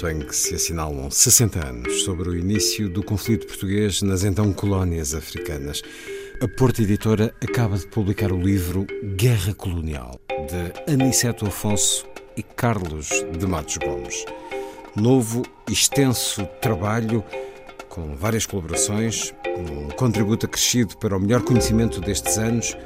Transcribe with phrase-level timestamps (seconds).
[0.00, 4.52] momento em que se assinalam 60 anos sobre o início do conflito português nas então
[4.52, 5.82] colónias africanas,
[6.40, 13.10] a Porta Editora acaba de publicar o livro Guerra Colonial, de Aniceto Afonso e Carlos
[13.38, 14.24] de Matos Gomes.
[14.96, 17.22] Novo, extenso trabalho,
[17.88, 22.76] com várias colaborações, um contributo acrescido para o melhor conhecimento destes anos,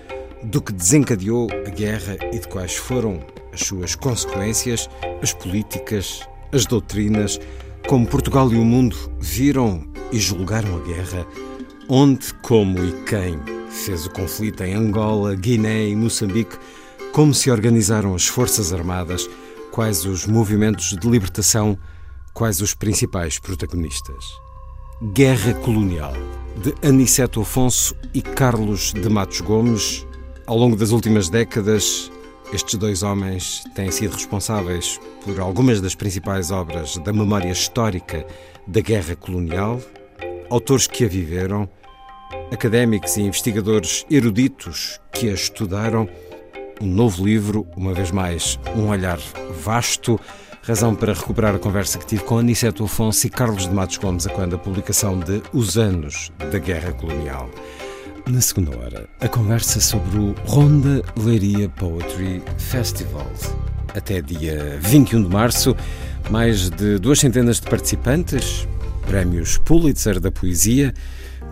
[0.42, 3.20] do que desencadeou a guerra e de quais foram
[3.52, 4.90] as suas consequências,
[5.22, 6.20] as políticas,
[6.54, 7.40] as doutrinas,
[7.88, 11.26] como Portugal e o mundo viram e julgaram a guerra,
[11.88, 13.38] onde, como e quem
[13.68, 16.56] fez o conflito em Angola, Guiné e Moçambique,
[17.12, 19.28] como se organizaram as Forças Armadas,
[19.72, 21.76] quais os movimentos de libertação,
[22.32, 24.24] quais os principais protagonistas.
[25.12, 26.14] Guerra Colonial,
[26.62, 30.06] de Aniceto Afonso e Carlos de Matos Gomes.
[30.46, 32.10] Ao longo das últimas décadas,
[32.52, 38.26] estes dois homens têm sido responsáveis por algumas das principais obras da memória histórica
[38.66, 39.80] da guerra colonial,
[40.50, 41.68] autores que a viveram,
[42.52, 46.08] académicos e investigadores eruditos que a estudaram.
[46.80, 49.18] Um novo livro, uma vez mais, um olhar
[49.62, 50.18] vasto,
[50.62, 54.26] razão para recuperar a conversa que tive com Aniceto Afonso e Carlos de Matos Gomes
[54.26, 57.48] quando a publicação de Os Anos da Guerra Colonial.
[58.26, 63.30] Na segunda hora, a conversa sobre o Ronda Leiria Poetry Festival.
[63.94, 65.76] Até dia 21 de março,
[66.30, 68.66] mais de duas centenas de participantes,
[69.06, 70.94] prémios Pulitzer da Poesia,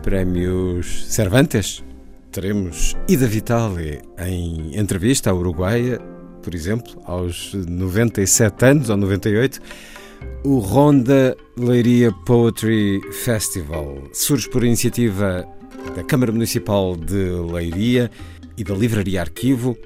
[0.03, 1.85] prémios Cervantes.
[2.31, 6.01] Teremos Ida Vitale em entrevista à Uruguaia,
[6.43, 9.61] por exemplo, aos 97 anos ou 98.
[10.43, 15.47] O Ronda Leiria Poetry Festival surge por iniciativa
[15.95, 18.11] da Câmara Municipal de Leiria
[18.57, 19.77] e da Livraria Arquivo.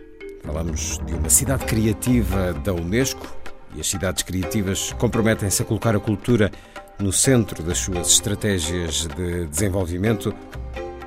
[0.45, 3.27] Falamos de uma cidade criativa da Unesco
[3.75, 6.51] e as cidades criativas comprometem-se a colocar a cultura
[6.99, 10.35] no centro das suas estratégias de desenvolvimento.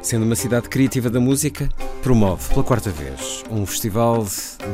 [0.01, 1.69] Sendo uma cidade criativa da música,
[2.01, 4.25] promove pela quarta vez um festival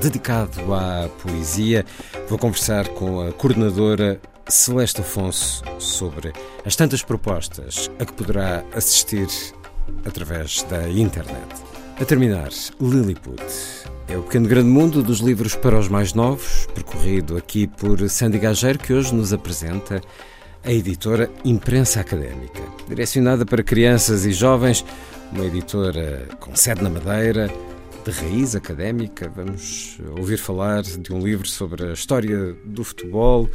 [0.01, 1.85] dedicado à poesia.
[2.27, 6.31] Vou conversar com a coordenadora Celeste Afonso sobre
[6.63, 9.27] as tantas propostas a que poderá assistir
[10.05, 11.63] através da internet.
[11.99, 13.41] A terminar, Lilliput.
[14.07, 18.37] É o pequeno grande mundo dos livros para os mais novos, percorrido aqui por Sandy
[18.37, 19.99] Gageiro, que hoje nos apresenta
[20.63, 22.61] a editora Imprensa Académica.
[22.87, 24.85] Direcionada para crianças e jovens,
[25.31, 27.51] uma editora com sede na Madeira,
[28.05, 29.31] de raiz académica.
[29.35, 33.49] Vamos ouvir falar de um livro sobre a história do futebol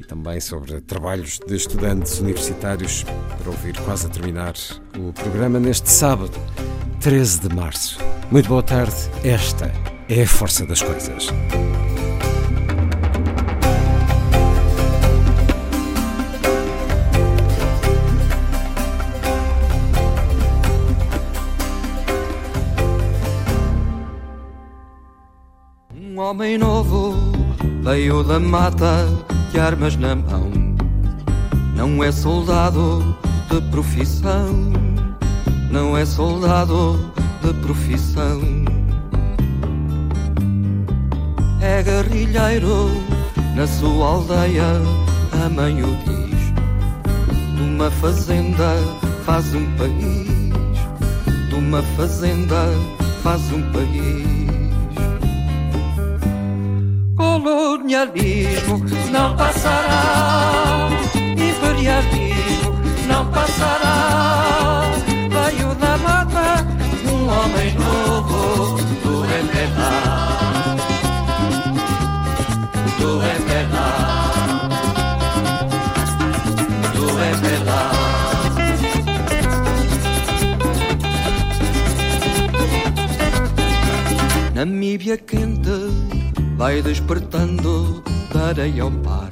[0.00, 4.54] e também sobre trabalhos de estudantes universitários, para ouvir quase a terminar
[4.98, 6.32] o programa neste sábado,
[7.00, 7.98] 13 de março.
[8.30, 9.70] Muito boa tarde, esta
[10.08, 11.28] é a força das coisas.
[26.32, 27.14] Homem novo
[27.82, 29.06] veio da mata
[29.50, 30.50] de armas na mão.
[31.76, 33.14] Não é soldado
[33.50, 34.72] de profissão,
[35.70, 37.12] não é soldado
[37.42, 38.40] de profissão.
[41.60, 42.88] É guerrilheiro
[43.54, 44.80] na sua aldeia,
[45.44, 47.56] a mãe o diz.
[47.56, 48.74] De uma fazenda
[49.26, 50.30] faz um país,
[51.50, 52.68] de uma fazenda
[53.22, 54.31] faz um país.
[57.42, 58.78] Colonialismo
[59.10, 62.72] não passará, imperialismo
[63.08, 64.82] não passará.
[65.28, 66.64] Veio da mata
[67.04, 70.76] um homem novo do Eternar,
[73.00, 74.68] do Eternar,
[76.94, 77.92] do Eternar.
[84.54, 85.81] Namíbia quente
[86.62, 88.00] vai despertando
[88.32, 89.28] da areia ao mar.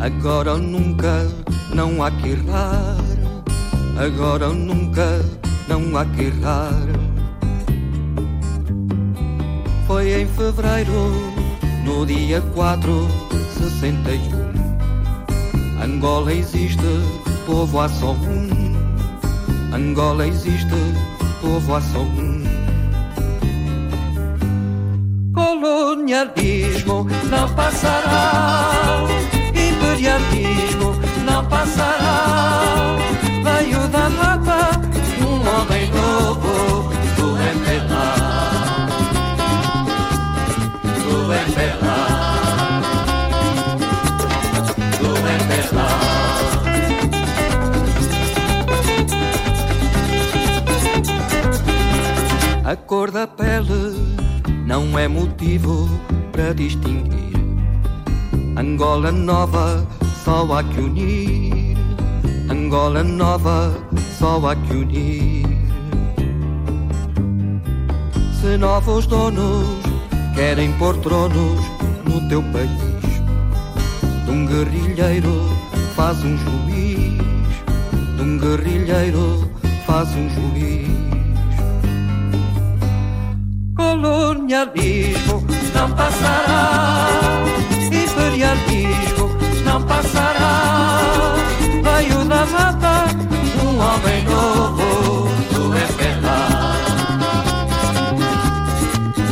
[0.00, 1.24] Agora ou nunca,
[1.72, 2.96] não há que errar.
[3.96, 5.24] Agora ou nunca,
[5.68, 6.82] não há que errar.
[9.86, 11.12] Foi em fevereiro,
[11.84, 13.06] no dia 4,
[13.56, 14.50] 61.
[15.80, 16.90] Angola existe,
[17.46, 18.48] povo há só um.
[19.72, 20.74] Angola existe,
[21.40, 22.39] povo há só um.
[25.50, 28.70] Colonialismo não passará,
[29.48, 30.94] imperialismo
[31.24, 32.96] não passará.
[33.42, 34.80] Veio da mata
[35.20, 38.14] um homem novo do MPLA,
[41.02, 42.00] do MPLA,
[45.00, 45.10] do
[45.40, 45.90] MPLA.
[52.64, 54.09] A cor da pele
[54.70, 55.88] não é motivo
[56.30, 57.34] para distinguir.
[58.56, 59.84] Angola nova,
[60.24, 61.76] só há que unir.
[62.48, 63.76] Angola nova,
[64.16, 65.44] só há que unir.
[68.40, 69.66] Se novos donos
[70.36, 71.60] querem pôr tronos
[72.04, 73.10] no teu país,
[74.24, 75.50] de um guerrilheiro
[75.96, 77.18] faz um juiz,
[78.16, 79.50] de um guerrilheiro
[79.84, 81.09] faz um juiz
[84.00, 85.44] colonialismo
[85.74, 87.08] não passará,
[87.92, 89.28] imperialismo
[89.62, 91.34] não passará.
[91.84, 93.04] Veio da mata
[93.62, 96.40] um homem novo do MPLA,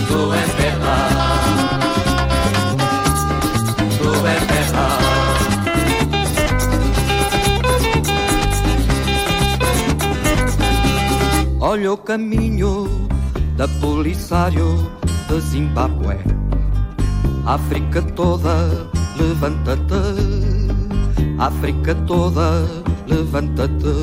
[0.06, 1.00] do MPLA,
[3.98, 4.88] do MPLA.
[11.60, 13.08] Olha o caminho
[13.58, 14.88] da Polisário
[15.28, 16.16] de Zimbábue.
[17.44, 18.88] África toda,
[19.18, 20.00] levanta-te.
[21.38, 22.64] África toda,
[23.08, 23.94] levanta-te.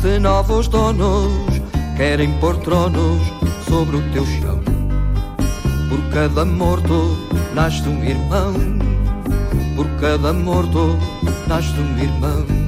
[0.00, 1.30] Se novos donos
[1.98, 3.20] querem pôr tronos
[3.68, 4.58] sobre o teu chão,
[5.90, 7.14] por cada morto
[7.54, 8.54] nasce um irmão.
[9.76, 10.96] Por cada morto
[11.46, 12.61] nasce um irmão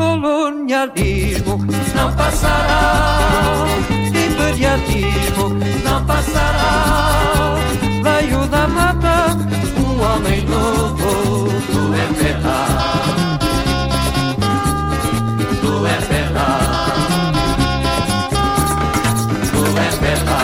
[0.00, 1.58] colonialismo
[1.94, 5.50] não passará, imperialismo
[5.84, 7.56] não passará.
[8.02, 9.36] Veio da mata
[9.76, 12.64] um homem novo do MPA,
[15.60, 16.48] do MPA,
[19.52, 20.40] do MPA.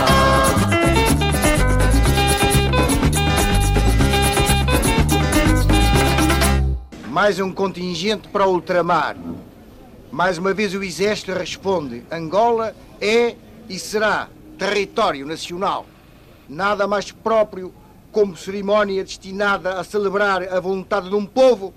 [7.08, 9.16] Mais um contingente para ultramar.
[10.16, 13.36] Mais uma vez o Exército responde: Angola é
[13.68, 15.84] e será território nacional.
[16.48, 17.70] Nada mais próprio
[18.10, 21.74] como cerimónia destinada a celebrar a vontade de um povo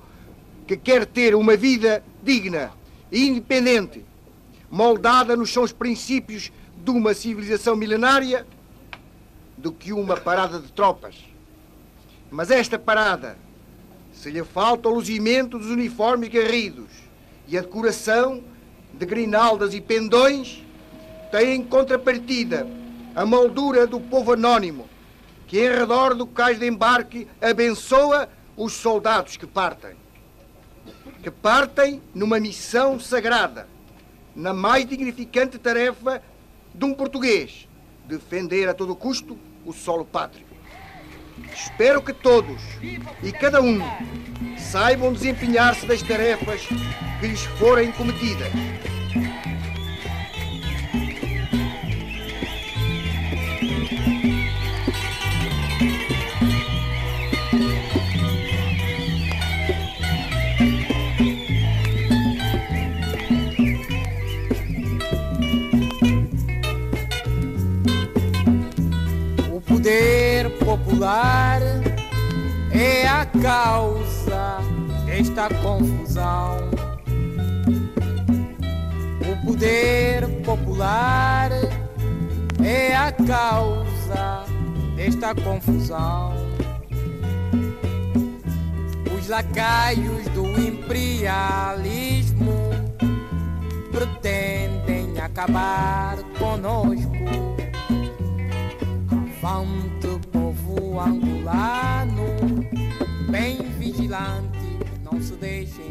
[0.66, 2.72] que quer ter uma vida digna
[3.12, 4.06] e independente,
[4.72, 8.48] moldada nos sons princípios de uma civilização milenária,
[9.58, 11.16] do que uma parada de tropas.
[12.32, 13.38] Mas esta parada,
[14.14, 16.99] se lhe falta o luzimento dos uniformes garridos,
[17.50, 18.44] e a decoração
[18.94, 20.64] de grinaldas e pendões
[21.32, 22.68] tem em contrapartida
[23.16, 24.88] a moldura do povo anónimo,
[25.48, 29.96] que em redor do cais de embarque abençoa os soldados que partem.
[31.24, 33.68] Que partem numa missão sagrada,
[34.36, 36.22] na mais dignificante tarefa
[36.74, 37.68] de um português,
[38.06, 40.49] defender a todo custo o solo pátrio.
[41.54, 42.62] Espero que todos
[43.24, 43.80] e cada um
[44.58, 46.62] saibam desempenhar-se das tarefas
[47.20, 48.52] que lhes forem cometidas.
[69.52, 70.29] O poder
[70.66, 71.62] popular
[72.72, 74.60] é a causa
[75.06, 76.70] desta confusão
[79.46, 81.52] poder popular
[83.10, 84.46] a causa
[84.96, 86.34] desta confusão.
[89.18, 92.54] Os lacaios do imperialismo
[93.92, 97.10] pretendem acabar conosco.
[103.30, 104.58] Bem vigilante,
[105.04, 105.90] não se deixem.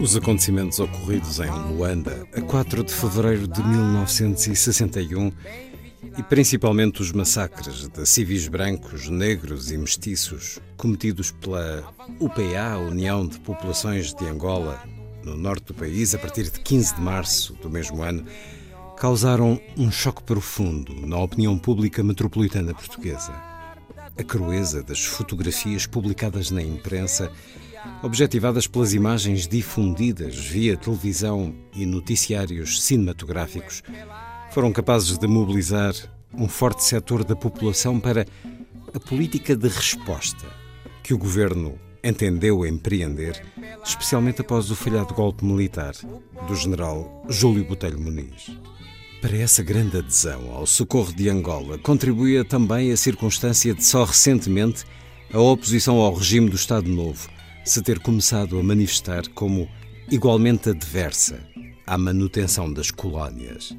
[0.00, 5.32] Os acontecimentos ocorridos em Luanda a 4 de fevereiro de 1961
[6.18, 11.84] e principalmente os massacres de civis brancos, negros e mestiços cometidos pela
[12.20, 14.82] UPA, União de Populações de Angola,
[15.24, 18.26] no norte do país, a partir de 15 de março do mesmo ano,
[18.96, 23.32] causaram um choque profundo na opinião pública metropolitana portuguesa.
[24.16, 27.30] A crueza das fotografias publicadas na imprensa,
[28.02, 33.82] objetivadas pelas imagens difundidas via televisão e noticiários cinematográficos,
[34.52, 35.94] foram capazes de mobilizar
[36.32, 38.24] um forte setor da população para
[38.94, 40.46] a política de resposta
[41.02, 43.42] que o governo entendeu empreender,
[43.82, 45.94] especialmente após o falhado golpe militar
[46.46, 48.50] do general Júlio Botelho Muniz.
[49.22, 54.84] Para essa grande adesão ao socorro de Angola contribuía também a circunstância de só recentemente
[55.32, 57.28] a oposição ao regime do Estado Novo
[57.64, 59.66] se ter começado a manifestar como
[60.10, 61.40] igualmente adversa
[61.86, 63.74] à manutenção das colónias.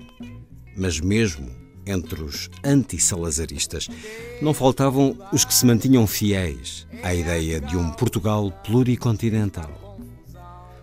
[0.76, 3.88] Mas mesmo entre os anti-salazaristas,
[4.42, 9.86] não faltavam os que se mantinham fiéis à ideia de um Portugal pluricontinental.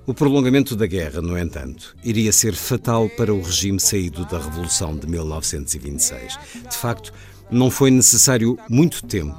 [0.05, 4.97] O prolongamento da guerra, no entanto, iria ser fatal para o regime saído da Revolução
[4.97, 6.39] de 1926.
[6.69, 7.13] De facto,
[7.51, 9.39] não foi necessário muito tempo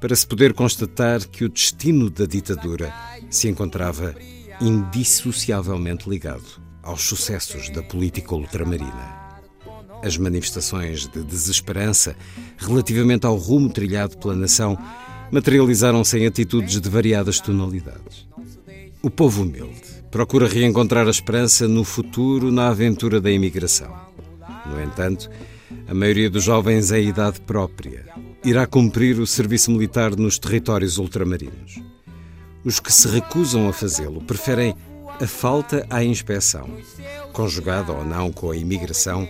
[0.00, 2.92] para se poder constatar que o destino da ditadura
[3.30, 4.14] se encontrava
[4.60, 9.21] indissociavelmente ligado aos sucessos da política ultramarina.
[10.02, 12.16] As manifestações de desesperança
[12.58, 14.76] relativamente ao rumo trilhado pela nação
[15.30, 18.26] materializaram-se em atitudes de variadas tonalidades.
[19.00, 23.94] O povo humilde procura reencontrar a esperança no futuro na aventura da imigração.
[24.66, 25.30] No entanto,
[25.88, 28.04] a maioria dos jovens em idade própria
[28.44, 31.80] irá cumprir o serviço militar nos territórios ultramarinos.
[32.64, 34.74] Os que se recusam a fazê-lo preferem
[35.20, 36.68] a falta à inspeção,
[37.32, 39.28] conjugada ou não com a imigração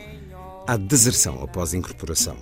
[0.66, 2.37] à deserção após incorporação.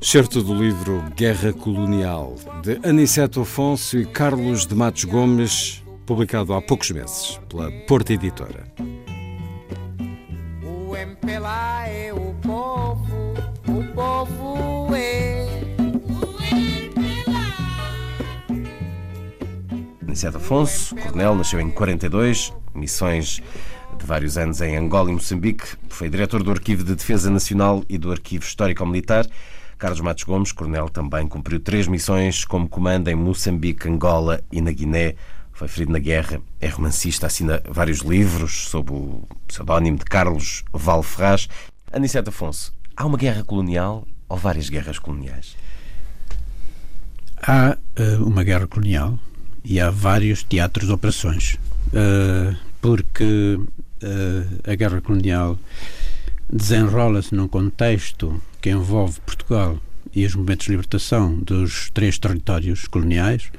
[0.00, 6.62] Certo do livro Guerra Colonial, de Aniceto Afonso e Carlos de Matos Gomes, publicado há
[6.62, 8.72] poucos meses pela Porta Editora.
[10.62, 13.34] O MPLA é o povo,
[13.66, 15.46] o povo é.
[20.02, 23.42] Aniceto Afonso, coronel, nasceu em 42, missões
[23.96, 27.98] de vários anos em Angola e Moçambique, foi diretor do Arquivo de Defesa Nacional e
[27.98, 29.26] do Arquivo Histórico-Militar.
[29.78, 34.72] Carlos Matos Gomes, coronel, também cumpriu três missões como comando em Moçambique, Angola e na
[34.72, 35.14] Guiné.
[35.52, 41.02] Foi ferido na guerra, é romancista, assina vários livros sob o pseudónimo de Carlos Val
[41.02, 41.48] Ferraz.
[41.92, 45.56] Aniceto Afonso, há uma guerra colonial ou várias guerras coloniais?
[47.42, 49.18] Há uh, uma guerra colonial
[49.64, 51.58] e há vários teatros de operações.
[51.88, 53.58] Uh, porque
[54.64, 55.58] a guerra colonial
[56.50, 59.78] desenrola-se num contexto que envolve Portugal
[60.14, 63.50] e os movimentos de libertação dos três territórios coloniais,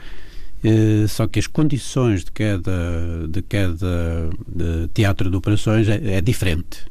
[0.63, 4.29] uh, só que as condições de cada, de cada
[4.93, 6.85] teatro de operações é, é diferente.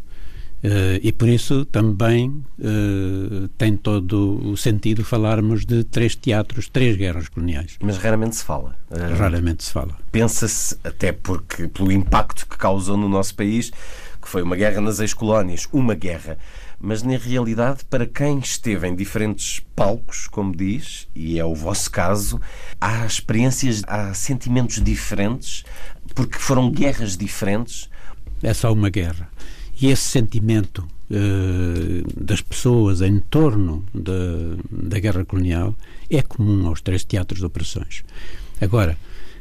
[0.67, 6.97] Uh, e por isso também uh, tem todo o sentido falarmos de três teatros, três
[6.97, 7.77] guerras coloniais.
[7.81, 8.75] Mas raramente se fala.
[8.91, 9.97] Uh, raramente se fala.
[10.11, 13.71] Pensa-se, até porque pelo impacto que causou no nosso país,
[14.21, 16.37] que foi uma guerra nas ex-colónias, uma guerra.
[16.81, 21.89] Mas na realidade, para quem esteve em diferentes palcos, como diz, e é o vosso
[21.93, 22.41] caso,
[22.81, 25.65] há experiências, há sentimentos diferentes,
[26.13, 27.89] porque foram guerras diferentes.
[28.43, 29.31] É só uma guerra
[29.81, 35.75] e esse sentimento uh, das pessoas em torno da, guerra colonial
[36.11, 38.03] é comum aos três teatros de operações.
[38.61, 38.97] Agora,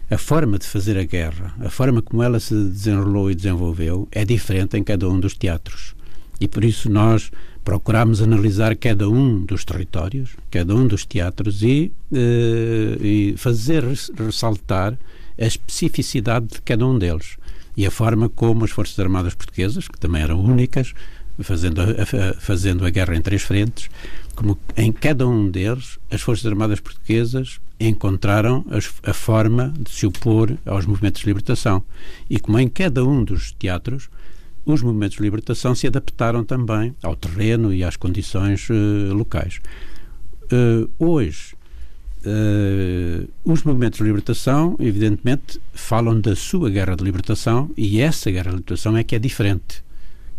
[0.09, 4.25] a forma de fazer a guerra, a forma como ela se desenrolou e desenvolveu, é
[4.25, 5.95] diferente em cada um dos teatros.
[6.39, 7.31] E por isso nós
[7.63, 13.83] procuramos analisar cada um dos territórios, cada um dos teatros e, uh, e fazer
[14.17, 14.97] ressaltar
[15.39, 17.37] a especificidade de cada um deles
[17.75, 20.93] e a forma como as Forças Armadas Portuguesas, que também eram únicas,
[21.39, 23.89] fazendo a, fazendo a guerra em três frentes,
[24.35, 30.05] como em cada um deles as Forças Armadas Portuguesas encontraram as, a forma de se
[30.05, 31.83] opor aos movimentos de libertação.
[32.29, 34.09] E como em cada um dos teatros
[34.65, 39.59] os movimentos de libertação se adaptaram também ao terreno e às condições uh, locais.
[40.45, 41.54] Uh, hoje,
[42.25, 48.51] uh, os movimentos de libertação, evidentemente, falam da sua guerra de libertação e essa guerra
[48.51, 49.83] de libertação é que é diferente.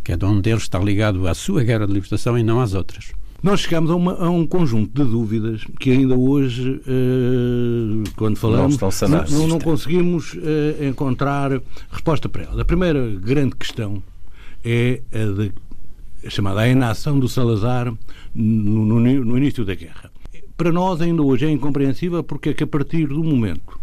[0.04, 3.12] Cada um deles está ligado à sua guerra de libertação e não às outras.
[3.42, 8.78] Nós chegamos a, uma, a, um conjunto de dúvidas que ainda hoje, uh, quando falamos,
[9.08, 12.58] não, não, não conseguimos uh, encontrar resposta para elas.
[12.58, 14.02] A primeira grande questão
[14.64, 15.52] é a, de,
[16.24, 17.92] a chamada a inação do Salazar
[18.34, 20.10] no, no, no início da guerra.
[20.56, 23.78] Para nós, ainda hoje, é incompreensível porque é que a partir do momento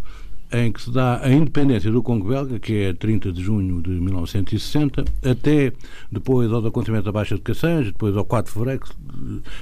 [0.54, 3.90] em que se dá a independência do Congo belga, que é 30 de junho de
[3.90, 5.74] 1960, até
[6.12, 8.86] depois ao acontecimento da Baixa de Cassange, depois ao 4 de fevereiro,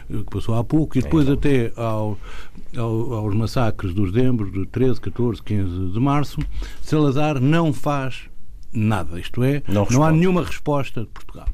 [0.09, 2.17] que passou há pouco, e depois é, até ao,
[2.75, 6.39] ao, aos massacres dos dezembro de 13, 14, 15 de março,
[6.81, 8.23] Salazar não faz
[8.73, 9.17] nada.
[9.17, 11.47] Isto é, não, não há nenhuma resposta de Portugal.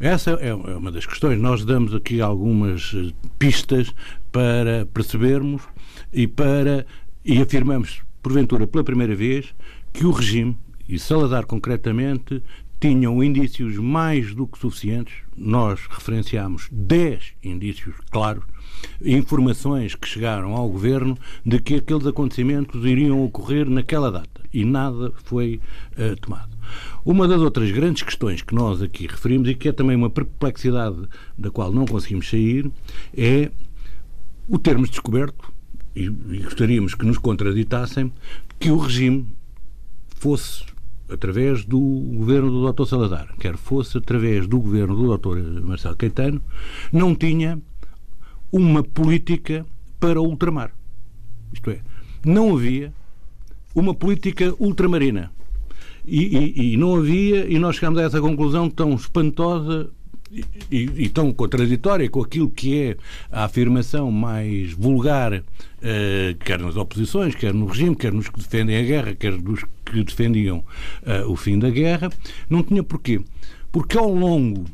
[0.00, 1.38] Essa é, é uma das questões.
[1.38, 3.94] Nós damos aqui algumas eh, pistas
[4.32, 5.62] para percebermos
[6.12, 6.86] e para
[7.24, 9.54] e afirmamos porventura pela primeira vez,
[9.92, 10.56] que o regime,
[10.88, 12.42] e Salazar concretamente,
[12.80, 18.42] tinham indícios mais do que suficientes, nós referenciamos 10 indícios claros,
[19.00, 25.12] informações que chegaram ao governo de que aqueles acontecimentos iriam ocorrer naquela data e nada
[25.22, 25.60] foi
[25.92, 26.50] uh, tomado.
[27.04, 31.08] Uma das outras grandes questões que nós aqui referimos e que é também uma perplexidade
[31.38, 32.68] da qual não conseguimos sair
[33.16, 33.50] é
[34.52, 35.50] o termos descoberto
[35.96, 38.12] e, e gostaríamos que nos contraditassem,
[38.60, 39.26] que o regime
[40.16, 40.64] fosse
[41.08, 42.84] através do governo do Dr.
[42.84, 45.62] Salazar, quer fosse através do governo do Dr.
[45.62, 46.42] Marcelo Caetano,
[46.92, 47.58] não tinha
[48.52, 49.64] uma política
[49.98, 50.70] para o ultramar.
[51.50, 51.80] Isto é,
[52.22, 52.92] não havia
[53.74, 55.32] uma política ultramarina.
[56.04, 59.90] E, e, e não havia, e nós chegamos a essa conclusão tão espantosa
[60.70, 62.96] e, e, tão contraditória com aquilo que é
[63.30, 65.42] a afirmação mais vulgar, uh,
[66.44, 70.02] quer nas oposições, quer no regime, quer nos que defendem a guerra, quer nos que
[70.02, 70.58] defendiam
[71.02, 72.10] uh, o fim da guerra,
[72.48, 73.20] não tinha porquê.
[73.70, 74.64] Porque ao longo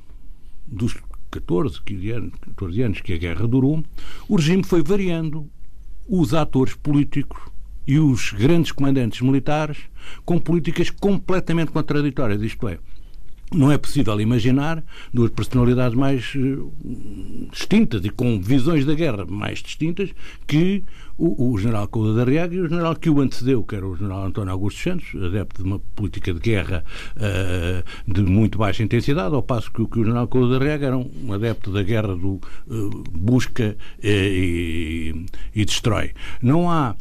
[0.67, 0.97] dos
[1.31, 3.83] 14, 15 anos, 14 anos que a guerra durou,
[4.29, 5.49] o regime foi variando
[6.09, 7.41] os atores políticos
[7.87, 9.79] e os grandes comandantes militares
[10.25, 12.43] com políticas completamente contraditórias.
[12.43, 12.79] Isto é,
[13.53, 16.73] não é possível imaginar duas personalidades mais uh,
[17.51, 20.11] distintas e com visões da guerra mais distintas
[20.47, 20.85] que
[21.19, 23.97] o, o general Couda da Riaga e o general que o antecedeu, que era o
[23.97, 26.85] general António Augusto Santos, adepto de uma política de guerra
[27.17, 30.97] uh, de muito baixa intensidade, ao passo que, que o general Couda da Riaga era
[30.97, 36.13] um adepto da guerra do uh, busca e, e, destrói.
[36.41, 36.95] Não há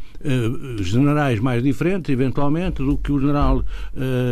[0.80, 3.64] generais mais diferentes, eventualmente, do que o general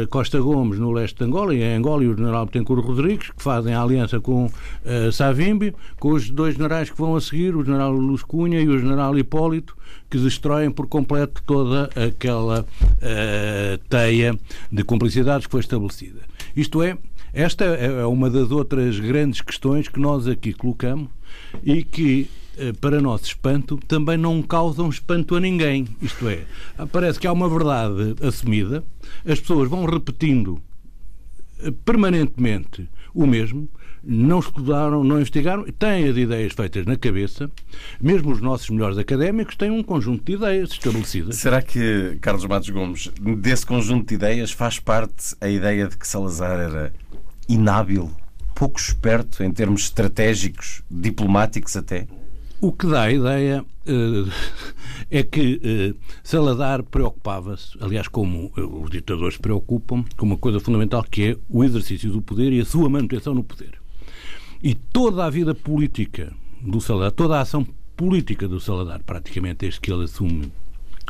[0.10, 3.42] Costa Gomes no leste de Angola, e em Angola, e o general Betancourt Rodrigues, que
[3.42, 4.50] fazem a aliança com
[5.12, 8.78] Savimbi, com os dois generais que vão a seguir, o general Luz Cunha e o
[8.80, 9.76] general Hipólito,
[10.10, 14.38] que destroem por completo toda aquela uh, teia
[14.72, 16.22] de cumplicidades que foi estabelecida.
[16.56, 16.98] Isto é,
[17.34, 21.10] esta é uma das outras grandes questões que nós aqui colocamos
[21.64, 22.45] e que, eh,
[22.80, 25.88] para nosso espanto, também não causam espanto a ninguém.
[26.02, 26.46] Isto é,
[26.92, 28.84] parece que há uma verdade assumida,
[29.26, 30.62] as pessoas vão repetindo
[31.60, 33.70] eh, permanentemente o mesmo,
[34.04, 37.50] não estudaram, não investigaram, têm as ideias feitas na cabeça.
[38.00, 41.38] Mesmo os nossos melhores académicos têm um conjunto de ideias estabelecidas.
[41.38, 46.08] Será que, Carlos Matos Gomes, desse conjunto de ideias faz parte a ideia de que
[46.08, 46.94] Salazar era
[47.50, 48.12] inábil,
[48.54, 52.08] pouco esperto em termos estratégicos, diplomáticos até?
[52.66, 54.32] O que dá a ideia uh,
[55.12, 55.62] é que
[55.94, 61.38] uh, Salazar preocupava-se, aliás, como os ditadores se preocupam, com uma coisa fundamental que é
[61.48, 63.80] o exercício do poder e a sua manutenção no poder.
[64.64, 67.64] E toda a vida política do Salazar, toda a ação
[67.96, 70.52] política do Salazar, praticamente desde que ele assume,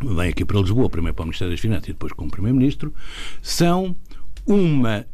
[0.03, 2.93] vem aqui para Lisboa, primeiro para o Ministério das Finanças e depois como Primeiro-Ministro,
[3.41, 3.95] são
[4.45, 5.05] uma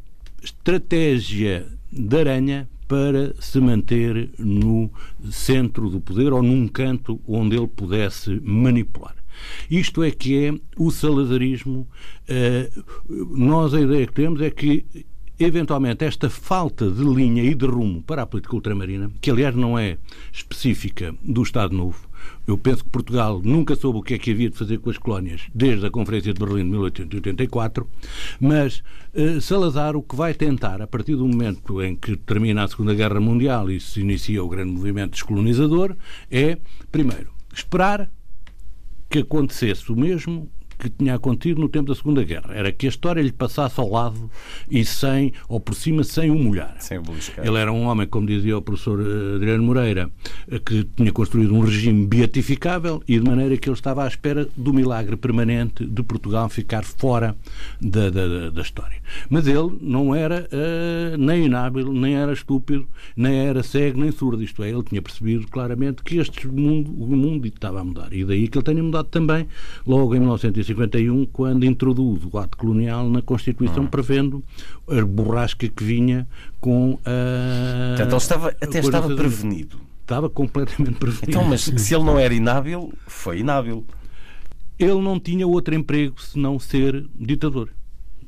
[0.41, 4.91] estratégia de aranha para se manter no
[5.31, 9.15] centro do poder ou num canto onde ele pudesse manipular.
[9.69, 11.87] Isto é que é o salazarismo.
[12.27, 12.69] Eh,
[13.29, 14.85] nós a ideia que temos é que
[15.43, 19.77] eventualmente esta falta de linha e de rumo para a política ultramarina, que aliás não
[19.77, 19.97] é
[20.31, 22.11] específica do Estado Novo,
[22.47, 24.97] eu penso que Portugal nunca soube o que é que havia de fazer com as
[24.97, 27.87] colónias desde a Conferência de Berlim de 1884,
[28.39, 32.67] mas eh, Salazar o que vai tentar, a partir do momento em que termina a
[32.67, 35.95] Segunda Guerra Mundial e se inicia o grande movimento descolonizador,
[36.29, 36.57] é,
[36.91, 38.09] primeiro, esperar
[39.09, 40.49] que acontecesse o mesmo
[40.81, 42.55] que tinha acontecido no tempo da Segunda Guerra.
[42.55, 44.31] Era que a história lhe passasse ao lado
[44.69, 46.75] e sem, ou por cima, sem o molhar.
[46.79, 47.45] Sem o beliscar.
[47.45, 50.09] Ele era um homem, como dizia o professor eh, Adriano Moreira,
[50.65, 54.73] que tinha construído um regime beatificável e de maneira que ele estava à espera do
[54.73, 57.35] milagre permanente de Portugal ficar fora
[57.79, 58.97] da, da, da história.
[59.29, 64.41] Mas ele não era uh, nem inábil, nem era estúpido, nem era cego, nem surdo.
[64.41, 68.11] Isto é, ele tinha percebido claramente que este mundo, o mundo estava a mudar.
[68.11, 69.47] E daí que ele tenha mudado também,
[69.85, 70.19] logo em
[70.73, 73.87] 1951, quando introduz o ato colonial na Constituição, hum.
[73.87, 74.43] prevendo
[74.87, 76.27] a borrasca que vinha
[76.59, 77.89] com a.
[77.89, 79.77] Portanto, ele estava, até estava prevenido.
[80.01, 81.29] Estava completamente prevenido.
[81.29, 83.85] Então, mas se ele não era inábil, foi inábil.
[84.77, 87.69] Ele não tinha outro emprego senão ser ditador.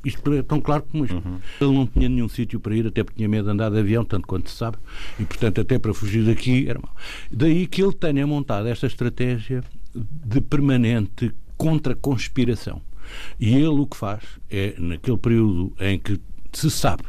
[0.05, 1.15] Isto é tão claro como isto.
[1.15, 1.39] Uhum.
[1.61, 4.03] Ele não tinha nenhum sítio para ir, até porque tinha medo de andar de avião,
[4.03, 4.77] tanto quanto se sabe,
[5.17, 6.93] e portanto, até para fugir daqui era mau.
[7.31, 9.63] Daí que ele tenha montado esta estratégia
[9.95, 12.81] de permanente contra-conspiração.
[13.39, 16.19] E ele o que faz é, naquele período em que
[16.51, 17.03] se sabe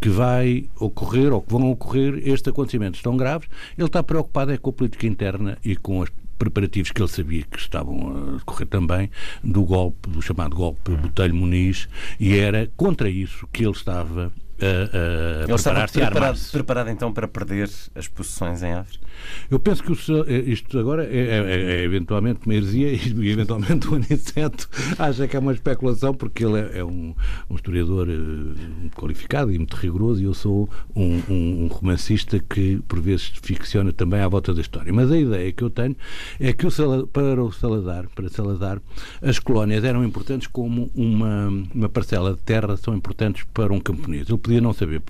[0.00, 4.56] que vai ocorrer ou que vão ocorrer estes acontecimentos tão graves, ele está preocupado é
[4.56, 8.68] com a política interna e com as preparativos que ele sabia que estavam a decorrer
[8.68, 9.10] também
[9.42, 11.88] do golpe, do chamado golpe Botelho Muniz,
[12.20, 17.70] e era contra isso que ele estava a, a preparar-se preparado, preparado então para perder
[17.94, 19.06] as posições em África?
[19.50, 23.94] Eu penso que eh, isto agora é, é, é eventualmente uma heresia e eventualmente o
[23.94, 24.68] Aniceto
[24.98, 27.14] acha que é uma especulação porque ele é, é um,
[27.48, 32.80] um, historiador uh, qualificado e muito rigoroso e eu sou um, um, um, romancista que
[32.88, 34.92] por vezes ficciona também à volta da história.
[34.92, 35.96] Mas a ideia que eu tenho
[36.38, 38.80] é que o Salazar, para o Salazar, para Salazar,
[39.22, 44.28] as colónias eram importantes como uma, uma parcela de terra são importantes para um camponês.
[44.28, 45.02] Ele podia não saber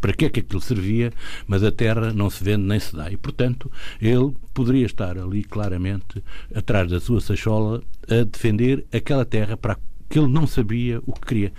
[0.00, 1.12] para que é que aquilo servia,
[1.46, 3.10] mas a terra não se vende nem se dá.
[3.10, 3.70] E, portanto,
[4.00, 6.22] ele poderia estar ali claramente
[6.54, 9.76] atrás da sua sachola a defender aquela terra para
[10.08, 11.52] que ele não sabia o que queria.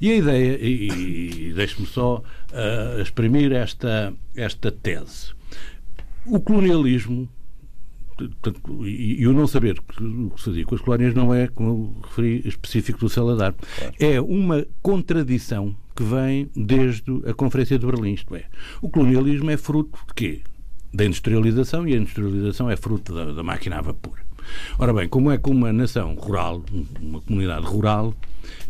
[0.00, 5.32] E a ideia, e, e deixe-me só uh, exprimir esta, esta tese.
[6.26, 7.26] O colonialismo
[8.84, 12.46] e o não saber o que se diz com as colónias não é, como referi,
[12.46, 13.54] específico do Saladar.
[13.98, 18.44] É uma contradição que vem desde a Conferência de Berlim, isto é,
[18.80, 20.40] o colonialismo é fruto de quê?
[20.92, 24.18] Da industrialização e a industrialização é fruto da, da máquina a vapor.
[24.78, 26.62] Ora bem, como é que uma nação rural,
[27.00, 28.14] uma comunidade rural,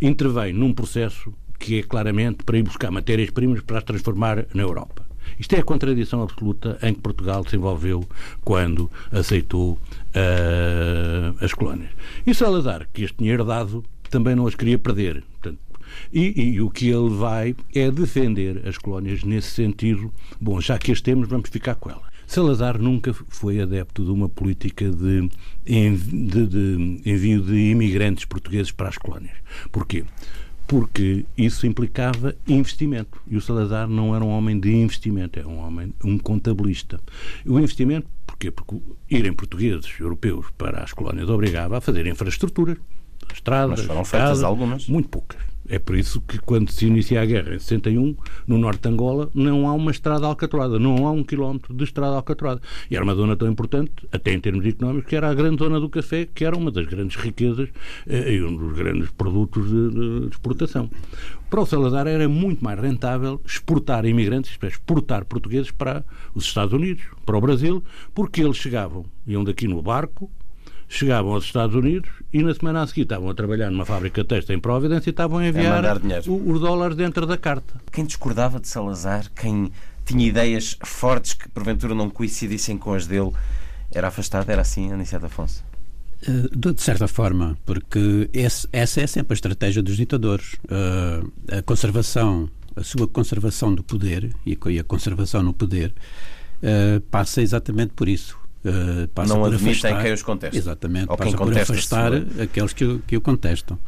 [0.00, 5.05] intervém num processo que é claramente para ir buscar matérias-primas para as transformar na Europa?
[5.38, 8.06] Isto é a contradição absoluta em que Portugal se envolveu
[8.44, 11.90] quando aceitou uh, as colónias.
[12.26, 15.22] E Salazar, que este tinha herdado, também não as queria perder.
[15.32, 15.58] Portanto,
[16.12, 20.12] e, e, o que ele vai é defender as colónias nesse sentido.
[20.40, 22.16] Bom, já que as temos, vamos ficar com elas.
[22.26, 25.30] Salazar nunca foi adepto de uma política de,
[25.64, 29.36] de, de envio de imigrantes portugueses para as colónias.
[29.70, 30.04] Porquê?
[30.66, 33.20] Porque isso implicava investimento.
[33.26, 37.00] E o Salazar não era um homem de investimento, era um homem, um contabilista.
[37.44, 38.50] O investimento, porquê?
[38.50, 38.76] Porque
[39.10, 42.78] irem portugueses europeus para as colónias obrigava a fazer infraestruturas,
[43.32, 44.88] estradas, Mas foram feitas algumas.
[44.88, 45.40] Muito poucas.
[45.68, 49.30] É por isso que, quando se inicia a guerra em 61, no norte de Angola,
[49.34, 52.60] não há uma estrada alcatroada, não há um quilómetro de estrada alcatroada.
[52.90, 55.80] E era uma zona tão importante, até em termos económicos, que era a grande zona
[55.80, 57.68] do café, que era uma das grandes riquezas
[58.06, 60.90] eh, e um dos grandes produtos de, de, exportação.
[61.50, 66.44] Para o Salazar era muito mais rentável exportar imigrantes, isto é, exportar portugueses para os
[66.44, 67.82] Estados Unidos, para o Brasil,
[68.14, 70.30] porque eles chegavam, iam daqui no barco,
[70.88, 74.28] chegavam aos Estados Unidos e na semana a seguir estavam a trabalhar numa fábrica de
[74.28, 77.74] texto em Providência e estavam a enviar a os dólares dentro da carta.
[77.92, 79.72] Quem discordava de Salazar, quem
[80.04, 83.32] tinha ideias fortes que porventura não coincidissem com as dele,
[83.92, 84.48] era afastado?
[84.50, 85.64] Era assim, Aniceto Afonso?
[86.22, 90.54] Eh, de certa forma, porque esse, essa é sempre a estratégia dos ditadores.
[90.64, 95.92] Uh, a conservação, a sua conservação do poder e a conservação no poder
[96.62, 98.38] uh, passa exatamente por isso.
[98.66, 100.58] Uh, passa não por admitem afastar, quem os contesta.
[100.58, 103.78] Exatamente, Ou passa por afastar aqueles que, que o contestam.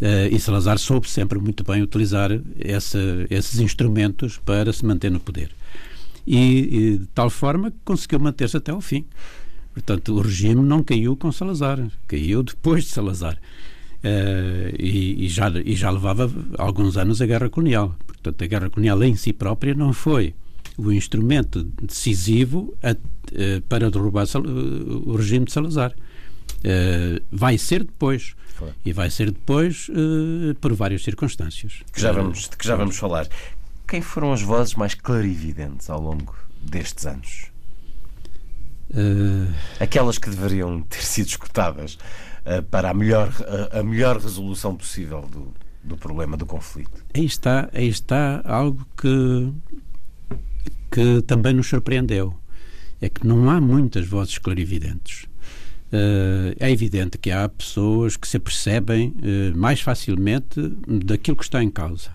[0.00, 5.20] Uh, e Salazar soube sempre muito bem utilizar essa, esses instrumentos para se manter no
[5.20, 5.50] poder.
[6.26, 9.04] E, e de tal forma que conseguiu manter-se até ao fim.
[9.74, 13.36] Portanto, o regime não caiu com Salazar, caiu depois de Salazar.
[14.02, 17.94] Uh, e, e, já, e já levava alguns anos a guerra colonial.
[18.06, 20.34] Portanto, a guerra colonial em si própria não foi
[20.76, 25.92] o instrumento decisivo a, uh, para derrubar o regime de Salazar.
[25.92, 28.34] Uh, vai ser depois.
[28.54, 28.70] Foi.
[28.84, 31.82] E vai ser depois uh, por várias circunstâncias.
[31.92, 33.28] Que já vamos, que já vamos falar.
[33.86, 37.52] Quem foram as vozes mais clarividentes ao longo destes anos?
[39.80, 41.98] Aquelas que deveriam ter sido escutadas
[42.70, 43.32] para a melhor,
[43.72, 45.52] a melhor resolução possível do,
[45.84, 47.04] do problema do conflito.
[47.14, 49.52] Aí está, aí está algo que,
[50.94, 52.36] que também nos surpreendeu.
[53.00, 55.24] É que não há muitas vozes clarividentes.
[55.92, 60.60] Uh, é evidente que há pessoas que se apercebem uh, mais facilmente
[61.04, 62.10] daquilo que está em causa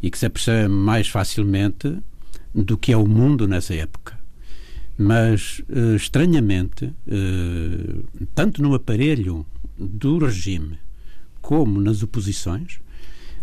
[0.00, 1.98] e que se apercebem mais facilmente
[2.54, 4.16] do que é o mundo nessa época.
[4.96, 6.94] Mas, uh, estranhamente,
[8.36, 9.44] tanto no aparelho
[9.76, 10.78] do regime
[11.42, 12.80] como nas oposições,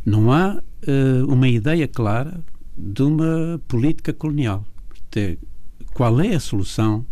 [0.06, 0.62] não há
[1.28, 2.44] uma ideia clara
[2.78, 4.66] de uma política colonial.
[5.12, 5.38] De
[5.94, 7.06] qual é a solução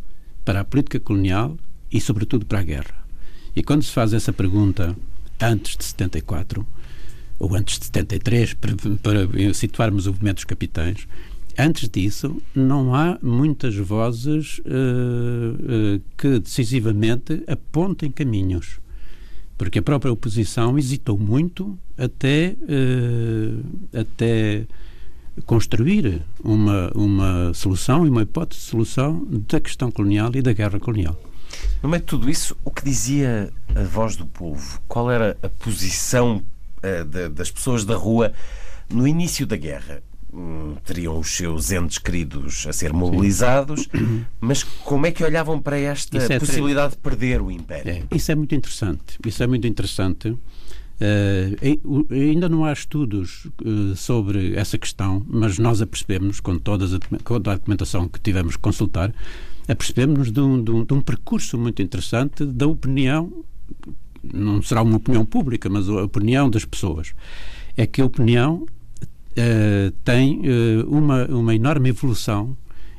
[0.44, 1.58] para a política colonial
[1.92, 3.06] e, sobretudo, para a guerra?
[3.56, 4.96] E quando se faz essa pergunta
[5.40, 6.66] antes de 74,
[7.40, 11.08] ou antes de 73, para, para situarmos o movimento dos capitães,
[11.58, 14.62] antes disso, não há muitas vozes uh,
[15.98, 18.80] uh, que decisivamente apontem caminhos
[19.62, 23.64] porque a própria oposição hesitou muito até, uh,
[23.96, 24.66] até
[25.46, 30.80] construir uma, uma solução e uma hipótese de solução da questão colonial e da guerra
[30.80, 31.18] colonial.
[31.82, 34.80] No meio de tudo isso, o que dizia a voz do povo?
[34.88, 36.44] Qual era a posição
[36.78, 38.34] uh, de, das pessoas da rua
[38.90, 40.04] no início da guerra?
[40.34, 44.26] Hum, teriam os seus entes queridos a ser mobilizados, Sim.
[44.40, 47.92] mas como é que olhavam para esta é possibilidade de perder o Império?
[47.92, 49.18] É, isso é muito interessante.
[49.26, 50.38] Isso é muito interessante.
[51.02, 57.00] Uh, ainda não há estudos uh, sobre essa questão, mas nós apercebemos, com, todas a,
[57.00, 59.12] com toda a documentação que tivemos que consultar,
[59.68, 63.44] apercebemos de um, de, um, de um percurso muito interessante da opinião,
[64.32, 67.16] não será uma opinião pública, mas a opinião das pessoas.
[67.76, 70.42] É que a opinião uh, tem
[70.88, 72.56] uma, uma enorme evolução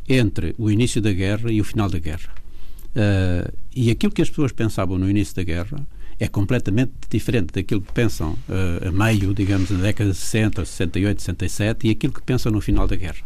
[0.08, 2.34] entre o início da guerra e o final da guerra.
[3.74, 5.86] E aquilo que as pessoas pensavam no início da guerra
[6.22, 11.20] é completamente diferente daquilo que pensam uh, a meio, digamos, na década de 60, 68,
[11.20, 13.24] 67 e aquilo que pensam no final da guerra.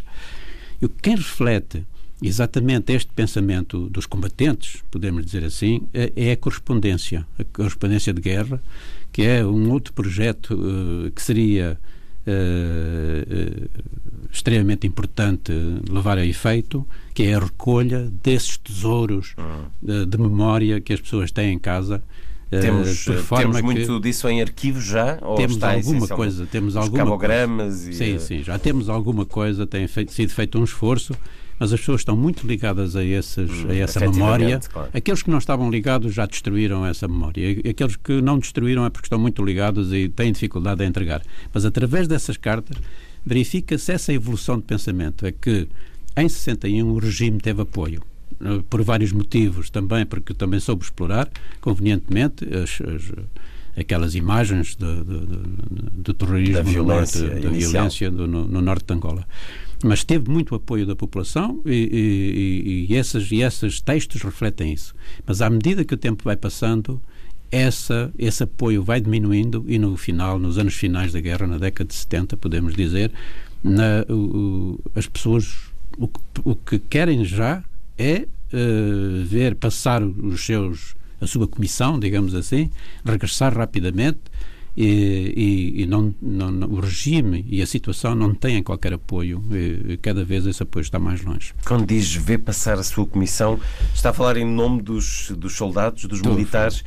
[0.80, 1.86] E quem reflete
[2.22, 8.22] exatamente este pensamento dos combatentes, podemos dizer assim, é, é a correspondência, a correspondência de
[8.22, 8.62] guerra,
[9.12, 11.78] que é um outro projeto uh, que seria
[12.26, 13.68] uh,
[14.32, 15.52] extremamente importante
[15.86, 19.34] levar a efeito, que é a recolha desses tesouros
[19.82, 22.02] de, de memória que as pessoas têm em casa.
[22.48, 23.04] Temos,
[23.36, 25.18] temos muito disso em arquivos já?
[25.36, 27.90] Temos alguma coisa, temos alguma cabogramas coisa.
[27.90, 27.94] E...
[27.94, 31.12] Sim, sim, já temos alguma coisa, tem feito, sido feito um esforço
[31.58, 34.60] mas as pessoas estão muito ligadas a, esses, hum, a essa memória.
[34.60, 34.90] Claro.
[34.92, 37.58] Aqueles que não estavam ligados já destruíram essa memória.
[37.68, 41.22] Aqueles que não destruíram é porque estão muito ligados e têm dificuldade a entregar.
[41.52, 42.76] Mas através dessas cartas
[43.24, 45.24] verifica-se essa evolução de pensamento.
[45.24, 45.66] É que
[46.16, 48.15] em 61 o regime teve apoio eh,
[48.68, 51.28] por vários motivos também, porque também soube explorar
[51.60, 53.12] convenientemente as, as,
[53.76, 58.62] aquelas imagens do, do, do, do terrorismo da violência, no norte, da violência no, no,
[58.62, 59.26] norte de Angola
[59.84, 64.94] mas teve muito apoio da população e, e, e, esses, e esses textos refletem isso.
[65.26, 67.00] Mas à medida que o tempo vai passando,
[67.50, 71.88] essa, esse apoio vai diminuindo e no final, nos anos finais da guerra, na década
[71.88, 73.12] de 70, podemos dizer,
[73.62, 75.54] na, o, as pessoas
[75.98, 76.08] o,
[76.44, 77.62] o, que querem já
[77.98, 82.70] é uh, ver passar os seus a sua comissão, digamos assim,
[83.04, 84.20] regressar rapidamente
[84.76, 89.42] e, e, e não, não, não, o regime e a situação não têm qualquer apoio.
[89.50, 91.54] E, cada vez esse apoio está mais longe.
[91.64, 93.58] Quando diz ver passar a sua comissão,
[93.94, 96.84] está a falar em nome dos, dos soldados, dos militares?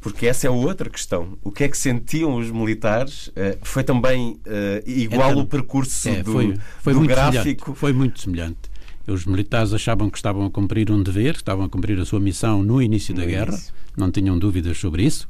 [0.00, 1.36] Porque essa é outra questão.
[1.42, 3.26] O que é que sentiam os militares?
[3.28, 7.42] Uh, foi também uh, igual então, o percurso é, do, foi, foi do gráfico?
[7.42, 8.65] Semelhante, foi muito semelhante.
[9.06, 12.62] Os militares achavam que estavam a cumprir um dever, estavam a cumprir a sua missão
[12.62, 13.46] no início no da início.
[13.46, 13.62] guerra,
[13.96, 15.28] não tinham dúvidas sobre isso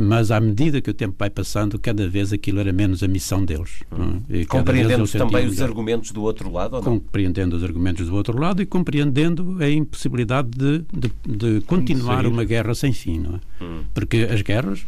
[0.00, 3.44] mas à medida que o tempo vai passando, cada vez aquilo era menos a missão
[3.44, 3.82] deles.
[3.92, 4.22] Hum.
[4.48, 6.76] Compreendendo também os argumentos do outro lado?
[6.76, 6.82] Ou?
[6.82, 12.44] Compreendendo os argumentos do outro lado e compreendendo a impossibilidade de, de, de continuar uma
[12.44, 13.18] guerra sem fim.
[13.18, 13.64] Não é?
[13.64, 13.82] Hum.
[13.92, 14.86] Porque as guerras,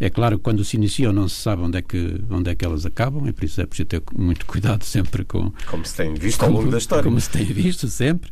[0.00, 2.64] é claro que quando se iniciam não se sabe onde é que, onde é que
[2.64, 5.52] elas acabam, e por isso é preciso ter muito cuidado sempre com.
[5.66, 7.04] Como se tem visto ao longo da história.
[7.04, 8.30] Como se tem visto sempre.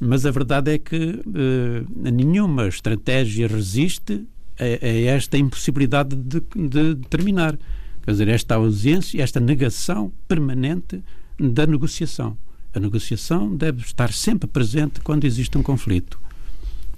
[0.00, 4.26] Mas a verdade é que uh, nenhuma estratégia resiste
[4.58, 7.56] a, a esta impossibilidade de, de terminar.
[8.02, 11.02] Quer dizer, esta ausência, esta negação permanente
[11.38, 12.36] da negociação.
[12.74, 16.20] A negociação deve estar sempre presente quando existe um conflito.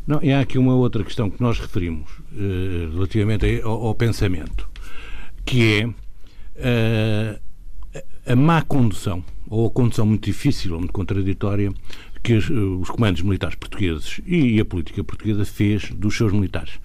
[0.06, 4.68] Não, e há aqui uma outra questão que nós referimos uh, relativamente ao, ao, pensamento,
[5.44, 7.40] que é uh,
[8.24, 11.72] a má condução, ou a condução muito difícil ou muito contraditória
[12.22, 16.78] que os, os comandos militares portugueses e a política portuguesa fez dos seus militares.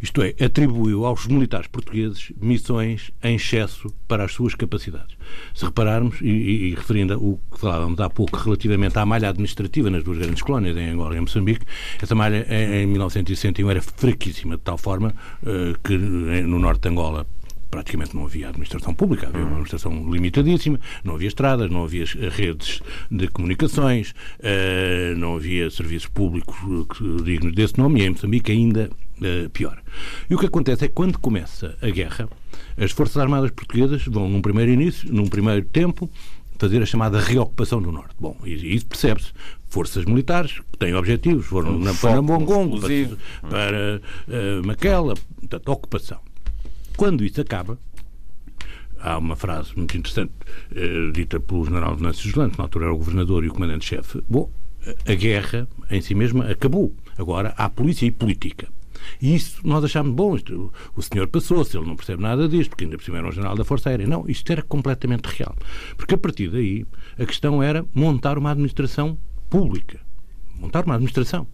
[0.00, 5.16] Isto é, atribuiu aos militares portugueses missões em excesso para as suas capacidades.
[5.54, 9.90] Se repararmos, e, e, e referindo o que falávamos há pouco relativamente à malha administrativa
[9.90, 11.64] nas duas grandes colónias, em Angola e em Moçambique,
[12.00, 16.88] essa malha em, em 1961 era fraquíssima, de tal forma uh, que no norte de
[16.88, 17.26] Angola
[17.76, 22.80] praticamente não havia administração pública, havia uma administração limitadíssima, não havia estradas, não havia redes
[23.10, 26.56] de comunicações, eh, não havia serviços públicos
[27.22, 28.88] dignos desse nome, e em Moçambique ainda
[29.22, 29.78] eh, pior.
[30.30, 32.30] E o que acontece é que quando começa a guerra,
[32.78, 36.10] as Forças Armadas Portuguesas vão, num primeiro início, num primeiro tempo,
[36.58, 38.14] fazer a chamada reocupação do Norte.
[38.18, 39.32] Bom, e isso percebe-se.
[39.68, 42.88] Forças militares que têm objetivos, foram um na, para Mongongo, para,
[43.50, 46.25] para uh, Maquela, portanto, ocupação.
[46.96, 47.78] Quando isso acaba,
[48.98, 50.32] há uma frase muito interessante
[50.72, 54.22] uh, dita pelo general Venâncio Gelante, na altura era o governador e o comandante-chefe.
[54.28, 54.50] Bom,
[55.06, 56.94] a guerra em si mesma acabou.
[57.18, 58.68] Agora há polícia e política.
[59.20, 60.36] E isso nós achámos bom.
[60.36, 63.32] Isto, o senhor passou-se, ele não percebe nada disto, porque ainda por cima era um
[63.32, 64.06] general da Força Aérea.
[64.06, 65.54] Não, isto era completamente real.
[65.96, 66.86] Porque a partir daí
[67.18, 70.00] a questão era montar uma administração pública.
[70.58, 71.46] Montar uma administração.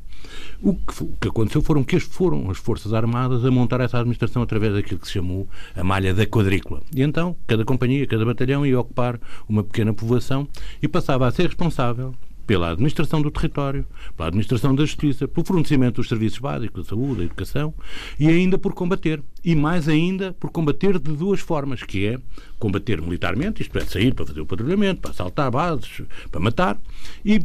[0.65, 4.43] O que, o que, aconteceu foram que foram as Forças Armadas a montar essa administração
[4.43, 6.81] através daquilo que se chamou a malha da quadrícula.
[6.95, 10.47] E então, cada companhia, cada batalhão ia ocupar uma pequena povoação
[10.81, 12.15] e passava a ser responsável
[12.47, 13.85] pela administração do território,
[14.17, 17.75] pela administração da justiça, pelo fornecimento dos serviços básicos, da saúde, da educação
[18.19, 19.21] e ainda por combater.
[19.45, 22.19] E mais ainda por combater de duas formas, que é
[22.61, 26.81] combater militarmente, isto é, sair para fazer o patrulhamento, para assaltar bases, para matar,
[27.25, 27.41] e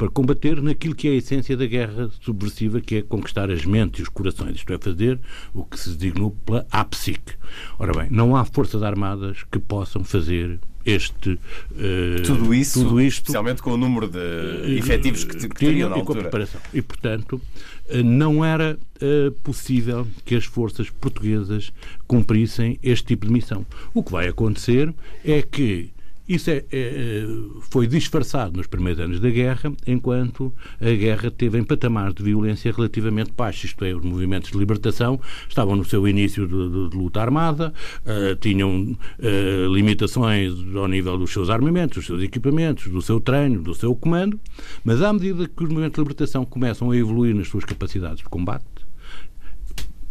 [0.00, 4.00] para combater naquilo que é a essência da guerra subversiva, que é conquistar as mentes
[4.00, 5.20] e os corações, isto é, fazer
[5.52, 7.20] o que se designou pela APSIC.
[7.78, 11.38] Ora bem, não há forças armadas que possam fazer este uh,
[12.24, 15.96] tudo isso tudo isto, especialmente com o número de uh, efetivos que, que teriam na
[15.96, 16.22] altura.
[16.22, 16.58] preparação.
[16.72, 18.78] E portanto uh, não era
[19.42, 21.72] possível que as forças portuguesas
[22.06, 23.66] cumprissem este tipo de missão.
[23.92, 25.90] O que vai acontecer é que
[26.30, 27.26] isso é, é,
[27.70, 32.72] foi disfarçado nos primeiros anos da guerra, enquanto a guerra teve em patamares de violência
[32.72, 36.96] relativamente baixos, isto é, os movimentos de libertação estavam no seu início de, de, de
[36.96, 43.02] luta armada, uh, tinham uh, limitações ao nível dos seus armamentos, dos seus equipamentos, do
[43.02, 44.38] seu treino, do seu comando,
[44.84, 48.28] mas à medida que os movimentos de libertação começam a evoluir nas suas capacidades de
[48.28, 48.64] combate,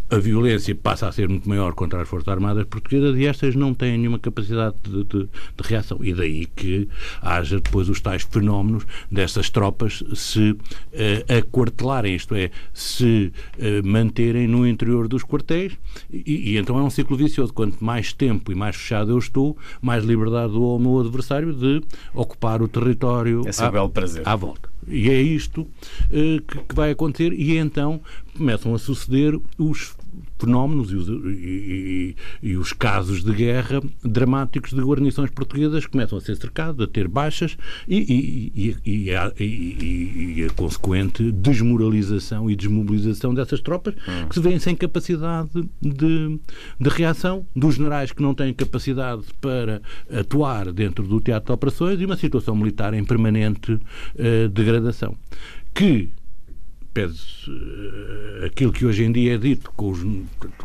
[0.09, 3.73] a violência passa a ser muito maior contra as Forças Armadas Portuguesas e estas não
[3.73, 5.99] têm nenhuma capacidade de, de, de, reação.
[6.01, 6.89] E daí que
[7.21, 10.57] haja depois os tais fenómenos dessas tropas se uh,
[11.37, 15.77] aquartelarem, isto é, se uh, manterem no interior dos quartéis.
[16.11, 17.53] E, e, então é um ciclo vicioso.
[17.53, 21.81] Quanto mais tempo e mais fechado eu estou, mais liberdade dou ao meu adversário de
[22.13, 24.27] ocupar o território é à, belo prazer.
[24.27, 24.69] à volta.
[24.87, 28.01] E é isto uh, que, que, vai acontecer, e então
[28.35, 29.95] começam a suceder os
[30.39, 36.17] fenómenos e os, e, e, e os, casos de guerra dramáticos de guarnições portuguesas começam
[36.17, 38.71] a ser cercados, a ter baixas e,
[39.13, 43.93] a, a, consequente desmoralização e desmobilização dessas tropas
[44.29, 45.49] que se veem sem capacidade
[45.81, 46.39] de,
[46.79, 51.99] de, reação, dos generais que não têm capacidade para atuar dentro do teatro de operações
[51.99, 55.15] e uma situação militar em permanente uh, degradação.
[55.73, 56.09] Que
[56.93, 59.99] pede uh, aquilo que hoje em dia é dito com, os,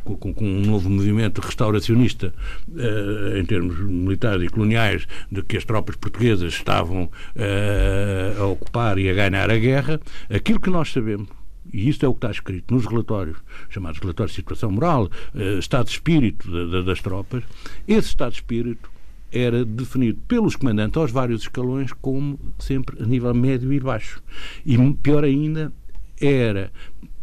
[0.05, 2.35] com, com um novo movimento restauracionista
[2.69, 8.99] uh, em termos militares e coloniais de que as tropas portuguesas estavam uh, a ocupar
[8.99, 11.29] e a ganhar a guerra, aquilo que nós sabemos
[11.73, 13.39] e isto é o que está escrito nos relatórios,
[13.71, 15.11] chamados relatórios de situação moral,
[15.59, 17.43] estado de espírito de, de, das tropas,
[17.89, 18.91] esse estado de espírito
[19.35, 24.23] era definido pelos comandantes aos vários escalões como sempre a nível médio e baixo.
[24.65, 25.73] E pior ainda,
[26.21, 26.71] era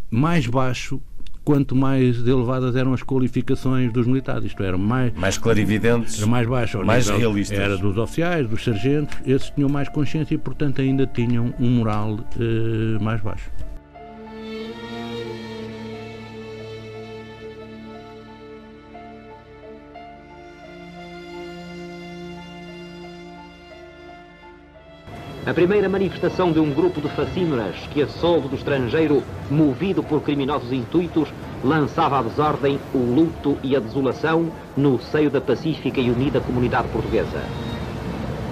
[0.10, 1.02] mais baixo
[1.44, 4.46] quanto mais elevadas eram as qualificações dos militares.
[4.46, 5.14] Isto era mais.
[5.14, 6.18] Mais clarividentes.
[6.18, 6.84] Era mais baixo.
[6.86, 7.58] Mais nível, realistas.
[7.58, 9.18] Era dos oficiais, dos sargentos.
[9.26, 13.50] Esses tinham mais consciência e, portanto, ainda tinham um moral eh, mais baixo.
[25.44, 30.22] A primeira manifestação de um grupo de facínoras que, a soldo do estrangeiro, movido por
[30.22, 31.30] criminosos intuitos,
[31.64, 36.90] lançava à desordem o luto e a desolação no seio da pacífica e unida comunidade
[36.90, 37.42] portuguesa.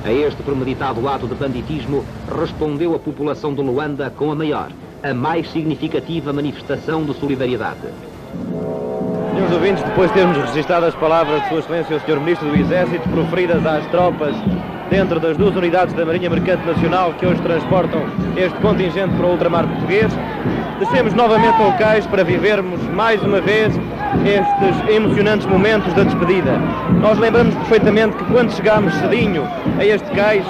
[0.04, 4.72] A este premeditado ato de banditismo respondeu a população de Luanda com a maior,
[5.04, 7.88] a mais significativa manifestação de solidariedade.
[9.40, 12.20] Senhores ouvintes, depois de termos registrado as palavras de Sua Excelência o Sr.
[12.20, 14.36] Ministro do Exército proferidas às tropas
[14.90, 18.04] dentro das duas unidades da Marinha Mercante Nacional que hoje transportam
[18.36, 20.12] este contingente para o ultramar português,
[20.78, 23.74] descemos novamente ao cais para vivermos mais uma vez
[24.26, 26.58] estes emocionantes momentos da despedida.
[27.00, 29.48] Nós lembramos perfeitamente que quando chegámos cedinho
[29.80, 30.44] a este cais,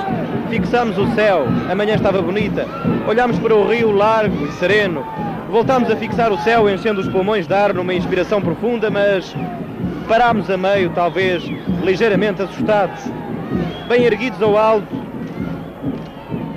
[0.50, 2.66] fixámos o céu, a manhã estava bonita,
[3.08, 5.06] olhámos para o rio largo e sereno,
[5.50, 9.36] voltámos a fixar o céu enchendo os pulmões de ar numa inspiração profunda, mas
[10.08, 11.44] parámos a meio, talvez
[11.84, 13.04] ligeiramente assustados,
[13.88, 14.96] bem erguidos ao alto,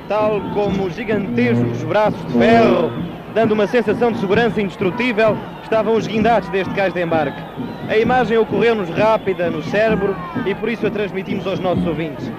[0.09, 2.93] tal como gigantescos braços de ferro,
[3.35, 7.41] dando uma sensação de segurança indestrutível, estavam os guindastes deste cais de embarque.
[7.89, 10.15] A imagem ocorreu-nos rápida no cérebro
[10.47, 12.31] e por isso a transmitimos aos nossos ouvintes.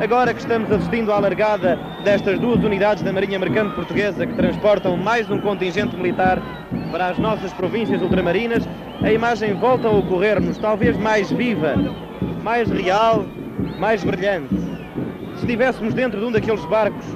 [0.00, 4.96] Agora que estamos assistindo à largada destas duas unidades da Marinha Mercante Portuguesa que transportam
[4.96, 6.42] mais um contingente militar
[6.90, 8.68] para as nossas províncias ultramarinas,
[9.02, 11.74] a imagem volta a ocorrer-nos talvez mais viva,
[12.42, 13.24] mais real,
[13.78, 14.54] mais brilhante.
[15.36, 17.06] Se estivéssemos dentro de um daqueles barcos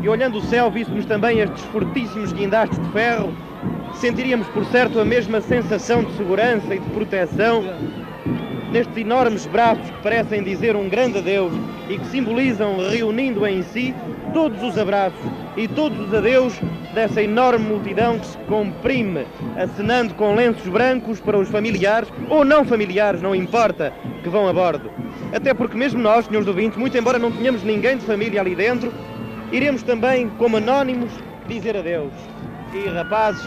[0.00, 3.34] e olhando o céu víssemos também estes fortíssimos guindastes de ferro,
[3.94, 7.64] sentiríamos por certo a mesma sensação de segurança e de proteção
[8.72, 11.52] nestes enormes braços que parecem dizer um grande adeus
[11.90, 13.94] e que simbolizam, reunindo em si,
[14.32, 15.20] todos os abraços
[15.58, 16.58] e todos os adeus
[16.94, 22.64] dessa enorme multidão que se comprime, acenando com lenços brancos para os familiares, ou não
[22.64, 23.92] familiares, não importa,
[24.22, 24.90] que vão a bordo.
[25.34, 28.90] Até porque mesmo nós, senhores ouvintes, muito embora não tenhamos ninguém de família ali dentro,
[29.50, 31.12] iremos também, como anónimos,
[31.46, 32.12] dizer adeus.
[32.72, 33.46] E rapazes,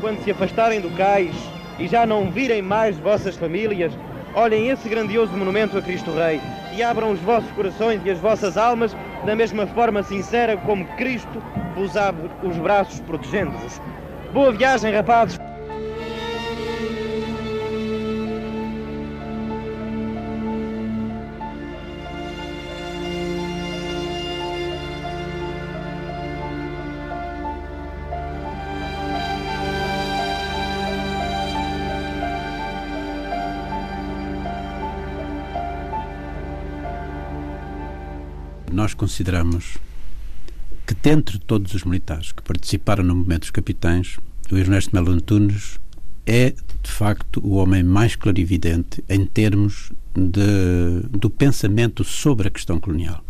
[0.00, 1.34] quando se afastarem do cais
[1.78, 3.92] e já não virem mais vossas famílias,
[4.34, 6.40] olhem esse grandioso monumento a Cristo Rei
[6.72, 11.42] e abram os vossos corações e as vossas almas da mesma forma sincera como Cristo
[11.74, 13.80] vos abre os braços protegendo-vos.
[14.32, 15.39] Boa viagem, rapazes!
[39.10, 39.76] Consideramos
[40.86, 44.18] que, dentre todos os militares que participaram no movimento dos capitães,
[44.52, 45.80] o Ernesto Melo Antunes
[46.24, 52.78] é, de facto, o homem mais clarividente em termos de, do pensamento sobre a questão
[52.78, 53.24] colonial.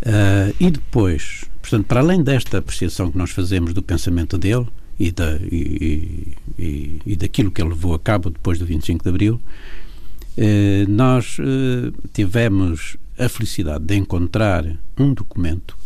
[0.00, 4.66] Uh, e depois, portanto, para além desta apreciação que nós fazemos do pensamento dele
[4.98, 9.10] e, da, e, e, e daquilo que ele levou a cabo depois do 25 de
[9.10, 14.64] Abril, uh, nós uh, tivemos a felicidade de encontrar
[14.96, 15.76] um documento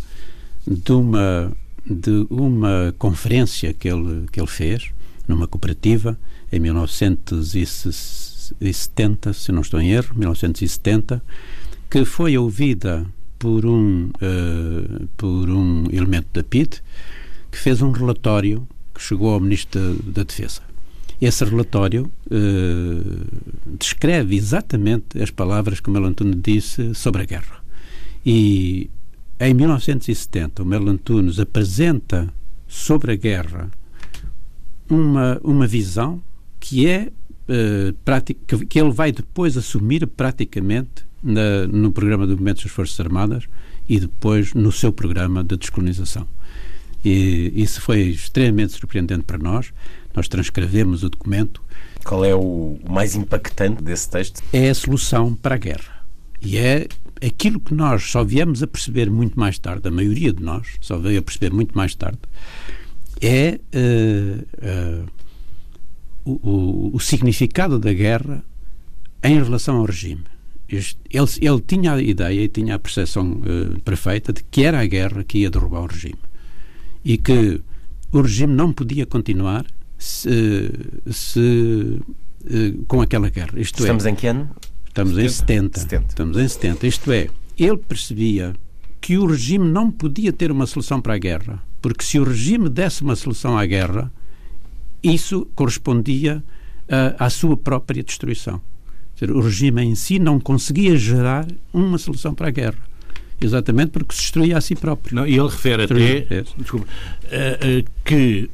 [0.66, 1.50] de uma,
[1.84, 4.92] de uma conferência que ele, que ele fez
[5.26, 6.18] numa cooperativa
[6.52, 11.20] em 1970, se não estou em erro, 1970,
[11.90, 13.06] que foi ouvida
[13.38, 16.80] por um, uh, por um elemento da PID
[17.50, 20.62] que fez um relatório que chegou ao Ministro da, da Defesa.
[21.22, 27.62] Esse relatório uh, descreve exatamente as palavras que o Antunes disse sobre a guerra.
[28.26, 28.90] E
[29.38, 32.28] em 1970, o Melo Antunes apresenta
[32.66, 33.70] sobre a guerra
[34.90, 36.20] uma, uma visão
[36.58, 37.12] que é
[37.48, 42.98] uh, prática, que ele vai depois assumir praticamente na, no programa de movimentos das Forças
[42.98, 43.44] Armadas
[43.88, 46.26] e depois no seu programa de descolonização.
[47.04, 49.72] E isso foi extremamente surpreendente para nós.
[50.14, 51.62] Nós transcrevemos o documento.
[52.04, 54.42] Qual é o mais impactante desse texto?
[54.52, 56.04] É a solução para a guerra.
[56.40, 56.88] E é
[57.24, 60.98] aquilo que nós só viemos a perceber muito mais tarde, a maioria de nós só
[60.98, 62.18] veio a perceber muito mais tarde,
[63.20, 65.08] é uh, uh,
[66.24, 68.44] o, o, o, significado da guerra
[69.22, 70.24] em relação ao regime.
[70.68, 70.84] Ele,
[71.40, 75.22] ele tinha a ideia e tinha a percepção uh, perfeita de que era a guerra
[75.22, 76.18] que ia derrubar o regime.
[77.04, 77.60] E que
[78.10, 79.64] o regime não podia continuar
[80.02, 80.70] se,
[81.10, 82.00] se,
[82.44, 83.52] eh, com aquela guerra.
[83.56, 84.50] Isto é, Estamos é, em que ano?
[84.88, 85.22] Estamos 70.
[85.22, 85.80] em 70.
[85.80, 86.06] 70.
[86.08, 86.86] Estamos em 70.
[86.88, 88.52] Isto é, ele percebia
[89.00, 92.68] que o regime não podia ter uma solução para a guerra, porque se o regime
[92.68, 94.12] desse uma solução à guerra,
[95.02, 96.42] isso correspondia
[96.88, 98.60] uh, à sua própria destruição.
[99.14, 102.78] Dizer, o regime em si não conseguia gerar uma solução para a guerra.
[103.40, 105.16] Exatamente porque se destruía a si próprio.
[105.16, 108.50] Não, e ele refere até desculpa, uh, uh, que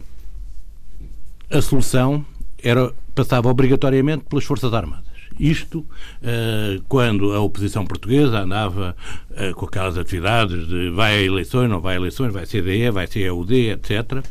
[1.51, 2.24] a solução
[2.62, 5.09] era, passava obrigatoriamente pelas Forças Armadas.
[5.38, 8.96] Isto uh, quando a oposição portuguesa andava
[9.30, 13.07] uh, com aquelas atividades de vai a eleições, não vai a eleições, vai CDE, vai
[13.07, 14.24] CEUD, etc.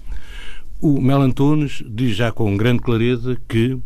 [0.82, 3.78] o Melantones diz já com grande clareza que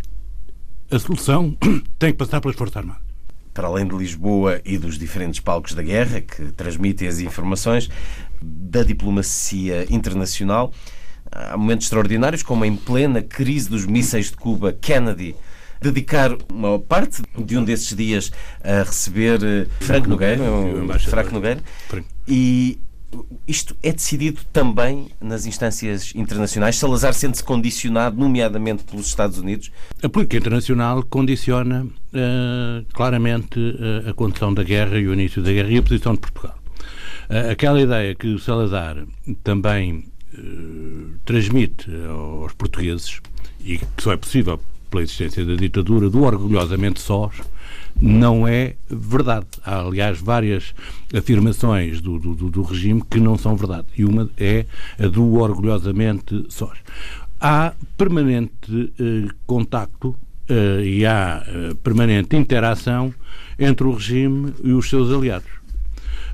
[0.89, 1.55] a solução
[1.99, 3.03] tem que passar pelas Forças Armadas.
[3.53, 7.89] Para além de Lisboa e dos diferentes palcos da guerra que transmitem as informações
[8.41, 10.73] da diplomacia internacional,
[11.32, 15.36] há momentos extraordinários, como em plena crise dos mísseis de Cuba, Kennedy
[15.82, 18.32] dedicar uma parte de um desses dias
[18.63, 20.43] a receber eh, Franco Nogueira,
[20.99, 21.61] Franco Nogueira,
[22.27, 22.77] e
[23.47, 26.77] isto é decidido também nas instâncias internacionais.
[26.77, 29.71] Salazar sente-se condicionado, nomeadamente pelos Estados Unidos.
[30.01, 35.51] A política internacional condiciona uh, claramente uh, a condição da guerra e o início da
[35.51, 36.57] guerra e a posição de Portugal.
[37.29, 39.03] Uh, aquela ideia que o Salazar
[39.43, 40.11] também
[41.25, 43.19] transmite aos portugueses
[43.63, 44.59] e que só é possível
[44.91, 47.34] pela existência da ditadura, do orgulhosamente sós,
[47.99, 49.47] não é verdade.
[49.63, 50.75] Há, aliás, várias
[51.15, 53.88] afirmações do, do, do regime que não são verdade.
[53.97, 54.65] E uma é
[54.99, 56.77] a do orgulhosamente sós.
[57.39, 60.15] Há permanente eh, contacto
[60.47, 63.13] eh, e há eh, permanente interação
[63.57, 65.49] entre o regime e os seus aliados.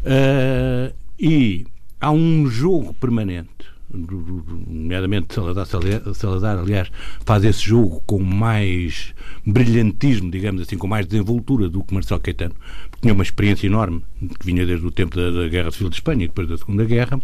[0.04, 1.66] Uh, e
[2.00, 3.50] há um jogo permanente
[3.94, 5.66] nomeadamente Salazar,
[6.14, 6.92] Salazar, aliás,
[7.26, 9.14] faz esse jogo com mais
[9.46, 12.56] brilhantismo, digamos assim, com mais desenvoltura do que Marcelo Caetano,
[12.90, 14.04] porque tinha uma experiência enorme,
[14.40, 16.84] que vinha desde o tempo da, da Guerra Civil de Espanha e depois da Segunda
[16.86, 17.20] Guerra,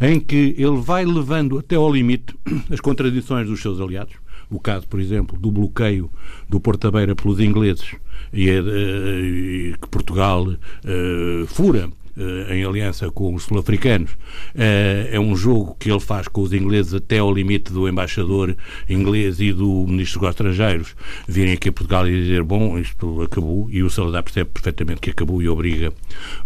[0.00, 2.34] em que ele vai levando até ao limite
[2.70, 4.14] as contradições dos seus aliados,
[4.50, 6.10] o caso, por exemplo, do bloqueio
[6.48, 7.94] do Porto Beira pelos ingleses
[8.32, 11.88] e, uh, que Portugal uh, fura.
[11.88, 12.03] eh,
[12.50, 14.10] em aliança com os sul-africanos.
[14.54, 18.56] Eh, é um jogo que ele faz com os ingleses até ao limite do embaixador
[18.88, 20.96] inglês e do ministro dos Estrangeiros
[21.26, 23.68] virem aqui a Portugal e dizer: Bom, isto acabou.
[23.70, 25.92] E o Salazar percebe perfeitamente que acabou e obriga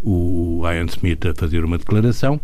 [0.02, 2.40] o Ian Smith a fazer uma declaração.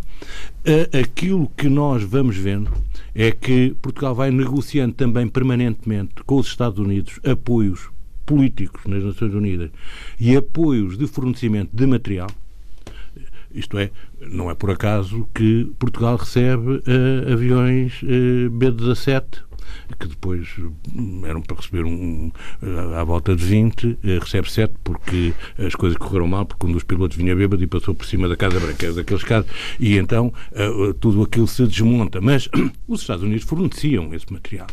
[0.65, 2.71] Eh, aquilo que nós vamos vendo
[3.15, 7.89] é que Portugal vai negociando também permanentemente com os Estados Unidos apoios
[8.27, 9.71] políticos nas Nações Unidas
[10.19, 12.29] e apoios de fornecimento de material
[13.55, 13.91] isto é,
[14.21, 19.45] não é por acaso que Portugal recebe uh, aviões uh, B-17
[19.99, 20.49] que depois
[20.95, 22.31] hum, eram para receber um,
[22.99, 26.83] à volta de 20, eh, recebe 7 porque as coisas correram mal, porque um dos
[26.83, 30.95] pilotos vinha bêbado e passou por cima da Casa Branca, daqueles casos, e então uh,
[30.95, 32.21] tudo aquilo se desmonta.
[32.21, 32.49] Mas
[32.89, 34.67] os Estados Unidos forneciam esse material.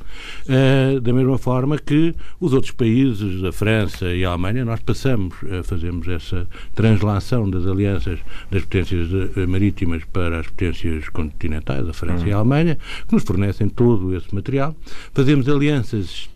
[0.46, 5.36] Uh, da mesma forma que os outros países, a França e a Alemanha, nós passamos,
[5.44, 8.20] uh, fazemos essa translação das alianças
[8.50, 9.10] das potências
[9.48, 12.30] marítimas para as potências continentais, a França uhum.
[12.30, 12.78] e a Alemanha,
[13.08, 14.76] que nos fornecem todo esse material
[15.14, 16.30] fazemos alianças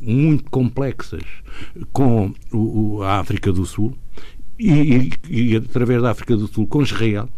[0.00, 1.22] muito complexas
[1.92, 3.96] com o, a África do Sul
[4.58, 7.28] e, e, e, através da África do Sul com Israel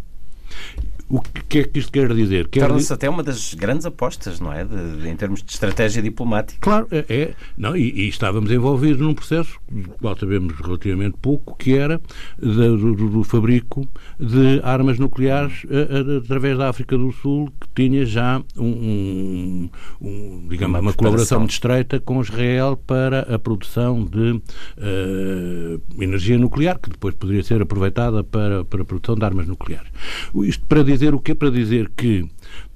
[1.09, 2.49] o que é que isto quer dizer?
[2.49, 4.65] Torna-se até uma das grandes apostas, não é?
[4.65, 6.59] De, de, em termos de estratégia diplomática.
[6.61, 7.05] Claro, é.
[7.09, 12.01] é não, e, e, estávamos envolvidos num processo, do qual sabemos relativamente pouco, que era
[12.39, 13.87] do, do, do fabrico
[14.19, 19.71] de armas nucleares a, a, através da África do Sul, que tinha já um, um,
[20.01, 26.39] um digamos, uma, uma colaboração muito estreita com Israel para a produção de uh, energia
[26.39, 29.91] nuclear, que depois poderia ser aproveitada para, para a produção de armas nucleares.
[30.35, 31.35] Isto para dizer o que?
[31.35, 32.29] Para dizer que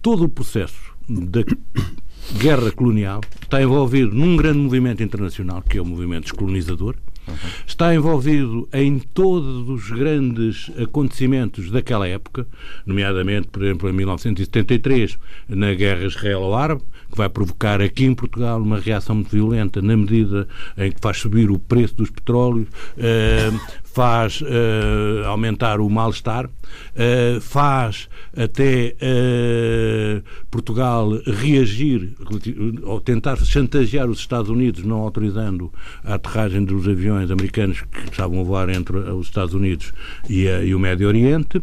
[0.02, 1.42] todo o processo da
[2.38, 6.96] guerra colonial está envolvido num grande movimento internacional, que é o movimento descolonizador,
[7.66, 12.46] Está envolvido em todos os grandes acontecimentos daquela época,
[12.86, 18.78] nomeadamente, por exemplo, em 1973, na guerra israelo-árabe, que vai provocar aqui em Portugal uma
[18.78, 20.46] reação muito violenta na medida
[20.76, 23.50] em que faz subir o preço dos petróleos, eh,
[23.98, 28.94] faz uh, aumentar o mal-estar, uh, faz até
[30.48, 32.14] Portugal reagir
[32.84, 35.72] ou tentar chantagear os Estados Unidos, não autorizando
[36.04, 39.92] a aterragem dos aviões americanos que estavam a voar entre os Estados Unidos
[40.28, 41.61] e, o Médio Oriente,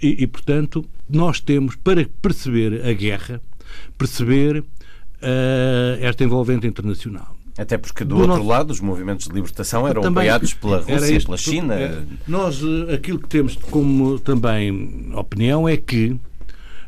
[0.00, 3.42] e, portanto, nós temos, para perceber a guerra,
[4.00, 4.64] perceber
[6.00, 7.36] esta envolvente internacional.
[7.58, 8.48] Até porque do, do outro nosso...
[8.48, 11.74] lado os movimentos de libertação eram também, apoiados pela Rússia, isto, pela China.
[11.74, 16.16] É, nós eh, aquilo que temos como também opinião é que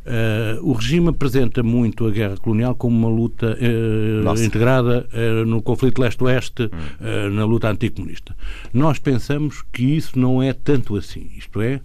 [0.05, 5.63] Uh, o regime apresenta muito a guerra colonial como uma luta uh, integrada uh, no
[5.63, 7.31] conflito leste-oeste, hum.
[7.31, 8.35] na luta anticomunista.
[8.73, 11.31] Nós pensamos que isso não é tanto assim.
[11.37, 11.81] Isto é,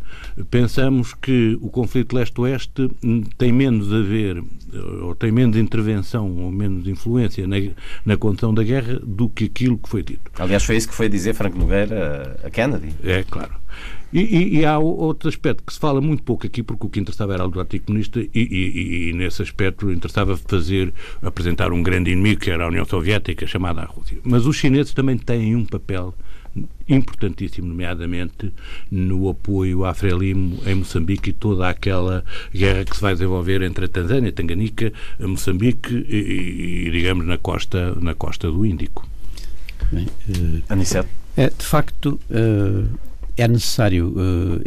[0.50, 2.90] pensamos que o conflito leste-oeste
[3.38, 4.44] tem menos a ver,
[5.02, 7.58] ou tem menos intervenção, ou menos influência na,
[8.06, 10.32] na condição da guerra do que aquilo que foi dito.
[10.40, 12.90] Aliás, foi isso que foi dizer Franco Nogueira a Kennedy.
[13.04, 13.54] É, claro.
[14.12, 17.00] E, e, e, há outro aspecto que se fala muito pouco aqui, porque o que
[17.00, 22.12] interessava era o do Partido Comunista, e, e, nesse aspecto interessava fazer, apresentar um grande
[22.12, 24.18] inimigo, que era a União Soviética, chamada a Rússia.
[24.24, 26.14] Mas os chineses também têm um papel
[26.88, 28.52] importantíssimo, nomeadamente
[28.90, 33.86] no apoio à Frelimo em Moçambique e toda aquela guerra que se vai desenvolver entre
[33.86, 39.08] a Tanzânia, Tanganica, Moçambique e, e digamos, na costa, na costa do Índico.
[39.92, 41.10] Bem, uh, Aniceto?
[41.36, 42.90] É, de facto, uh,
[43.38, 44.62] é necessário uh,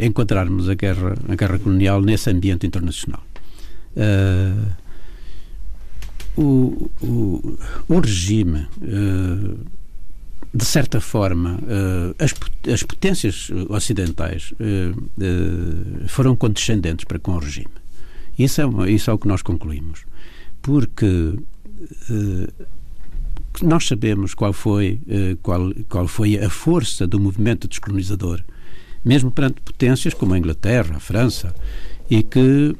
[0.69, 3.21] a guerra, a guerra colonial nesse ambiente internacional.
[3.95, 4.81] Uh,
[6.37, 7.59] o, o,
[7.89, 9.59] o, regime, uh,
[10.53, 11.59] de certa forma,
[12.17, 12.33] as,
[12.71, 14.53] as potências ocidentais
[16.07, 17.71] foram condescendentes para com o regime.
[18.39, 20.05] Isso é, isso é o que nós concluímos.
[20.61, 21.35] Porque
[23.61, 24.99] nós sabemos qual foi,
[25.41, 28.41] qual, qual foi a força do movimento descolonizador
[29.03, 31.53] mesmo perante potências como a Inglaterra, a França,
[32.09, 32.75] e que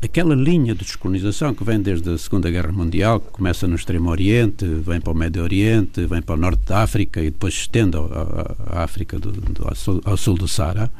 [0.00, 4.10] aquela linha de descolonização que vem desde a Segunda Guerra Mundial, que começa no Extremo
[4.10, 7.60] Oriente, vem para o Médio Oriente, vem para o Norte da África e depois se
[7.62, 9.66] estende à África do, do,
[10.04, 10.90] ao, sul, do Saara,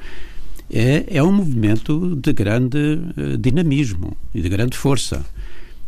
[0.70, 2.78] é, é um movimento de grande
[3.16, 5.24] uh, dinamismo e de grande força.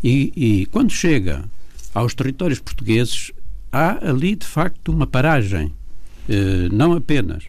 [0.03, 1.45] E, e quando chega
[1.93, 3.33] aos territórios portugueses,
[3.73, 7.45] há ali de facto uma paragem, uh, não apenas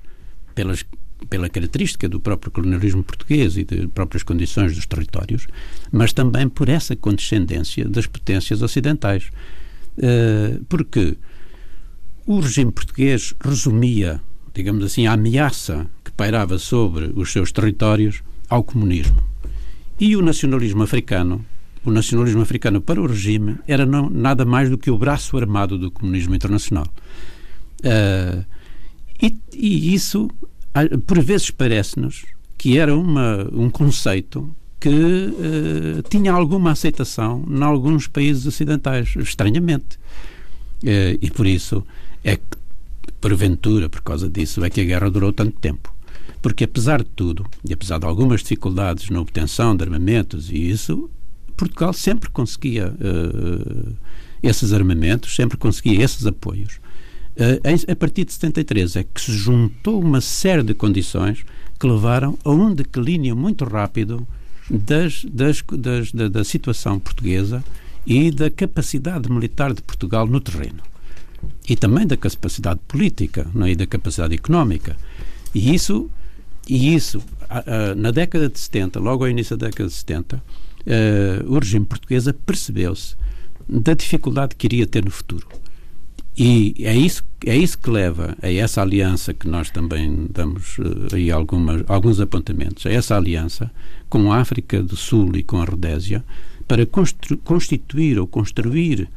[0.54, 0.84] pelas
[1.30, 5.48] pela característica do próprio colonialismo português e de próprias condições dos territórios,
[5.92, 9.30] mas também por essa condescendência das potências ocidentais.
[9.98, 11.18] Uh, porque
[12.26, 14.22] o regime português resumia,
[14.54, 19.22] digamos assim, a ameaça que pairava sobre os seus territórios ao comunismo.
[20.00, 21.46] E o nacionalismo africano,
[21.86, 25.78] o nacionalismo africano para o regime era não, nada mais do que o braço armado
[25.78, 26.88] do comunismo internacional.
[27.80, 28.46] Uh,
[29.22, 30.30] e, e, isso
[31.06, 32.26] por vezes parece-nos
[32.58, 34.50] que era uma, um conceito
[34.80, 39.98] que uh, tinha alguma aceitação em alguns países ocidentais, estranhamente.
[40.84, 41.86] Uh, e por isso
[42.24, 42.44] é que,
[43.20, 45.94] porventura, por causa disso, é que a guerra durou tanto tempo.
[46.42, 51.10] Porque, apesar de tudo, e apesar de algumas dificuldades na obtenção de armamentos e isso,
[51.56, 53.96] Portugal sempre conseguia uh,
[54.42, 56.81] esses armamentos, sempre conseguia esses apoios.
[57.32, 61.46] Uh, a partir de 73 é que se juntou uma série de condições
[61.80, 64.28] que levaram a um declínio muito rápido
[64.70, 67.64] das, das, das, da, da, situação portuguesa
[68.06, 70.82] e da capacidade militar de Portugal no terreno.
[71.68, 73.72] E também da capacidade política não é?
[73.72, 74.96] e da capacidade económica.
[75.56, 76.10] E isso,
[76.68, 77.24] e isso
[77.98, 82.26] na década de 70, logo ao início da década de 70, uh, o regime português
[82.46, 83.16] percebeu-se
[83.68, 85.48] da dificuldade que iria ter no futuro.
[86.38, 91.14] E é isso, é isso que leva a essa aliança que nós também damos uh,
[91.14, 93.70] aí algumas, alguns apontamentos, a essa aliança
[94.10, 96.24] com a África do Sul e com a Rodésia
[96.68, 96.88] para
[97.44, 99.10] constituir ou construir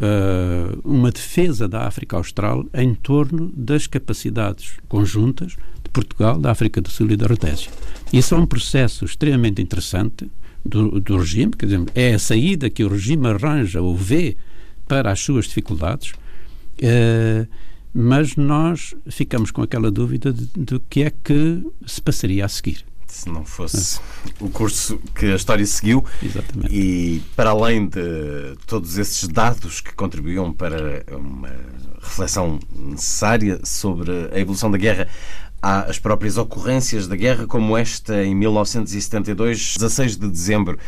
[0.00, 6.80] uh, uma defesa da África Austral em torno das capacidades conjuntas de Portugal, da África
[6.80, 7.70] do Sul e da Rodésia.
[8.12, 10.30] Isso é um processo extremamente interessante
[10.64, 14.36] do, do regime, quer dizer, é a saída que o regime arranja ou vê
[14.86, 16.12] para as suas dificuldades
[16.82, 17.46] Uh,
[17.92, 22.84] mas nós ficamos com aquela dúvida do que é que se passaria a seguir.
[23.06, 24.00] Se não fosse
[24.38, 26.04] o curso que a história seguiu.
[26.22, 26.72] Exatamente.
[26.72, 31.50] E para além de todos esses dados que contribuíam para uma
[32.00, 35.08] reflexão necessária sobre a evolução da guerra,
[35.60, 40.78] há as próprias ocorrências da guerra, como esta em 1972, 16 de dezembro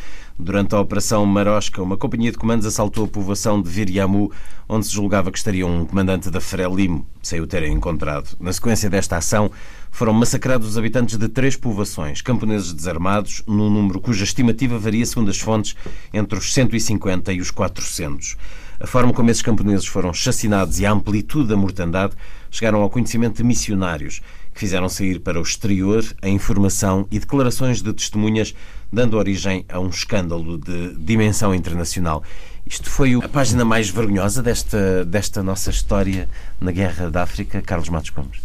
[0.42, 4.32] Durante a Operação Marosca, uma companhia de comandos assaltou a povoação de Viriamu,
[4.68, 8.36] onde se julgava que estaria um comandante da Frelimo, sem o terem encontrado.
[8.40, 9.52] Na sequência desta ação,
[9.92, 15.30] foram massacrados os habitantes de três povoações, camponeses desarmados, num número cuja estimativa varia, segundo
[15.30, 15.76] as fontes,
[16.12, 18.36] entre os 150 e os 400.
[18.80, 22.16] A forma como esses camponeses foram chacinados e a amplitude da mortandade
[22.50, 24.20] chegaram ao conhecimento de missionários,
[24.52, 28.54] que fizeram sair para o exterior a informação e declarações de testemunhas
[28.92, 32.22] dando origem a um escândalo de dimensão internacional.
[32.66, 36.28] Isto foi a página mais vergonhosa desta, desta nossa história
[36.60, 38.40] na Guerra da África, Carlos Matos Gomes.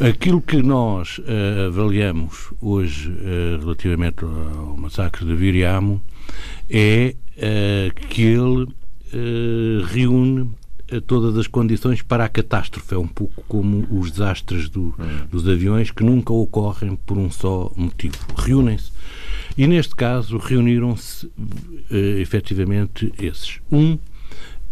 [0.00, 6.02] Aquilo que nós uh, avaliamos hoje uh, relativamente ao massacre de Viriamo
[6.68, 8.68] é uh, que ele
[9.92, 10.50] reúne
[11.00, 12.94] todas as condições para a catástrofe.
[12.94, 15.26] É um pouco como os desastres do, hum.
[15.30, 18.16] dos aviões que nunca ocorrem por um só motivo.
[18.36, 18.92] Reúnem-se
[19.56, 23.60] e neste caso reuniram-se uh, efetivamente esses.
[23.70, 23.98] Um,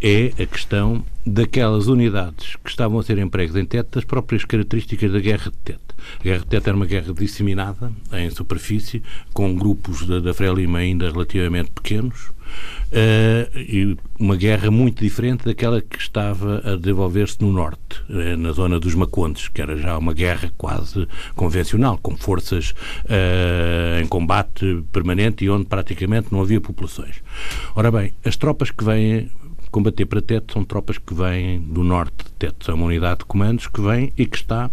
[0.00, 5.12] é a questão daquelas unidades que estavam a ser empregues em Tete, das próprias características
[5.12, 5.80] da Guerra de Tete.
[6.18, 9.02] A Guerra de Tete era uma guerra disseminada em superfície,
[9.34, 15.82] com grupos da, da Frelima ainda relativamente pequenos, uh, e uma guerra muito diferente daquela
[15.82, 20.14] que estava a desenvolver-se no Norte, uh, na zona dos Macondes, que era já uma
[20.14, 22.70] guerra quase convencional, com forças
[23.04, 27.16] uh, em combate permanente e onde praticamente não havia populações.
[27.74, 29.30] Ora bem, as tropas que vêm
[29.70, 32.64] combater para Tete são tropas que vêm do norte de Tete.
[32.64, 34.70] São uma unidade de comandos que vem e que está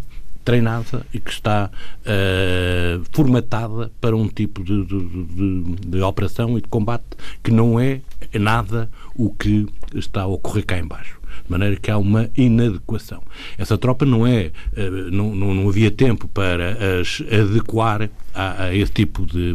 [0.48, 6.62] treinada e que está uh, formatada para um tipo de, de, de, de, operação e
[6.62, 7.04] de combate
[7.44, 8.00] que não é
[8.34, 11.20] nada o que está a ocorrer cá embaixo.
[11.44, 13.22] De maneira que há uma inadequação.
[13.58, 18.74] Essa tropa não é, uh, não, não, não, havia tempo para as adequar a, a
[18.74, 19.54] esse tipo de,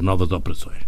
[0.00, 0.80] novas operações.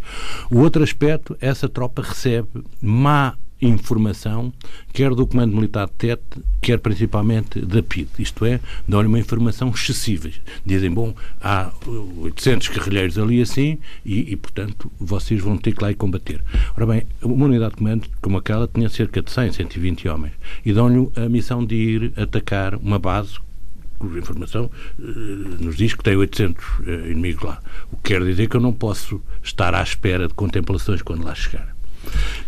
[0.50, 2.48] O outro aspecto, essa tropa recebe
[2.80, 4.52] má informação,
[4.92, 6.22] quer do Comando Militar de Tete,
[6.60, 8.08] quer principalmente da PID.
[8.18, 10.28] Isto é, dão-lhe uma informação excessiva.
[10.64, 11.70] Dizem, bom, há
[12.18, 16.42] 800 guerrilheiros ali assim e, e, portanto, vocês vão ter que lá ir combater.
[16.76, 20.32] Ora bem, uma unidade de comando como aquela tinha cerca de 100, 120 homens
[20.64, 23.38] e dão-lhe a missão de ir atacar uma base
[23.98, 25.02] cuja informação eh,
[25.58, 27.62] nos diz que tem 800 eh, inimigos lá.
[27.90, 31.34] O que quer dizer que eu não posso estar à espera de contemplações quando lá
[31.34, 31.75] chegar.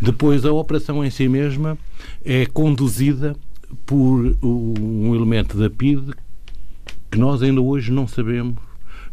[0.01, 1.77] Depois, a operação em si mesma
[2.25, 3.37] é conduzida
[3.85, 6.13] por um elemento da PID
[7.11, 8.57] que nós ainda hoje não sabemos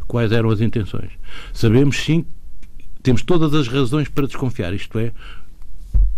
[0.06, 1.10] quais eram as intenções.
[1.52, 2.24] Sabemos sim,
[3.02, 5.12] temos todas as razões para desconfiar, isto é,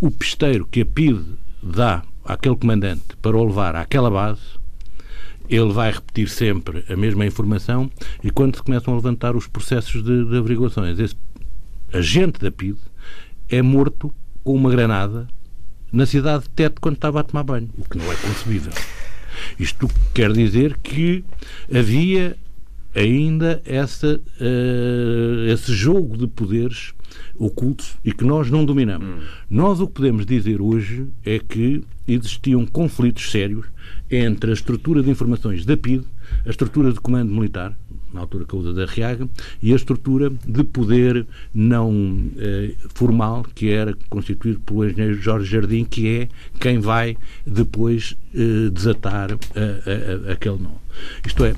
[0.00, 1.20] o pisteiro que a PID
[1.62, 4.40] dá àquele comandante para o levar àquela base,
[5.48, 7.90] ele vai repetir sempre a mesma informação
[8.22, 11.16] e quando se começam a levantar os processos de, de averiguações, esse
[11.92, 12.76] agente da PID
[13.49, 14.12] é morto
[14.44, 15.26] com uma granada
[15.92, 18.72] na cidade de Tete quando estava a tomar banho, o que não é concebível.
[19.59, 21.24] Isto quer dizer que
[21.72, 22.36] havia
[22.94, 26.92] ainda essa, uh, esse jogo de poderes
[27.38, 29.07] ocultos e que nós não dominamos.
[29.07, 29.26] Hum.
[29.49, 33.66] Nós o que podemos dizer hoje é que existiam conflitos sérios
[34.11, 36.05] entre a estrutura de informações da PID,
[36.44, 37.76] a estrutura de comando militar,
[38.18, 39.28] na altura o da Riaga,
[39.62, 45.84] e a estrutura de poder não eh, formal, que era constituído pelo engenheiro Jorge Jardim,
[45.84, 47.16] que é quem vai
[47.46, 50.72] depois eh, desatar a, a, a, aquele nó.
[51.24, 51.54] Isto é,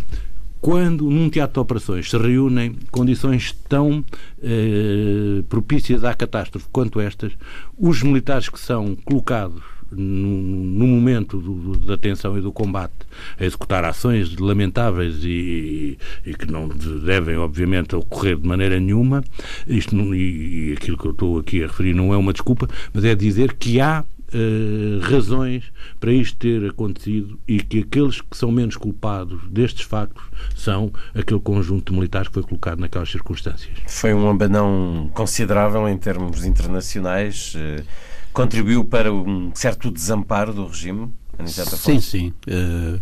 [0.61, 4.05] quando num teatro de operações se reúnem condições tão
[4.43, 7.33] eh, propícias à catástrofe quanto estas,
[7.79, 9.63] os militares que são colocados
[9.93, 12.93] no, momento do, da tensão e do combate
[13.39, 19.25] a executar ações lamentáveis e, e, que não devem, obviamente, ocorrer de maneira nenhuma.
[19.67, 22.69] Isto não, e, e aquilo que eu estou aqui a referir não é uma desculpa,
[22.93, 28.37] mas é dizer que há Uh, razões para isto ter acontecido e que aqueles que
[28.37, 30.23] são menos culpados destes factos
[30.55, 33.77] são aquele conjunto de militares que foi colocado naquelas circunstâncias.
[33.89, 37.57] Foi um abanão considerável em termos internacionais.
[37.57, 41.13] Uh contribuiu para um certo desamparo do regime?
[41.47, 42.33] Sim, sim.
[42.47, 43.01] Uh,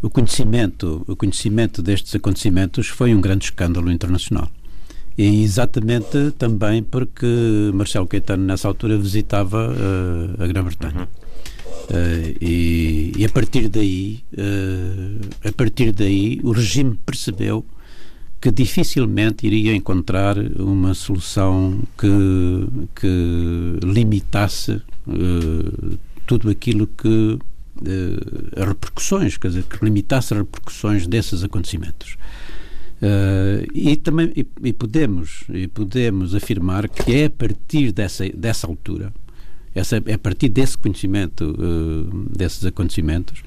[0.00, 4.48] o, conhecimento, o conhecimento destes acontecimentos foi um grande escândalo internacional.
[5.16, 7.26] E exatamente também porque
[7.74, 11.00] Marcelo Caetano, nessa altura, visitava uh, a Grã-Bretanha.
[11.00, 11.06] Uhum.
[11.90, 14.24] Uh, e, e, a partir daí,
[15.44, 17.66] a partir daí, o regime percebeu
[18.42, 22.08] que dificilmente iria encontrar uma solução que,
[22.96, 31.44] que limitasse uh, tudo aquilo que uh, repercussões, quer dizer, que limitasse as repercussões desses
[31.44, 32.16] acontecimentos.
[33.00, 38.64] Uh, e também e, e, podemos e podemos afirmar que é a partir dessa dessa
[38.66, 39.12] altura
[39.74, 41.52] essa, é a partir desse conhecimento
[42.30, 43.42] desses acontecimentos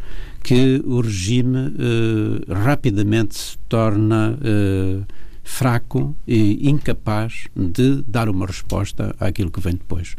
[0.45, 5.03] que o regime uh, rapidamente se torna uh,
[5.43, 10.15] fraco e incapaz de dar uma resposta àquilo que vem depois,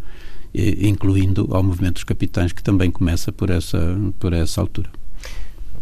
[0.52, 3.78] incluindo ao movimento dos capitães, que também começa por essa,
[4.18, 4.90] por essa altura.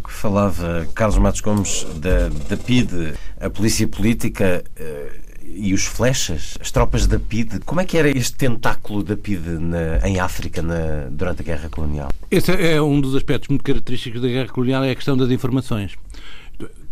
[0.07, 4.63] Falava Carlos Matos Gomes da, da PIDE, a polícia política.
[4.79, 9.15] Uh e os flechas, as tropas da PIDE, como é que era este tentáculo da
[9.15, 12.09] PIDE na, em África na, durante a Guerra Colonial?
[12.29, 15.93] Esse é um dos aspectos muito característicos da Guerra Colonial, é a questão das informações.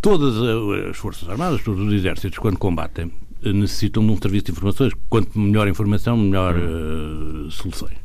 [0.01, 0.35] Todas
[0.89, 4.93] as Forças Armadas, todos os exércitos, quando combatem, necessitam de um serviço de informações.
[5.09, 7.97] Quanto melhor informação, melhor uh, soluções.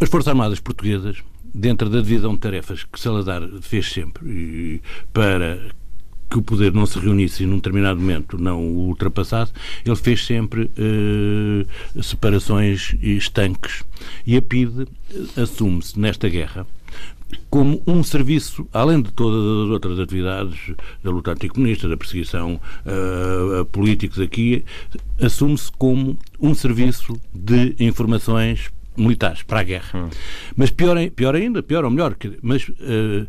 [0.00, 1.18] As Forças Armadas Portuguesas,
[1.54, 5.70] dentro da divisão de tarefas que Salazar fez sempre para
[6.32, 9.52] que o poder não se reunisse e num determinado momento não o ultrapassasse,
[9.84, 13.84] ele fez sempre uh, separações estanques.
[14.26, 14.88] E a PIDE
[15.36, 16.66] assume-se nesta guerra
[17.48, 23.60] como um serviço, além de todas as outras atividades da luta anticomunista, da perseguição uh,
[23.60, 24.64] a políticos aqui,
[25.20, 30.04] assume-se como um serviço de informações militares para a guerra.
[30.04, 30.10] Hum.
[30.56, 33.26] Mas pior, pior ainda, pior ou melhor, mas uh,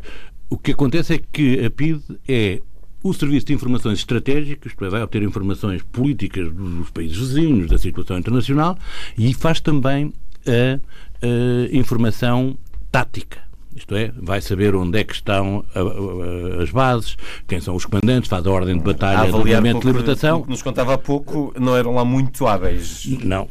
[0.50, 2.60] o que acontece é que a PID é
[3.04, 7.76] o Serviço de Informações Estratégicas, isto é, vai obter informações políticas dos países vizinhos, da
[7.76, 8.78] situação internacional,
[9.16, 10.10] e faz também
[10.46, 10.80] a,
[11.22, 12.56] a informação
[12.90, 13.44] tática.
[13.76, 17.84] Isto é, vai saber onde é que estão a, a, as bases, quem são os
[17.84, 20.38] comandantes, faz a ordem de batalha, avaliar de libertação.
[20.40, 23.04] O que nos contava há pouco não eram lá muito hábeis.
[23.22, 23.50] Não.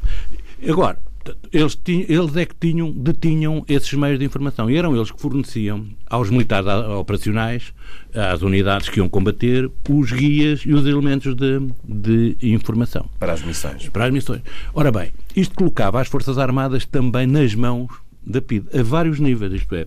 [0.68, 0.98] Agora,
[1.52, 5.22] eles, tinham, eles é que tinham, detinham esses meios de informação e eram eles que
[5.22, 7.74] forneciam aos militares operacionais,
[8.14, 13.10] às unidades que iam combater, os guias e os elementos de, de informação.
[13.20, 13.90] Para as missões.
[13.90, 14.42] Para as missões.
[14.74, 17.90] Ora bem, isto colocava as Forças Armadas também nas mãos
[18.26, 19.86] da PID, a vários níveis, isto é,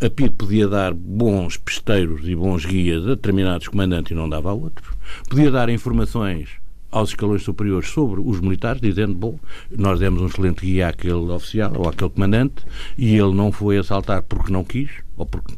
[0.00, 4.50] a PID podia dar bons pesteiros e bons guias a determinados comandantes e não dava
[4.50, 4.88] a outros.
[5.28, 6.48] Podia dar informações
[6.90, 9.38] aos escalões superiores sobre os militares, dizendo, bom,
[9.70, 12.64] nós demos um excelente guia àquele oficial ou àquele comandante
[12.96, 15.54] e ele não foi assaltar porque não quis ou porque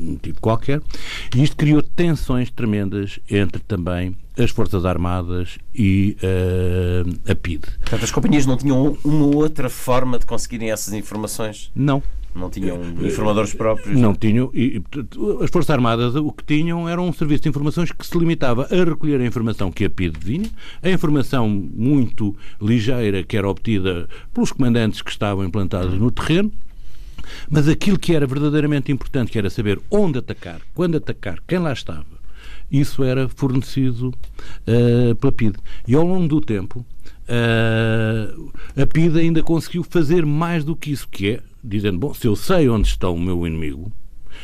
[0.00, 0.80] motivo qualquer,
[1.34, 7.66] e isto criou tensões tremendas entre também as Forças Armadas e uh, a PID.
[7.80, 11.70] Portanto, as companhias não tinham uma outra forma de conseguirem essas informações?
[11.74, 12.02] Não.
[12.34, 13.98] Não tinham informadores próprios?
[13.98, 14.50] Não tinham.
[14.54, 14.82] E,
[15.42, 18.84] as Forças Armadas o que tinham era um serviço de informações que se limitava a
[18.84, 20.50] recolher a informação que a PID vinha,
[20.82, 26.52] a informação muito ligeira que era obtida pelos comandantes que estavam implantados no terreno,
[27.48, 31.72] mas aquilo que era verdadeiramente importante, que era saber onde atacar, quando atacar, quem lá
[31.72, 32.06] estava,
[32.70, 35.56] isso era fornecido uh, pela PID.
[35.86, 36.84] E ao longo do tempo,
[37.28, 42.26] uh, a PID ainda conseguiu fazer mais do que isso, que é dizendo, bom, se
[42.26, 43.92] eu sei onde está o meu inimigo,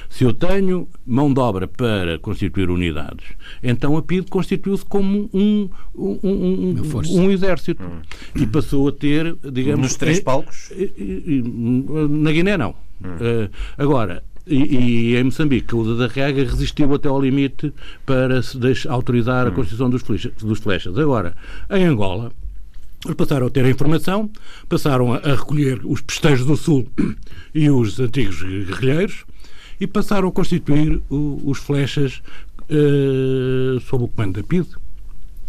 [0.08, 3.26] se eu tenho mão de obra para constituir unidades,
[3.62, 7.82] então a PID constituiu-se como um, um, um, um exército.
[7.82, 8.00] Hum.
[8.34, 9.80] E passou a ter, digamos.
[9.80, 10.72] Nos três palcos?
[12.10, 12.74] Na Guiné, não.
[13.02, 13.08] Hum.
[13.08, 17.72] Uh, agora, e, e, em Moçambique, o da Rega resistiu até ao limite
[18.04, 19.54] para se deixar, autorizar a hum.
[19.54, 20.96] constituição dos, flechas, dos flechas.
[20.96, 21.34] Agora,
[21.70, 22.32] em Angola,
[23.16, 24.30] passaram a ter a informação,
[24.68, 26.88] passaram a, recolher os pesteiros do Sul
[27.54, 29.24] e os antigos guerrilheiros
[29.80, 32.22] e passaram a constituir o, os flechas
[32.70, 34.66] uh, sob o comando da PID,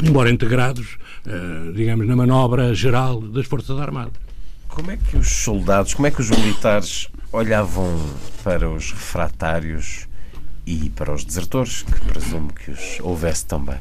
[0.04, 4.14] embora integrados, uh, digamos, na manobra geral das Forças Armadas.
[4.68, 8.00] Como é que os soldados, como é que os militares olhavam
[8.44, 10.08] para os refratários
[10.66, 13.80] e para os desertores, que presumo que os houvesse também?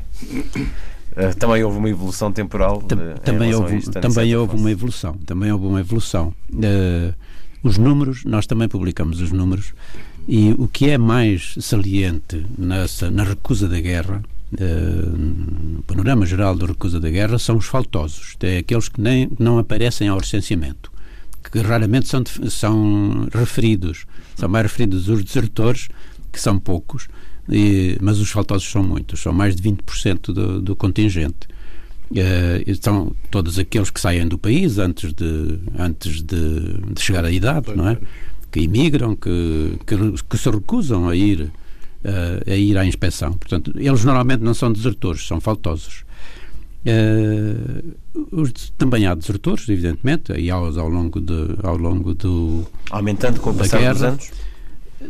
[1.16, 2.78] Uh, também houve uma evolução temporal.
[2.78, 5.14] Uh, também houve, também houve uma evolução.
[5.24, 6.34] Também houve uma evolução.
[6.52, 7.14] Uh,
[7.62, 9.72] os números, nós também publicamos os números,
[10.28, 16.66] e o que é mais saliente nessa, na recusa da guerra, no panorama geral da
[16.66, 20.92] recusa da guerra, são os faltosos, é aqueles que nem, não aparecem ao recenseamento,
[21.50, 24.06] que raramente são, são referidos.
[24.36, 25.88] São mais referidos os desertores,
[26.30, 27.08] que são poucos,
[27.49, 31.49] e, mas os faltosos são muitos, são mais de 20% do, do contingente.
[32.11, 37.30] Uh, são todos aqueles que saem do país antes de, antes de, de chegar à
[37.30, 37.99] idade, não é?
[38.51, 39.97] Que imigram, que, que,
[40.28, 43.32] que se recusam a ir, uh, a ir à inspeção.
[43.32, 46.05] Portanto, eles normalmente não são desertores, são faltosos.
[46.86, 47.97] Uh,
[48.30, 52.64] os, também há desertores, evidentemente, e há ao longo, de, ao longo do.
[52.90, 54.30] Aumentando com o passar dos anos?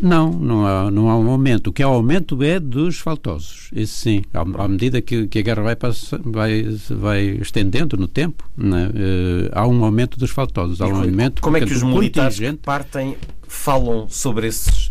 [0.00, 1.68] Não, não há, não há um aumento.
[1.68, 3.70] O que há aumento é dos faltosos.
[3.72, 4.22] Isso sim.
[4.34, 5.76] À, à medida que, que, a guerra vai,
[6.24, 10.80] vai, vai estendendo no tempo, né, uh, há um aumento dos faltosos.
[10.80, 13.16] Há um aumento, como é que os militares que partem
[13.46, 14.90] falam sobre esses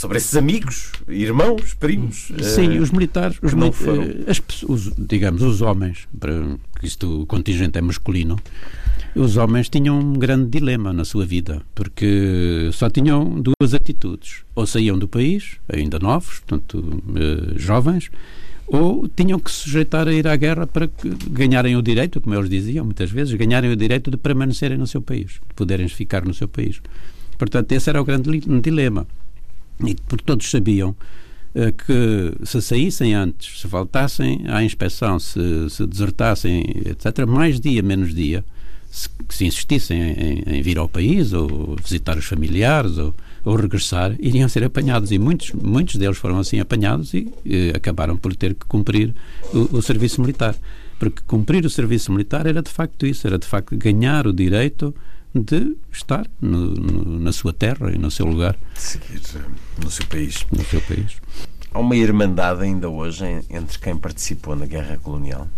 [0.00, 2.32] sobre esses amigos, irmãos, primos.
[2.40, 3.72] Sim, uh, os militares, os, mi uh,
[4.26, 6.32] as, os, digamos, os homens, para,
[6.82, 8.38] isto o contingente é masculino,
[9.14, 14.44] os homens tinham um grande dilema na sua vida, porque só tinham duas atitudes.
[14.54, 18.10] Ou saíam do país, ainda novos, portanto, eh, jovens,
[18.66, 20.88] ou tinham que se sujeitar a ir à guerra para
[21.28, 25.02] ganharem o direito, como eles diziam muitas vezes, ganharem o direito de permanecerem no seu
[25.02, 26.80] país, de poderem ficar no seu país.
[27.36, 28.30] Portanto, esse era o grande
[28.62, 29.06] dilema.
[29.84, 30.94] E porque todos sabiam
[31.52, 37.82] eh, que se saíssem antes, se faltassem à inspeção, se, se desertassem, etc., mais dia,
[37.82, 38.44] menos dia,
[38.90, 43.14] se, se insistissem em, em, vir ao país ou visitar os familiares ou,
[43.44, 45.12] ou regressar, iriam ser apanhados.
[45.12, 49.14] E muitos, muitos deles foram assim apanhados e, e acabaram por ter que cumprir
[49.54, 50.56] o, o, serviço militar.
[50.98, 54.94] Porque cumprir o serviço militar era de facto isso, era de facto ganhar o direito
[55.32, 58.58] de estar no, no, na sua terra e no seu lugar.
[58.74, 59.38] Seguir eh,
[59.82, 60.44] no seu país.
[60.50, 61.16] No seu país.
[61.72, 65.48] Há uma irmandade ainda hoje entre quem participou na guerra colonial?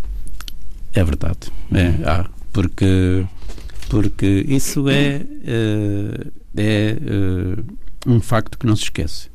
[0.92, 1.50] É verdade.
[1.72, 2.28] É, há.
[2.52, 3.24] Porque,
[3.88, 6.26] porque isso é, eh,
[6.56, 9.30] é, é um facto que não se esquece.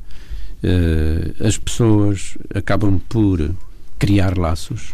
[1.44, 3.54] As pessoas acabam por
[3.98, 4.92] criar laços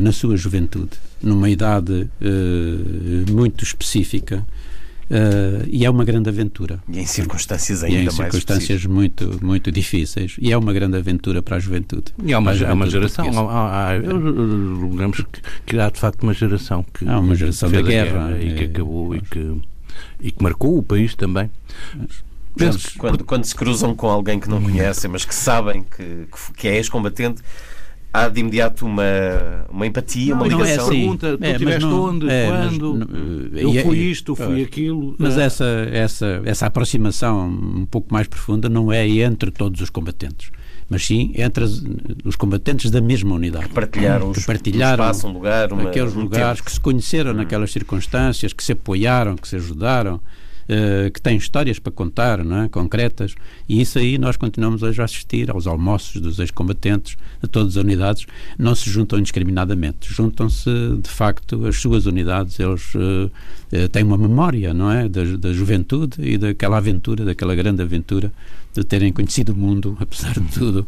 [0.00, 0.92] na sua juventude,
[1.22, 2.08] numa idade
[3.30, 4.46] muito específica
[5.10, 6.82] Uh, e é uma grande aventura.
[6.88, 10.36] E em circunstâncias ainda e em mais circunstâncias muito, muito difíceis.
[10.38, 12.12] E é uma grande aventura para a juventude.
[12.24, 16.32] E há uma, há uma geração, há, há, julgamos que, que há de facto uma
[16.32, 17.06] geração que.
[17.06, 18.42] Há uma geração da guerra, guerra.
[18.42, 19.60] E que é, acabou e que,
[20.20, 21.50] e que marcou o país também.
[22.58, 26.26] Mas, quando, quando se cruzam com alguém que não conhecem, mas que sabem que,
[26.56, 27.42] que é ex-combatente,
[28.12, 29.02] há de imediato uma,
[29.70, 30.66] uma empatia, não, uma ligação.
[30.66, 31.00] Não é assim.
[31.00, 33.08] pergunta, tu é, estiveste onde, é, quando,
[33.52, 35.14] mas, eu fui isto, fui aquilo.
[35.18, 35.44] Mas é.
[35.44, 40.50] essa, essa, essa aproximação um pouco mais profunda não é entre todos os combatentes
[40.88, 41.82] mas sim entre as,
[42.22, 43.66] os combatentes da mesma unidade.
[43.66, 46.64] Que partilharam, que partilharam um espaço, um lugar, uma, aqueles um lugares, tempo.
[46.64, 47.34] que se conheceram hum.
[47.34, 50.20] naquelas circunstâncias, que se apoiaram, que se ajudaram,
[50.72, 52.68] uh, que têm histórias para contar, não é?
[52.68, 53.34] concretas,
[53.68, 57.82] e isso aí nós continuamos hoje a assistir aos almoços dos ex-combatentes, de todas as
[57.82, 58.26] unidades,
[58.58, 60.70] não se juntam indiscriminadamente, juntam-se
[61.02, 63.30] de facto as suas unidades, eles uh,
[63.90, 68.32] têm uma memória, não é, da, da juventude e daquela aventura, daquela grande aventura
[68.74, 70.86] de terem conhecido o mundo, apesar de tudo,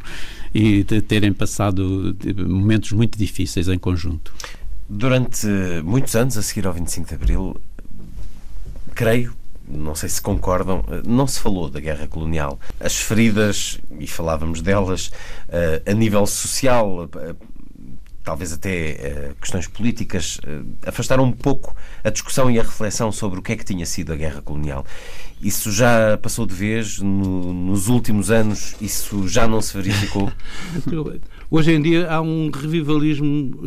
[0.54, 2.16] e de terem passado
[2.46, 4.32] momentos muito difíceis em conjunto.
[4.88, 5.46] Durante
[5.82, 7.56] muitos anos, a seguir ao 25 de Abril,
[8.94, 9.34] creio,
[9.66, 12.58] não sei se concordam, não se falou da guerra colonial.
[12.78, 15.10] As feridas, e falávamos delas,
[15.48, 17.34] eh, a nível social, eh,
[18.22, 20.38] talvez até eh, questões políticas,
[20.86, 24.12] afastaram um pouco a discussão e a reflexão sobre o que é que tinha sido
[24.12, 24.84] a guerra colonial.
[25.40, 28.76] Isso já passou de vez no, nos últimos anos?
[28.80, 30.30] Isso já não se verificou?
[31.50, 33.60] Hoje em dia há um revivalismo,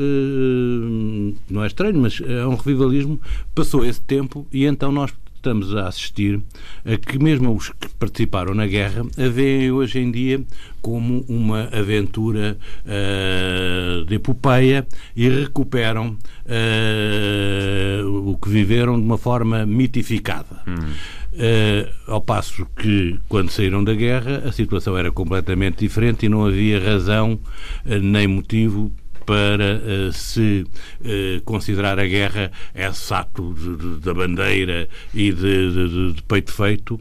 [1.49, 3.21] não é estranho, mas é um revivalismo.
[3.53, 6.41] Passou esse tempo e então nós estamos a assistir
[6.83, 10.41] a que mesmo os que participaram na guerra a veem hoje em dia
[10.81, 19.65] como uma aventura uh, de epopeia e recuperam uh, o que viveram de uma forma
[19.65, 20.61] mitificada.
[20.67, 20.75] Hum.
[21.33, 26.45] Uh, ao passo que, quando saíram da guerra, a situação era completamente diferente e não
[26.45, 27.39] havia razão
[27.85, 28.91] nem motivo
[29.27, 30.65] para uh, se
[31.01, 33.53] uh, considerar a guerra esse ato
[34.01, 36.97] da bandeira e de, de, de, peito feito,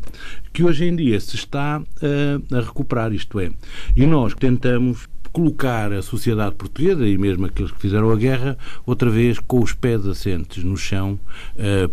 [0.52, 3.50] que hoje em dia se está uh, a recuperar, isto é.
[3.94, 9.08] E nós tentamos colocar a sociedade portuguesa e mesmo aqueles que fizeram a guerra outra
[9.08, 11.20] vez com os pés assentes no chão,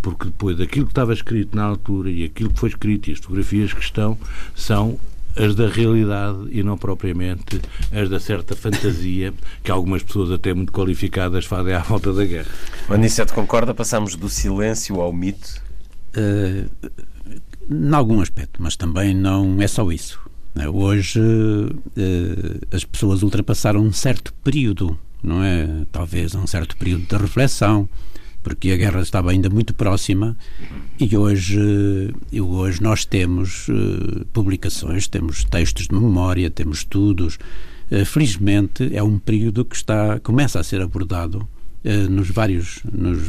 [0.02, 3.20] porque depois aquilo que estava escrito na altura e aquilo que foi escrito e as
[3.20, 4.18] fotografias que estão
[4.56, 4.98] são
[5.36, 7.62] as da realidade e não propriamente
[7.92, 12.50] as da certa fantasia que algumas pessoas até muito qualificadas fazem à volta da guerra.
[12.90, 13.74] Aniceto concorda?
[13.74, 15.62] Passamos do silêncio ao mito?
[16.16, 16.70] Uh,
[17.70, 20.20] em algum aspecto, mas também não é só isso.
[20.54, 20.68] Né?
[20.70, 25.68] Hoje uh, as pessoas ultrapassaram um certo período, não é?
[25.92, 27.90] Talvez um certo período de reflexão,
[28.44, 30.38] porque a guerra estava ainda muito próxima
[31.00, 31.58] e hoje,
[32.38, 37.40] hoje nós temos uh, publicações, temos textos de memória, temos estudos.
[37.90, 41.48] Uh, felizmente é um período que está começa a ser abordado
[41.86, 43.20] uh, nos vários nos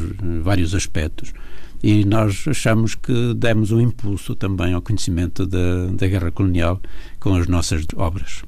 [0.43, 1.33] vários aspectos
[1.81, 6.81] e nós achamos que demos um impulso também ao conhecimento da, da guerra colonial
[7.19, 8.43] com as nossas obras.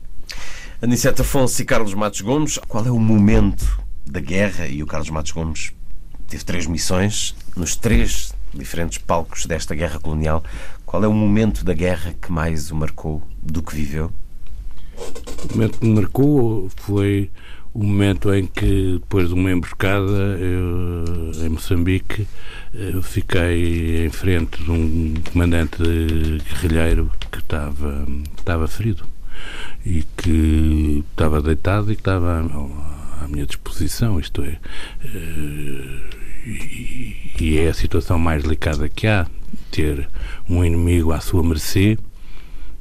[0.82, 5.10] Aniceta Afonso e Carlos Matos Gomes, qual é o momento da guerra e o Carlos
[5.10, 5.72] Matos Gomes
[6.28, 10.44] teve três missões nos três diferentes palcos desta guerra colonial.
[10.86, 14.12] Qual é o momento da guerra que mais o marcou do que viveu?
[14.98, 17.30] O momento que me marcou foi
[17.74, 22.28] o momento em que, depois de uma emboscada eu, em Moçambique,
[22.74, 28.06] eu fiquei em frente de um comandante guerrilheiro que estava,
[28.36, 29.06] estava ferido
[29.86, 32.42] e que estava deitado e que estava
[33.22, 34.58] à minha disposição, isto é,
[35.04, 36.18] eh,
[37.40, 39.28] e, é a situação mais delicada que há,
[39.72, 40.08] ter
[40.50, 41.98] um inimigo à sua mercê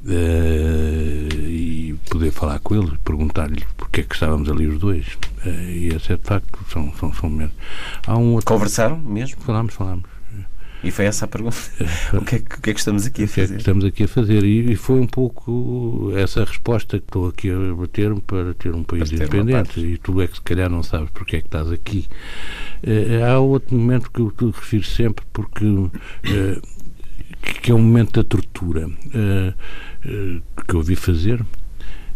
[0.04, 5.06] uh, e poder falar com ele, perguntar-lhe porque é que estávamos ali os dois.
[5.44, 7.54] Uh, e esse é de facto, são, são, são mesmo.
[8.06, 8.46] Há um outro...
[8.46, 9.40] Conversaram mesmo?
[9.42, 10.15] Falámos, falámos.
[10.84, 11.56] E foi essa a pergunta.
[12.12, 13.44] o, que é, o que, é que estamos aqui a fazer?
[13.44, 14.44] O que é que estamos aqui a fazer?
[14.44, 18.82] E, e, foi um pouco essa resposta que estou aqui a bater para ter um
[18.82, 19.80] país ter independente.
[19.80, 22.06] E tu é que se calhar não sabes porque é que estás aqui.
[22.82, 25.90] Uh, há outro momento que eu te refiro sempre porque uh,
[27.62, 29.54] que é o momento da tortura uh,
[30.66, 31.44] que eu ouvi fazer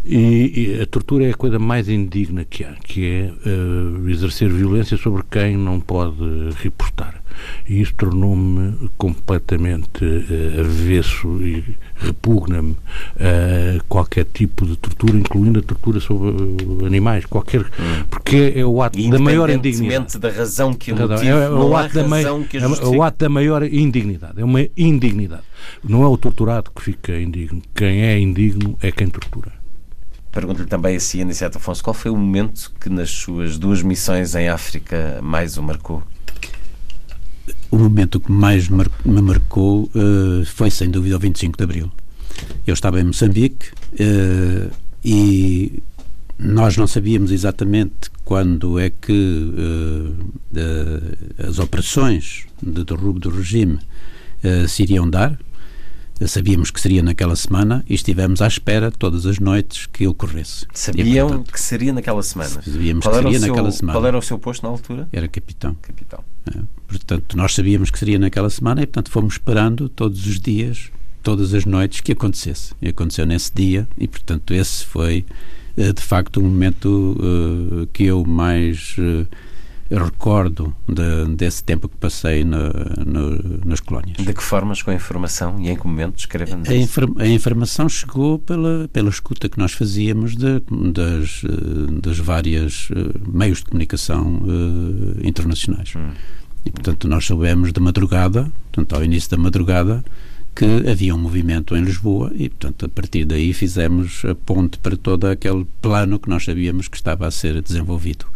[0.05, 4.49] e, e, a tortura é a coisa mais indigna que há, que é uh, exercer
[4.49, 6.17] violência sobre quem não pode
[6.57, 7.20] reportar.
[7.69, 15.63] E isso tornou-me completamente uh, avesso e repugna-me uh, qualquer tipo de tortura, incluindo a
[15.63, 18.05] tortura sobre animais, qualquer, hum.
[18.09, 20.19] porque é o ato da maior indignidade.
[20.19, 22.05] da razão que o motiva, é, é, o ato da
[22.49, 25.43] que é, é o ato da maior indignidade, é uma indignidade.
[25.85, 29.61] Não é o torturado que fica indigno, quem é indigno é quem tortura.
[30.33, 34.35] Pergunto-lhe também a si, Aniceto Afonso, qual foi o momento que nas suas duas missões
[34.37, 36.03] em África mais o marcou?
[37.71, 41.91] O momento que mais me marcou uh, foi, sem dúvida, o 25 de Abril.
[42.67, 44.71] Eu estava em Moçambique uh,
[45.05, 45.83] e
[46.39, 50.15] nós não sabíamos exatamente quando é que uh,
[51.49, 53.79] as operações de derrubo do regime
[54.67, 55.39] se iriam dar,
[56.27, 60.67] Sabíamos que seria naquela semana e estivemos à espera todas as noites que ocorresse.
[60.75, 62.63] Sabiam e, portanto, que seria naquela semana?
[62.63, 63.99] Sabíamos qual que seria naquela seu, semana.
[63.99, 65.09] Qual era o seu posto na altura?
[65.13, 65.75] Era capitão.
[65.81, 66.23] Capitão.
[66.55, 66.61] É,
[66.91, 70.91] portanto, nós sabíamos que seria naquela semana e, portanto, fomos esperando todos os dias,
[71.23, 72.75] todas as noites que acontecesse.
[72.83, 75.25] E aconteceu nesse dia e, portanto, esse foi,
[75.77, 78.97] eh, de facto, o momento uh, que eu mais...
[78.99, 79.27] Uh,
[79.99, 82.69] recordo de, desse tempo que passei no,
[83.05, 84.17] no, nas colónias.
[84.17, 86.17] De que formas com a informação e em que momento?
[86.19, 90.63] Escreva-nos a, a, informação chegou pela, pela escuta que nós fazíamos de,
[90.93, 91.43] das,
[92.01, 92.89] das várias
[93.27, 95.93] meios de comunicação uh, internacionais.
[95.97, 96.11] Hum.
[96.65, 100.05] E, portanto, nós soubemos de madrugada, portanto, ao início da madrugada,
[100.55, 104.97] que havia um movimento em Lisboa e, portanto, a partir daí fizemos a ponte para
[104.97, 108.27] todo aquele plano que nós sabíamos que estava a ser desenvolvido.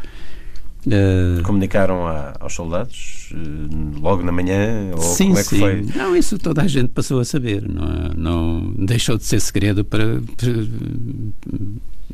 [0.87, 4.91] Uh, Comunicaram a, aos soldados uh, logo na manhã?
[4.93, 5.49] Ou sim, como é sim.
[5.49, 5.83] que foi?
[5.97, 7.67] Não, isso toda a gente passou a saber.
[7.67, 8.11] Não, é?
[8.15, 10.53] não deixou de ser segredo para, para,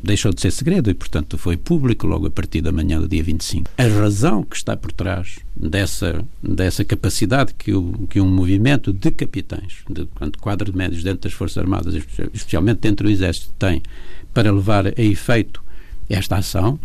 [0.03, 3.23] deixou de ser segredo e, portanto, foi público logo a partir da manhã do dia
[3.23, 3.69] 25.
[3.77, 9.11] A razão que está por trás dessa, dessa capacidade que, o, que um movimento de
[9.11, 10.07] capitães, de,
[10.39, 11.93] quadro de médios dentro das Forças Armadas,
[12.33, 13.81] especialmente dentro do Exército, tem
[14.33, 15.61] para levar a efeito
[16.09, 16.79] esta ação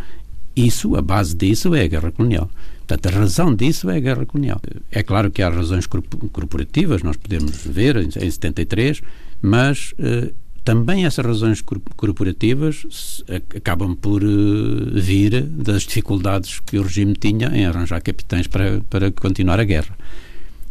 [0.56, 2.50] isso, a base disso é a guerra colonial.
[2.86, 4.60] Portanto, a razão disso é a guerra colonial.
[4.90, 9.02] É claro que há razões corporativas, nós podemos ver em, 73,
[9.42, 10.32] mas uh,
[10.66, 11.62] também essas razões
[11.96, 13.22] corporativas
[13.56, 19.12] acabam por uh, vir das dificuldades que o regime tinha em arranjar capitães para, para
[19.12, 19.96] continuar a guerra.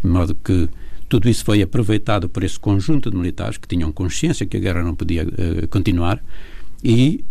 [0.03, 0.67] De modo que
[1.07, 4.83] tudo isso foi aproveitado por esse conjunto de militares que tinham consciência que a guerra
[4.83, 6.21] não podia uh, continuar
[6.83, 7.23] e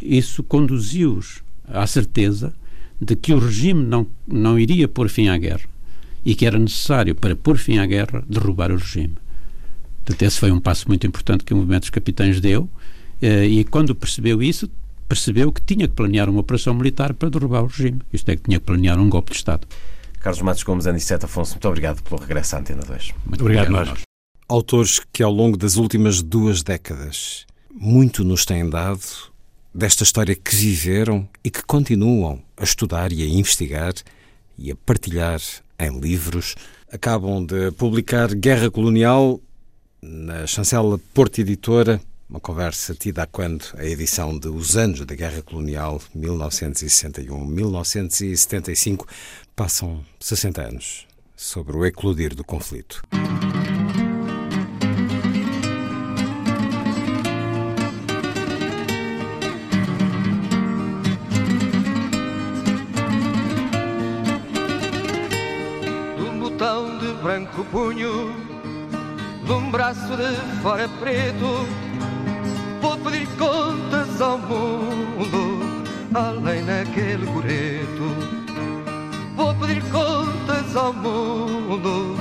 [0.00, 2.54] isso conduziu-os à certeza
[2.98, 5.68] de que o regime não, não iria pôr fim à guerra
[6.24, 9.14] e que era necessário, para pôr fim à guerra, derrubar o regime.
[10.06, 12.70] Portanto, esse foi um passo muito importante que o movimento dos capitães deu
[13.20, 14.70] eh, e quando percebeu isso,
[15.08, 18.00] percebeu que tinha que planear uma operação militar para derrubar o regime.
[18.12, 19.66] Isto é, que tinha que planear um golpe de Estado.
[20.20, 23.14] Carlos Matos Gomes, Anicete Afonso, muito obrigado pelo regresso à Antena 2.
[23.26, 24.02] Muito obrigado, obrigado nós.
[24.48, 29.02] Autores que ao longo das últimas duas décadas muito nos têm dado
[29.74, 33.92] desta história que viveram e que continuam a estudar e a investigar
[34.56, 35.40] e a partilhar
[35.80, 36.54] em livros.
[36.92, 39.40] Acabam de publicar Guerra Colonial
[40.06, 42.00] na chancela Porto Editora,
[42.30, 49.04] uma conversa tida a quando a edição de Os Anos da Guerra Colonial 1961-1975
[49.54, 53.02] passam 60 anos sobre o eclodir do conflito.
[67.22, 68.55] branco punho,
[69.46, 71.66] de um braço de fora preto,
[72.80, 78.36] vou pedir contas ao mundo, além naquele coreto.
[79.36, 82.16] Vou pedir contas ao mundo,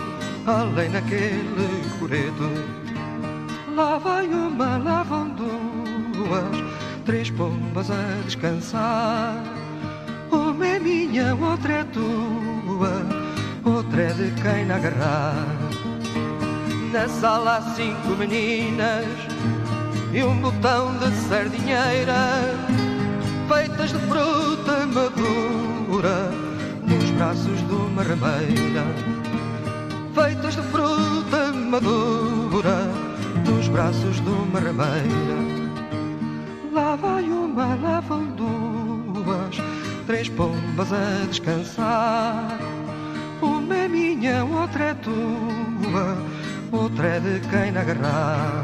[0.45, 2.49] além naquele coreto.
[3.75, 6.63] Lá vai uma, lá vão duas,
[7.05, 9.43] três pombas a descansar.
[10.31, 13.25] Uma é minha, outra é tua
[13.65, 15.94] outra é de quem agarrar.
[16.95, 19.05] Na sala há cinco meninas
[20.13, 22.55] e um botão de sardinheira,
[23.49, 26.31] feitas de fruta madura,
[26.87, 28.85] nos braços de uma rameira.
[30.13, 32.87] feitas de fruta madura
[33.45, 35.37] nos braços de uma rameira.
[36.71, 39.57] Lá vai uma, lá vão duas,
[40.07, 42.57] três pombas a descansar.
[43.41, 46.17] Uma é minha, outra é tua,
[46.75, 48.63] outra é de quem agarrar.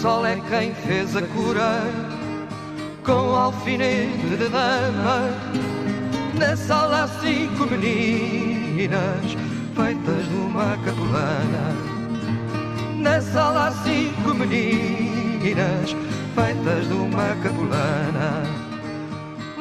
[0.00, 1.82] sol é quem fez a cura
[3.04, 5.30] com alfinete de dama.
[6.38, 9.36] Na sala há cinco meninas
[9.74, 11.97] feitas de uma capulana.
[12.98, 15.96] Na sala há cinco meninas
[16.34, 18.42] feitas de uma capulana.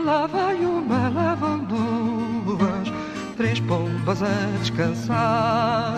[0.03, 2.93] Lá vai uma, vão duas,
[3.38, 5.95] três pombas a descansar.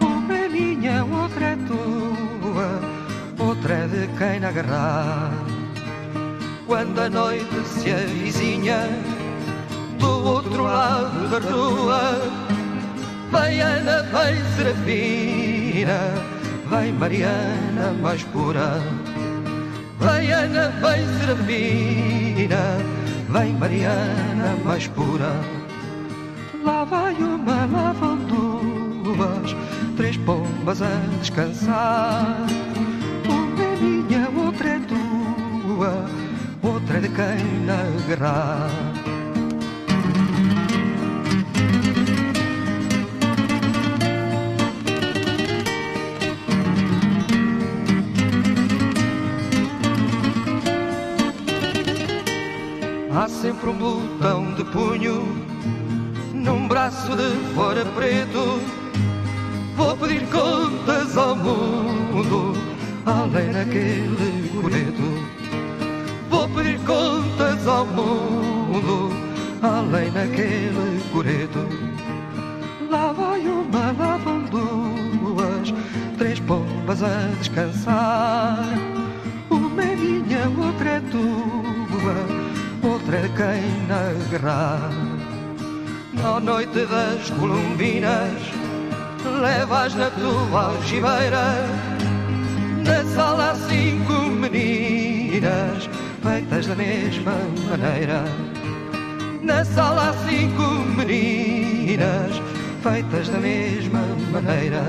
[0.00, 3.00] Uma é minha, outra é tua
[3.50, 5.32] outra é de quem agarrar.
[6.66, 8.88] Quando a noite se avizinha
[9.98, 12.00] do outro lado da rua,
[13.32, 15.98] vem Ana, vem Serafina,
[16.70, 18.80] vem Mariana mais pura.
[19.98, 22.78] Vem Ana, vem Serafina,
[23.28, 25.32] vem Mariana mais pura.
[26.64, 29.56] Lá vai uma, lá vão duas,
[29.96, 30.88] três pombas a
[31.20, 32.36] descansar
[33.80, 36.04] minha, outra é tua,
[36.62, 37.82] outra é de quem na
[53.60, 55.22] sempre um botão de punho
[56.32, 58.60] num braço de fora preto.
[59.76, 62.54] Vou pedir contas ao mundo
[63.04, 65.30] além naquele coreto.
[66.30, 69.10] Vou pedir contas ao mundo,
[69.62, 71.66] além naquele coreto.
[72.90, 75.74] Lá vai uma, lá vão duas,
[76.16, 78.64] três pombas a descansar.
[79.50, 82.39] Uma é minha, outra é tua,
[83.10, 84.90] outra quem na guerra.
[86.12, 88.40] Na noite das colombinas,
[89.40, 91.54] levas na tua algibeira
[92.84, 95.88] na sala cinco meninas
[96.22, 97.32] feitas da mesma
[97.68, 98.24] maneira.
[99.42, 100.62] Na sala cinco
[100.96, 102.40] meninas
[102.82, 104.82] feitas da mesma maneira.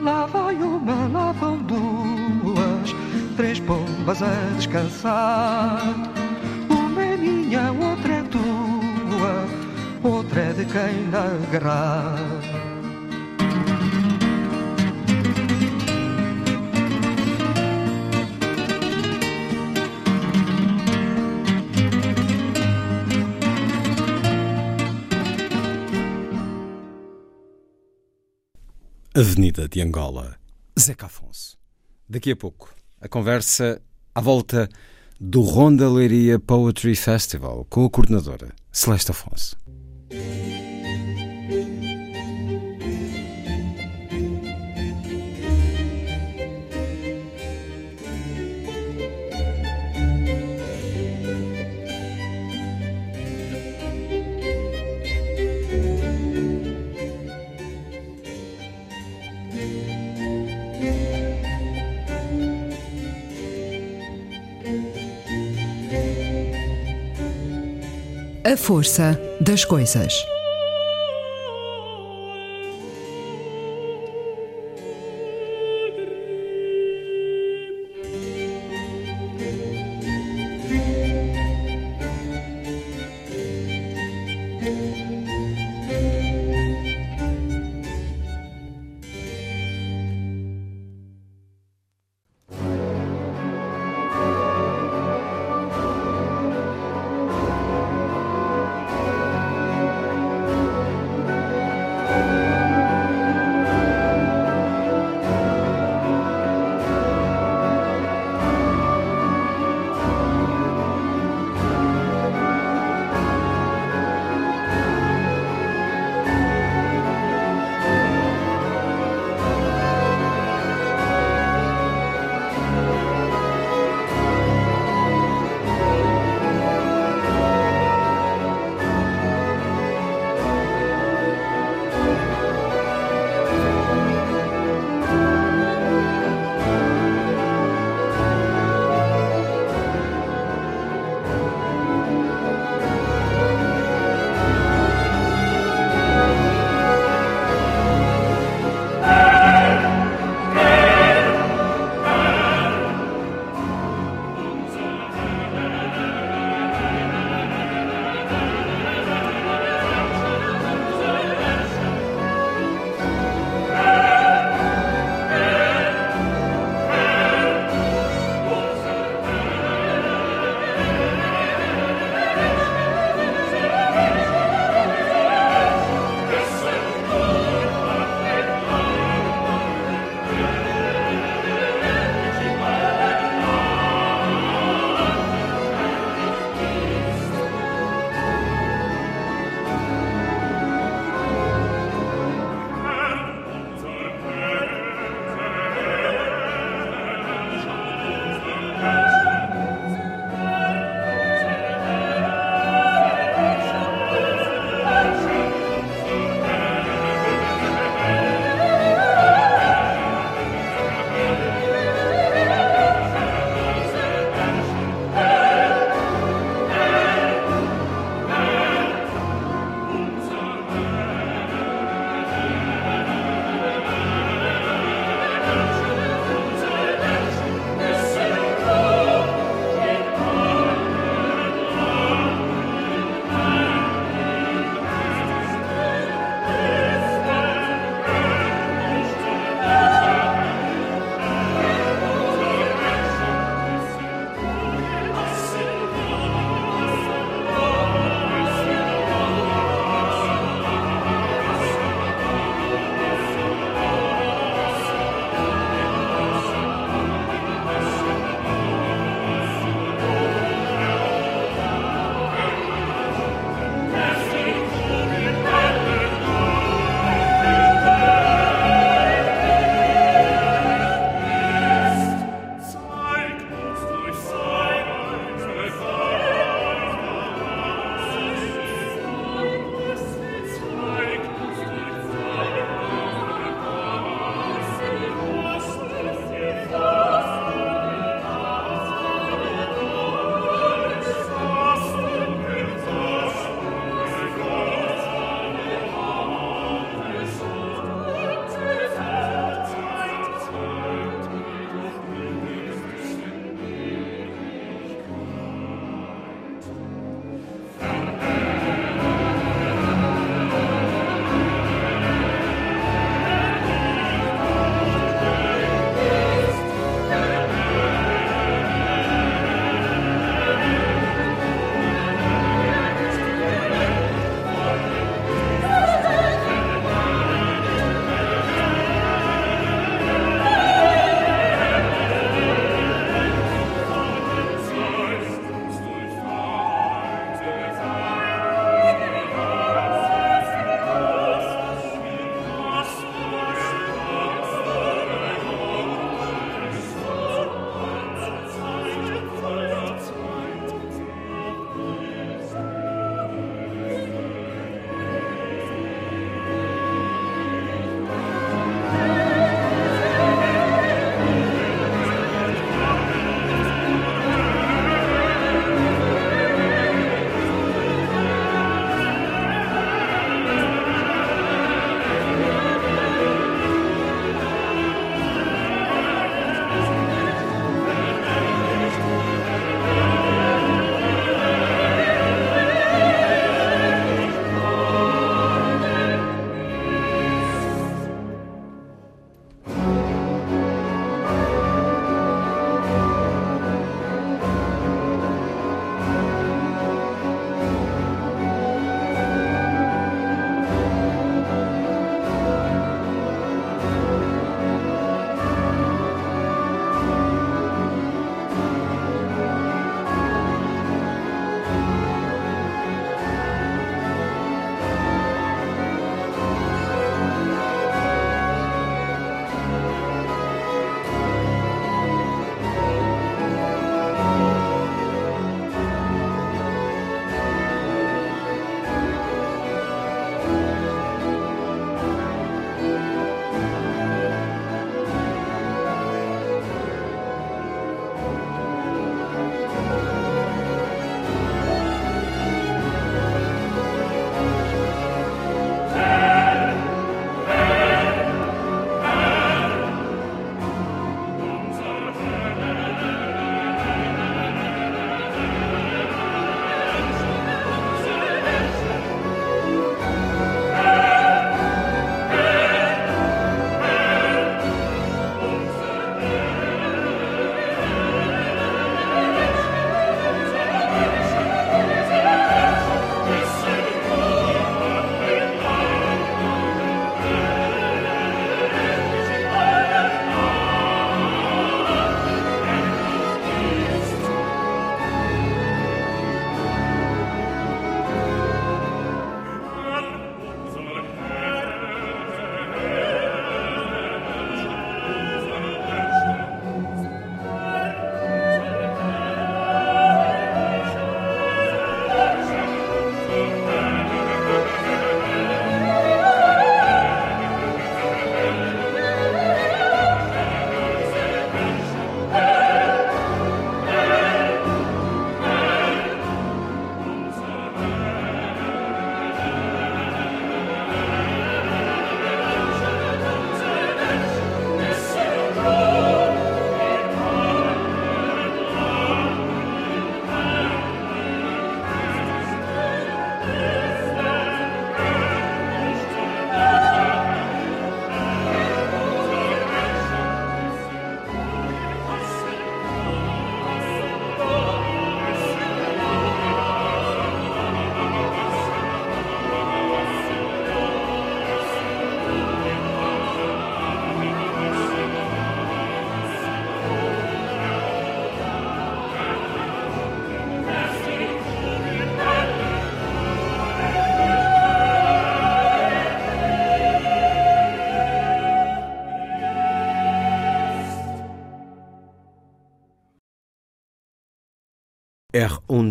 [0.00, 2.94] Lá vai uma, lá vão duas,
[3.36, 6.21] três pombas a descansar.
[10.02, 12.62] Outra é de quem agarrar.
[29.14, 30.36] Avenida de Angola,
[30.78, 31.58] Zeca Afonso.
[32.08, 33.80] Daqui a pouco, a conversa
[34.14, 34.68] à volta
[35.20, 39.61] do Ronda Leiria Poetry Festival com a coordenadora Celeste Afonso.
[40.12, 40.71] Música
[68.52, 70.26] A força das coisas.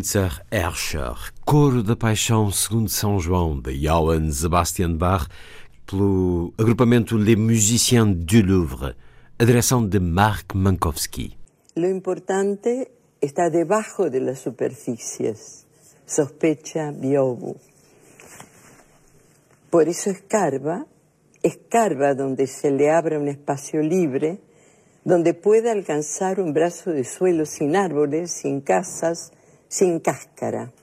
[0.02, 1.16] Er unser Herrscher,
[1.46, 5.28] Coro da Paixão segundo São João, de Johann Sebastian Bach,
[5.86, 8.96] pelo agrupamento Les Musiciens du Louvre,
[9.38, 11.38] a direção de Mark Mankowski.
[11.76, 12.90] Lo importante
[13.22, 15.68] está debajo de las superficies,
[16.08, 17.58] sospecha Biobu.
[19.70, 20.88] Por eso escarba,
[21.44, 24.40] escarba donde se le abra un espacio libre,
[25.06, 29.32] donde pueda alcanzar un brazo de suelo sin árboles, sin casas,
[29.72, 30.74] sin cáscara.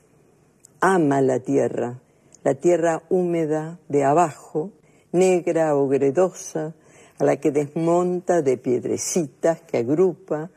[0.81, 2.01] Ama la tierra,
[2.43, 4.71] la tierra húmeda de abajo,
[5.11, 6.73] negra o gredosa,
[7.19, 10.49] a la que desmonta de piedrecitas que agrupa,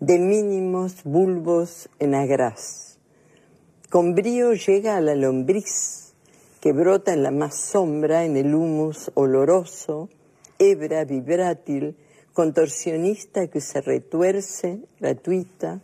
[0.00, 2.98] de mínimos bulbos en agraz.
[3.88, 6.12] Con brío llega a la lombriz,
[6.60, 10.08] que brota en la más sombra, en el humus oloroso,
[10.58, 11.96] hebra vibrátil,
[12.32, 15.80] contorsionista que se retuerce, gratuita,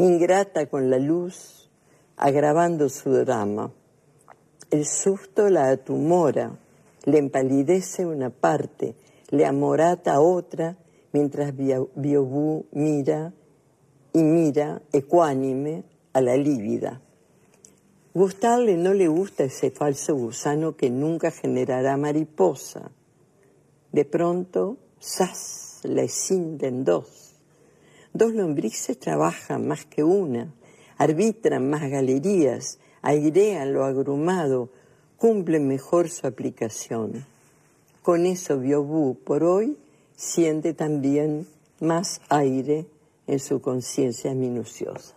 [0.00, 1.68] ingrata con la luz,
[2.16, 3.70] agravando su drama.
[4.70, 6.56] El susto la atumora,
[7.04, 8.94] le empalidece una parte,
[9.30, 10.76] le amorata otra,
[11.12, 13.32] mientras Biobú mira
[14.12, 17.00] y mira ecuánime a la lívida.
[18.12, 22.90] Gustarle no le gusta ese falso gusano que nunca generará mariposa.
[23.92, 25.80] De pronto, ¡zas!
[25.84, 27.19] le cinden dos.
[28.12, 30.52] Dos lombrices trabajan más que una,
[30.98, 34.70] arbitran más galerías, airean lo agrumado,
[35.16, 37.24] cumplen mejor su aplicación.
[38.02, 39.76] Con eso Biobú por hoy
[40.16, 41.46] siente también
[41.80, 42.86] más aire
[43.26, 45.14] em sua consciência minuciosa.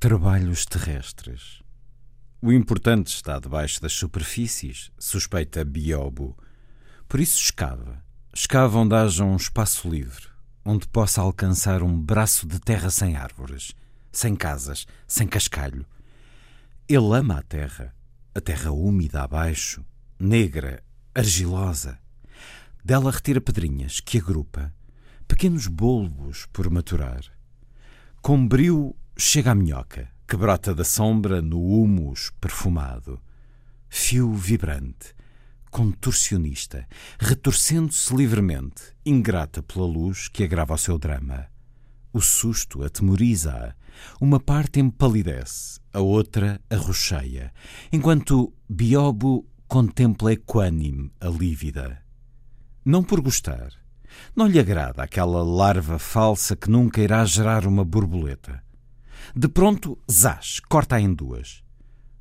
[0.00, 1.62] Trabalhos terrestres.
[2.40, 6.36] O importante está debaixo das superfícies, suspeita Biobo.
[7.08, 8.02] Por isso escava.
[8.32, 10.28] Escava onde haja um espaço livre,
[10.70, 13.74] onde possa alcançar um braço de terra sem árvores,
[14.12, 15.86] sem casas, sem cascalho.
[16.86, 17.94] Ele ama a terra,
[18.34, 19.82] a terra úmida abaixo,
[20.20, 20.84] negra,
[21.14, 21.98] argilosa.
[22.84, 24.70] Dela retira pedrinhas que agrupa,
[25.26, 27.22] pequenos bulbos por maturar.
[28.20, 33.18] Com brio chega a minhoca, que brota da sombra no humus perfumado.
[33.88, 35.14] Fio vibrante,
[35.70, 36.86] contorcionista,
[37.18, 41.46] retorcendo-se livremente, ingrata pela luz que agrava o seu drama.
[42.12, 43.74] O susto atemoriza-a,
[44.20, 47.52] uma parte empalidece, a outra arrocheia,
[47.92, 52.02] enquanto Biobo contempla equânime a lívida.
[52.84, 53.72] Não por gostar,
[54.34, 58.62] não lhe agrada aquela larva falsa que nunca irá gerar uma borboleta.
[59.34, 61.62] De pronto, zás, corta-a em duas.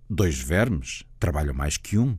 [0.10, 2.18] Dois vermes trabalham mais que um,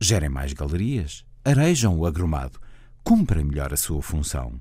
[0.00, 2.58] gerem mais galerias, arejam o agrumado,
[3.04, 4.60] cumprem melhor a sua função.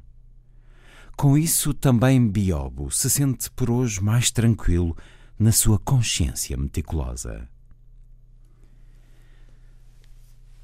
[1.15, 4.97] Com isso, também Biobo se sente por hoje mais tranquilo
[5.37, 7.47] na sua consciência meticulosa.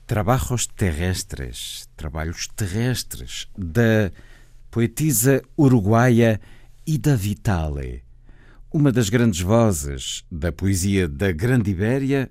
[0.06, 4.12] Trabalhos Terrestres, Trabalhos Terrestres, da
[4.70, 6.40] poetisa uruguaia
[6.86, 8.04] Ida Vitale,
[8.72, 12.30] uma das grandes vozes da poesia da Grande Ibéria,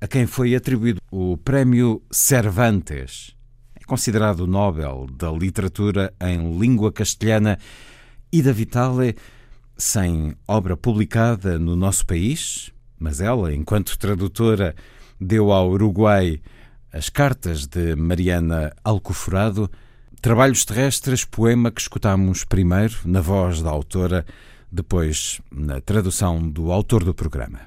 [0.00, 3.34] a quem foi atribuído o Prémio Cervantes.
[3.74, 7.58] É considerado o Nobel da Literatura em língua castelhana.
[8.32, 9.16] Ida Vitale,
[9.76, 14.74] sem obra publicada no nosso país, mas ela, enquanto tradutora,
[15.20, 16.40] deu ao Uruguai
[16.92, 19.70] as Cartas de Mariana Alcoforado,
[20.20, 24.26] Trabalhos Terrestres, poema que escutamos primeiro na voz da autora,
[24.70, 27.60] depois na tradução do autor do programa.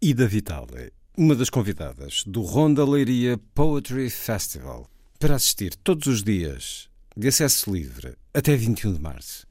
[0.00, 6.88] Ida Vitale, uma das convidadas do Ronda Leiria Poetry Festival, para assistir todos os dias,
[7.14, 9.46] de acesso livre, até 21 de março.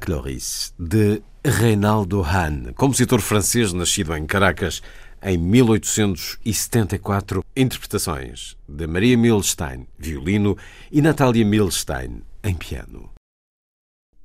[0.00, 4.80] Cloris, de Reinaldo Hahn, compositor francês nascido em Caracas
[5.22, 10.56] em 1874, interpretações de Maria Milstein, violino,
[10.90, 13.10] e Natália Milstein, em piano.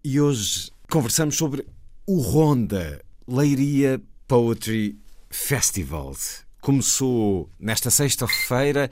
[0.04, 1.68] E hoje conversamos sobre
[2.08, 4.98] o Ronda Leiria Poetry
[5.30, 6.16] Festival.
[6.62, 8.90] Começou nesta sexta-feira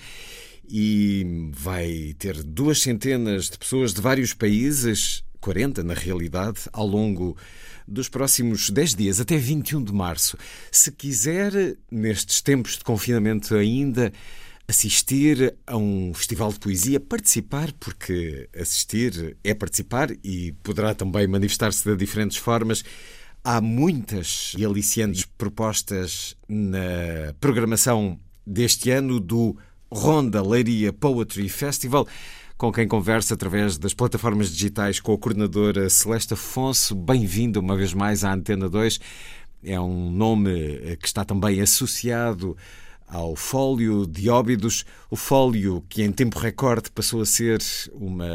[0.67, 7.35] e vai ter duas centenas de pessoas de vários países, 40 na realidade, ao longo
[7.85, 10.37] dos próximos 10 dias, até 21 de março.
[10.71, 11.51] Se quiser,
[11.91, 14.13] nestes tempos de confinamento ainda,
[14.65, 21.83] assistir a um festival de poesia, participar, porque assistir é participar e poderá também manifestar-se
[21.83, 22.81] de diferentes formas.
[23.43, 28.17] Há muitas e aliciantes propostas na programação
[28.47, 29.57] deste ano do
[29.91, 32.07] Ronda Leiria Poetry Festival
[32.63, 36.95] com quem conversa através das plataformas digitais com a coordenadora Celeste Afonso.
[36.95, 39.01] Bem-vindo uma vez mais à Antena 2.
[39.65, 42.55] É um nome eh, que está também associado
[43.05, 47.59] ao Fólio de Óbidos, o Fólio que em tempo recorde passou a ser
[47.91, 48.29] uma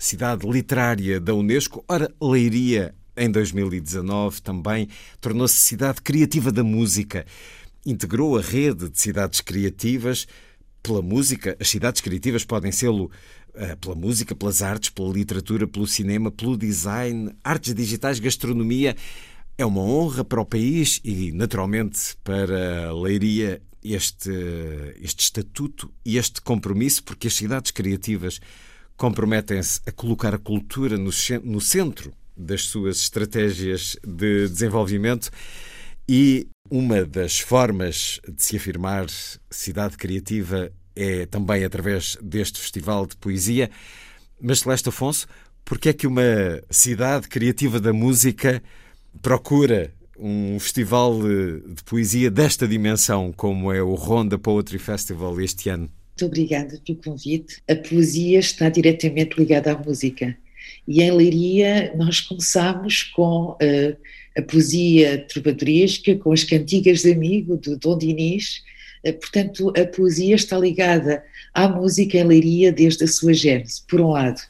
[0.00, 1.84] cidade literária da Unesco.
[1.86, 4.88] Ora, Leiria, em 2019, também
[5.20, 7.24] tornou-se cidade criativa da música.
[7.86, 10.26] Integrou a rede de cidades criativas
[10.82, 11.56] pela música.
[11.60, 13.37] As cidades criativas podem sê-lo eh,
[13.80, 18.96] pela música, pelas artes, pela literatura, pelo cinema, pelo design, artes digitais, gastronomia.
[19.56, 24.30] É uma honra para o país e, naturalmente, para Leiria este,
[25.00, 28.40] este estatuto e este compromisso, porque as cidades criativas
[28.96, 31.10] comprometem-se a colocar a cultura no,
[31.44, 35.30] no centro das suas estratégias de desenvolvimento
[36.08, 39.06] e uma das formas de se afirmar
[39.50, 43.70] cidade criativa é também através deste festival de poesia.
[44.40, 45.28] Mas Celeste Afonso,
[45.64, 48.62] porque é que uma cidade criativa da música
[49.22, 55.88] procura um festival de poesia desta dimensão, como é o Ronda Poetry Festival este ano?
[56.10, 57.62] Muito obrigada pelo convite.
[57.70, 60.36] A poesia está diretamente ligada à música.
[60.86, 63.96] E em Leiria nós começámos com uh,
[64.36, 68.64] a poesia trovadoresca, com as cantigas de amigo do Dom Dinis,
[69.12, 71.22] portanto, a poesia está ligada
[71.54, 74.40] à música em Leiria desde a sua gênese, por um lado.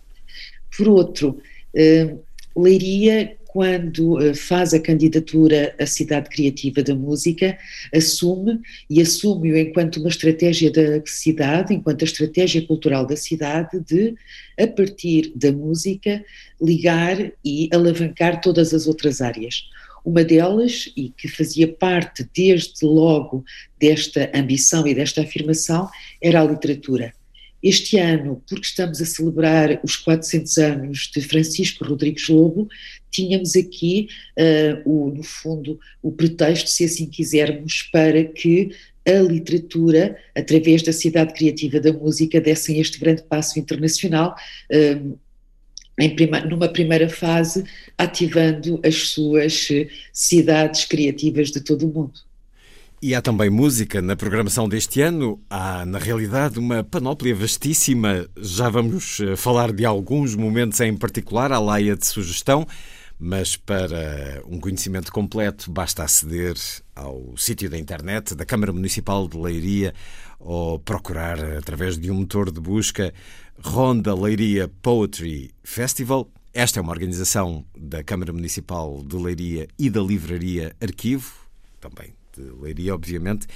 [0.77, 1.39] Por outro,
[1.75, 2.15] eh,
[2.57, 7.57] Leiria, quando eh, faz a candidatura à Cidade Criativa da Música,
[7.95, 14.15] assume e assume-o enquanto uma estratégia da cidade, enquanto a estratégia cultural da cidade, de,
[14.59, 16.25] a partir da música,
[16.61, 19.65] ligar e alavancar todas as outras áreas.
[20.09, 23.45] Uma delas, e que fazia parte desde logo
[23.79, 25.87] desta ambição e desta afirmação,
[26.19, 27.13] era a literatura.
[27.63, 32.71] Este ano, porque estamos a celebrar os 400 anos de Francisco Rodrigues Lobo,
[33.11, 34.09] tínhamos aqui,
[34.39, 38.71] uh, o, no fundo, o pretexto, se assim quisermos, para que
[39.07, 44.35] a literatura, através da Cidade Criativa da Música, dessem este grande passo internacional.
[44.73, 45.19] Uh,
[46.15, 47.65] prima, numa primeira fase,
[47.97, 49.69] ativando as suas
[50.13, 52.29] cidades criativas de todo o mundo.
[53.01, 55.41] E há também música na programação deste ano.
[55.49, 58.29] Há, na realidade, uma panóplia vastíssima.
[58.37, 62.67] Já vamos eh, falar de alguns momentos em particular, à laia de sugestão,
[63.17, 66.57] mas para um conhecimento completo basta aceder
[66.93, 69.95] ao sítio da internet da Câmara Municipal de Leiria
[70.41, 73.15] ou procurar através de um motor de busca
[73.63, 76.31] Ronda Leiria Poetry Festival.
[76.55, 81.33] Esta é uma organização da Câmara Municipal de Leiria e da Livraria Arquivo,
[81.81, 83.47] também de Leiria, obviamente.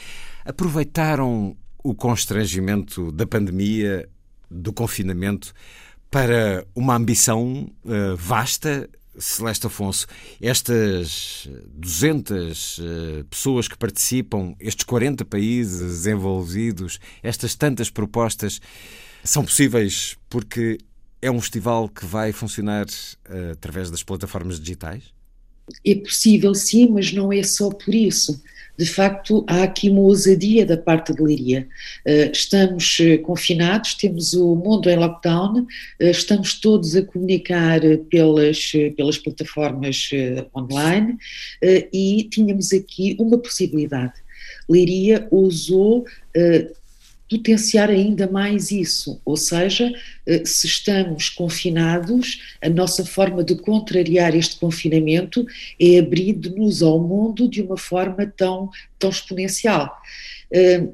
[0.44, 4.08] Aproveitaram o constrangimento da pandemia,
[4.50, 5.54] do confinamento,
[6.10, 8.88] para uma ambição uh, vasta.
[9.18, 10.06] Celeste Afonso,
[10.40, 18.58] estas 200 uh, eh, pessoas que participam, estes 40 países envolvidos, estas tantas propostas,
[19.24, 20.78] são possíveis porque
[21.22, 25.04] é um festival que vai funcionar uh, através das plataformas digitais?
[25.86, 28.42] É possível, sim, mas não é só por isso.
[28.76, 31.68] De facto, há aqui uma ousadia da parte de Liria.
[32.04, 35.64] Uh, estamos uh, confinados, temos o mundo em lockdown,
[36.00, 37.80] estamos todos a comunicar
[38.10, 40.10] pelas, pelas plataformas
[40.56, 41.16] online
[41.92, 44.14] e tínhamos aqui uma possibilidade.
[44.68, 46.04] Liria usou
[47.32, 49.90] potenciar ainda mais isso, ou seja,
[50.26, 55.46] eh, se estamos confinados, a nossa forma de contrariar este confinamento
[55.80, 58.68] é abrir-nos ao mundo de uma forma tão,
[58.98, 59.90] tão exponencial.
[60.52, 60.88] Eh,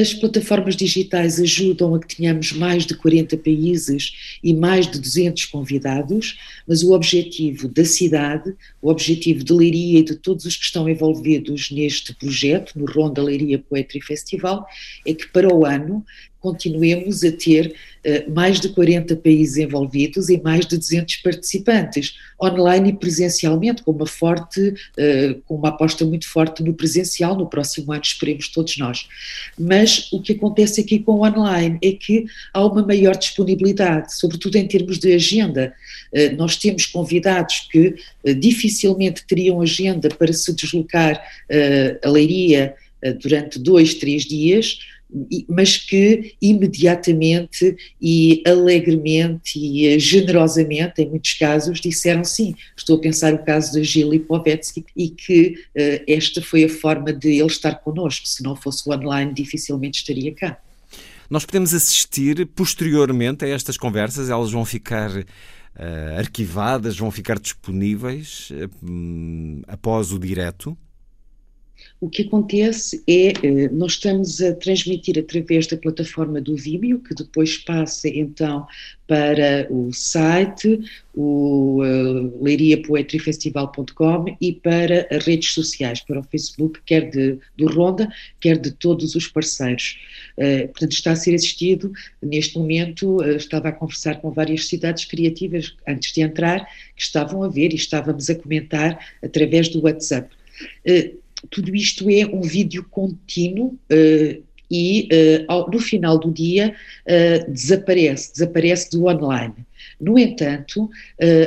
[0.00, 5.46] As plataformas digitais ajudam a que tenhamos mais de 40 países e mais de 200
[5.46, 8.54] convidados, mas o objetivo da cidade,
[8.84, 13.22] o objetivo de Leiria e de todos os que estão envolvidos neste projeto, no Ronda
[13.22, 14.66] Leiria Poetry Festival,
[15.06, 16.04] é que para o ano
[16.44, 17.74] continuemos a ter
[18.04, 23.92] uh, mais de 40 países envolvidos e mais de 200 participantes, online e presencialmente, com
[23.92, 28.76] uma forte, uh, com uma aposta muito forte no presencial, no próximo ano esperemos todos
[28.76, 29.08] nós.
[29.58, 34.56] Mas o que acontece aqui com o online é que há uma maior disponibilidade, sobretudo
[34.56, 35.72] em termos de agenda.
[36.12, 37.94] Uh, nós temos convidados que
[38.36, 38.73] dificilmente
[39.26, 41.22] teriam agenda para se deslocar
[42.04, 42.74] a Leiria
[43.20, 44.78] durante dois, três dias,
[45.48, 52.54] mas que imediatamente e alegremente e eh, generosamente, em muitos casos, disseram sim.
[52.76, 57.12] Estou a pensar o caso da Gil Lipovetsky e que uh, esta foi a forma
[57.12, 58.26] de ele estar connosco.
[58.26, 60.58] Se não fosse online, dificilmente estaria cá.
[61.30, 65.24] Nós podemos assistir posteriormente a estas conversas, elas vão ficar uh,
[66.18, 70.76] arquivadas, vão ficar disponíveis uh, após o direto?
[72.00, 77.14] O que acontece é, eh, nós estamos a transmitir através da plataforma do Vimeo, que
[77.14, 78.66] depois passa então
[79.06, 80.80] para o site,
[81.14, 88.08] o uh, leiriapoetrifestival.com e para as redes sociais, para o Facebook, quer de, do Ronda,
[88.40, 89.98] quer de todos os parceiros.
[90.36, 91.92] Uh, portanto, está a ser assistido,
[92.22, 96.66] neste momento, estava a conversar com várias cidades criativas antes de entrar,
[96.96, 100.28] que estavam a ver e estávamos a comentar através do WhatsApp.
[101.50, 106.74] Tudo isto é um vídeo contínuo uh, e uh, ao, no final do dia
[107.06, 109.54] uh, desaparece, desaparece do online.
[110.00, 110.90] No entanto,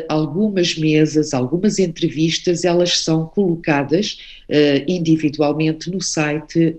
[0.08, 4.20] algumas mesas, algumas entrevistas, elas são colocadas
[4.88, 6.78] individualmente no site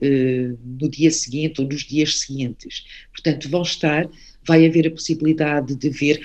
[0.65, 2.85] no dia seguinte ou nos dias seguintes.
[3.13, 4.09] Portanto, vão estar
[4.49, 6.21] vai haver a possibilidade de ver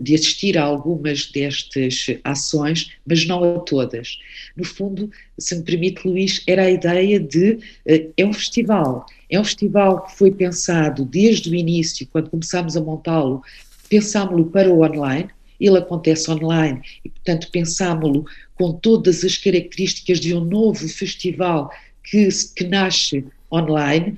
[0.00, 4.18] de assistir a algumas destas ações, mas não a todas.
[4.54, 9.40] No fundo, se me permite, Luís, era a ideia de eh, é um festival, é
[9.40, 13.42] um festival que foi pensado desde o início, quando começámos a montá-lo,
[13.88, 20.34] pensámos-lo para o online, ele acontece online e, portanto, pensámos-lo com todas as características de
[20.34, 21.70] um novo festival
[22.04, 24.16] que, que nasce online,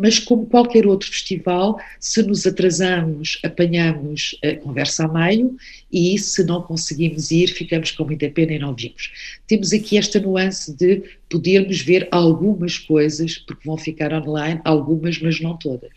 [0.00, 5.56] mas como qualquer outro festival, se nos atrasamos, apanhamos a conversa a meio
[5.92, 9.12] e se não conseguimos ir, ficamos com muita pena e não vimos.
[9.46, 15.40] Temos aqui esta nuance de podermos ver algumas coisas, porque vão ficar online, algumas, mas
[15.40, 15.90] não todas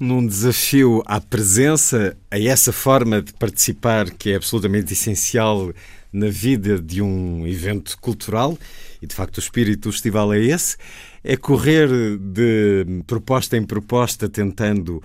[0.00, 5.74] num desafio à presença, a essa forma de participar que é absolutamente essencial
[6.10, 8.58] na vida de um evento cultural,
[9.02, 10.78] e de facto o espírito do festival é esse
[11.22, 11.88] é correr
[12.18, 15.02] de proposta em proposta, tentando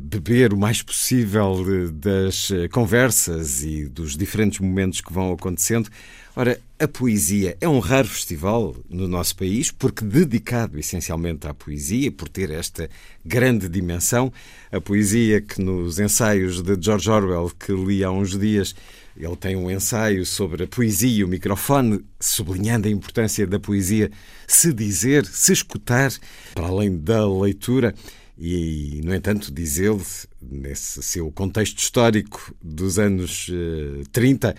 [0.00, 5.90] beber o mais possível das eh, conversas e dos diferentes momentos que vão acontecendo.
[6.36, 12.10] Ora, a poesia é um raro festival no nosso país, porque dedicado essencialmente à poesia,
[12.10, 12.88] por ter esta
[13.24, 14.32] grande dimensão.
[14.70, 18.74] A poesia que nos ensaios de George Orwell, que li há uns dias,
[19.16, 24.10] ele tem um ensaio sobre a poesia e o microfone, sublinhando a importância da poesia
[24.46, 26.12] se dizer, se escutar,
[26.54, 27.94] para além da leitura.
[28.36, 30.02] E, no entanto, diz ele,
[30.42, 34.54] nesse seu contexto histórico dos anos uh, 30,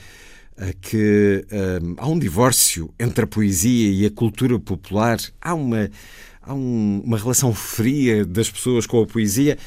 [0.58, 5.90] uh, que uh, há um divórcio entre a poesia e a cultura popular, há uma,
[6.42, 9.58] há um, uma relação fria das pessoas com a poesia.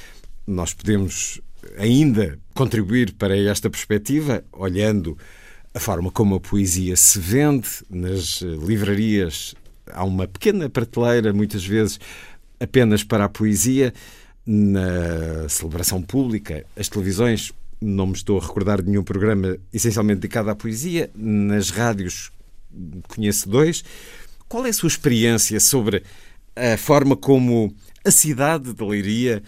[0.46, 1.40] Nós podemos
[1.76, 5.18] ainda contribuir para esta perspectiva, olhando
[5.74, 9.54] a forma como a poesia se vende nas livrarias.
[9.92, 12.00] Há uma pequena prateleira, muitas vezes
[12.60, 13.92] apenas para a poesia.
[14.50, 20.48] Na celebração pública, as televisões, não me estou a recordar de nenhum programa essencialmente dedicado
[20.48, 21.10] à poesia.
[21.14, 22.32] Nas rádios,
[23.08, 23.84] conheço dois.
[24.48, 26.02] Qual é a sua experiência sobre
[26.56, 27.74] a forma como
[28.04, 29.42] a cidade de Leiria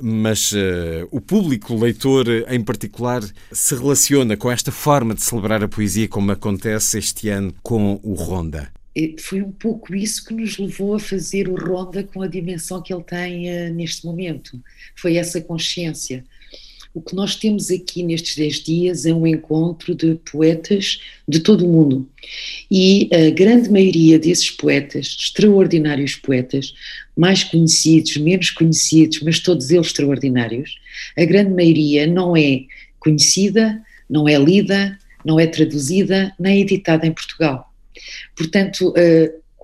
[0.00, 5.68] mas uh, o público leitor em particular se relaciona com esta forma de celebrar a
[5.68, 8.70] poesia como acontece este ano com o Ronda?
[9.18, 12.94] Foi um pouco isso que nos levou a fazer o Ronda com a dimensão que
[12.94, 14.58] ele tem uh, neste momento.
[14.94, 16.24] Foi essa consciência.
[16.94, 20.98] O que nós temos aqui nestes 10 dias é um encontro de poetas
[21.28, 22.08] de todo o mundo.
[22.70, 26.72] E a grande maioria desses poetas, extraordinários poetas,
[27.14, 30.74] mais conhecidos, menos conhecidos, mas todos eles extraordinários,
[31.18, 32.62] a grande maioria não é
[32.98, 33.78] conhecida,
[34.08, 37.65] não é lida, não é traduzida, nem editada em Portugal.
[38.36, 38.92] Portanto,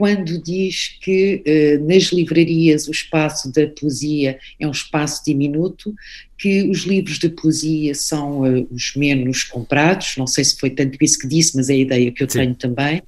[0.02, 5.94] quando diz que eh, nas livrarias o espaço da poesia é um espaço diminuto,
[6.36, 10.96] que os livros de poesia são eh, os menos comprados, não sei se foi tanto
[11.00, 12.38] isso que disse, mas é a ideia que eu Sim.
[12.38, 13.02] tenho também.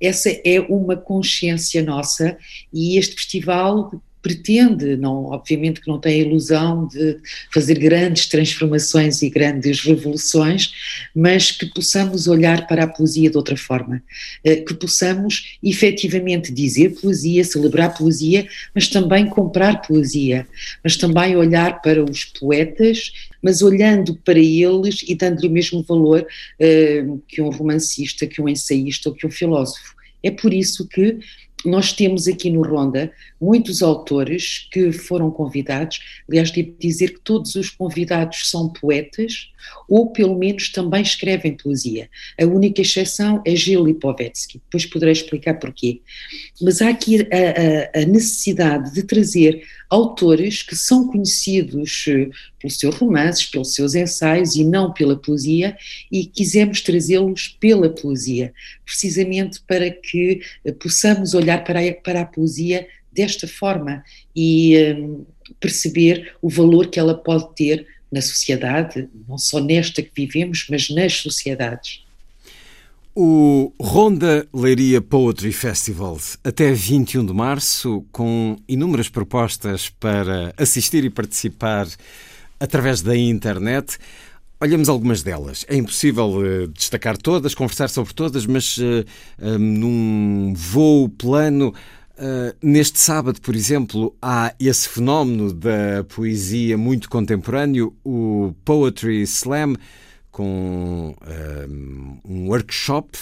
[0.00, 2.36] Essa é uma consciência nossa
[2.72, 3.92] e este festival
[4.22, 7.18] pretende, não, obviamente que não tem a ilusão de
[7.52, 10.72] fazer grandes transformações e grandes revoluções,
[11.14, 14.02] mas que possamos olhar para a poesia de outra forma,
[14.44, 20.46] eh, que possamos efetivamente dizer poesia, celebrar poesia, mas também comprar poesia,
[20.82, 23.12] mas também olhar para os poetas,
[23.42, 28.48] mas olhando para eles e dando-lhe o mesmo valor uh, que um romancista, que um
[28.48, 29.94] ensaísta ou que um filósofo.
[30.22, 31.18] É por isso que
[31.64, 37.54] nós temos aqui no Ronda muitos autores que foram convidados, aliás, devo dizer que todos
[37.54, 39.50] os convidados são poetas
[39.88, 42.08] ou pelo menos também escrevem poesia.
[42.40, 46.00] A única exceção é Gil Lipovetsky, depois poderei explicar porquê.
[46.60, 52.28] Mas há aqui a, a, a necessidade de trazer autores que são conhecidos eh,
[52.60, 55.76] pelos seus romances, pelos seus ensaios e não pela poesia,
[56.12, 58.52] e quisemos trazê-los pela poesia,
[58.84, 62.86] precisamente para que eh, possamos olhar para a, para a poesia
[63.18, 64.04] desta forma
[64.34, 65.26] e um,
[65.58, 70.88] perceber o valor que ela pode ter na sociedade, não só nesta que vivemos, mas
[70.88, 72.02] nas sociedades.
[73.14, 81.10] O Ronda Leiria Poetry Festival até 21 de março, com inúmeras propostas para assistir e
[81.10, 81.88] participar
[82.60, 83.98] através da internet.
[84.60, 85.64] Olhamos algumas delas.
[85.68, 89.04] É impossível uh, destacar todas, conversar sobre todas, mas uh,
[89.40, 91.74] uh, num voo plano
[92.18, 99.76] Uh, neste sábado, por exemplo, há esse fenómeno da poesia muito contemporâneo, o Poetry Slam,
[100.32, 103.16] com uh, um workshop.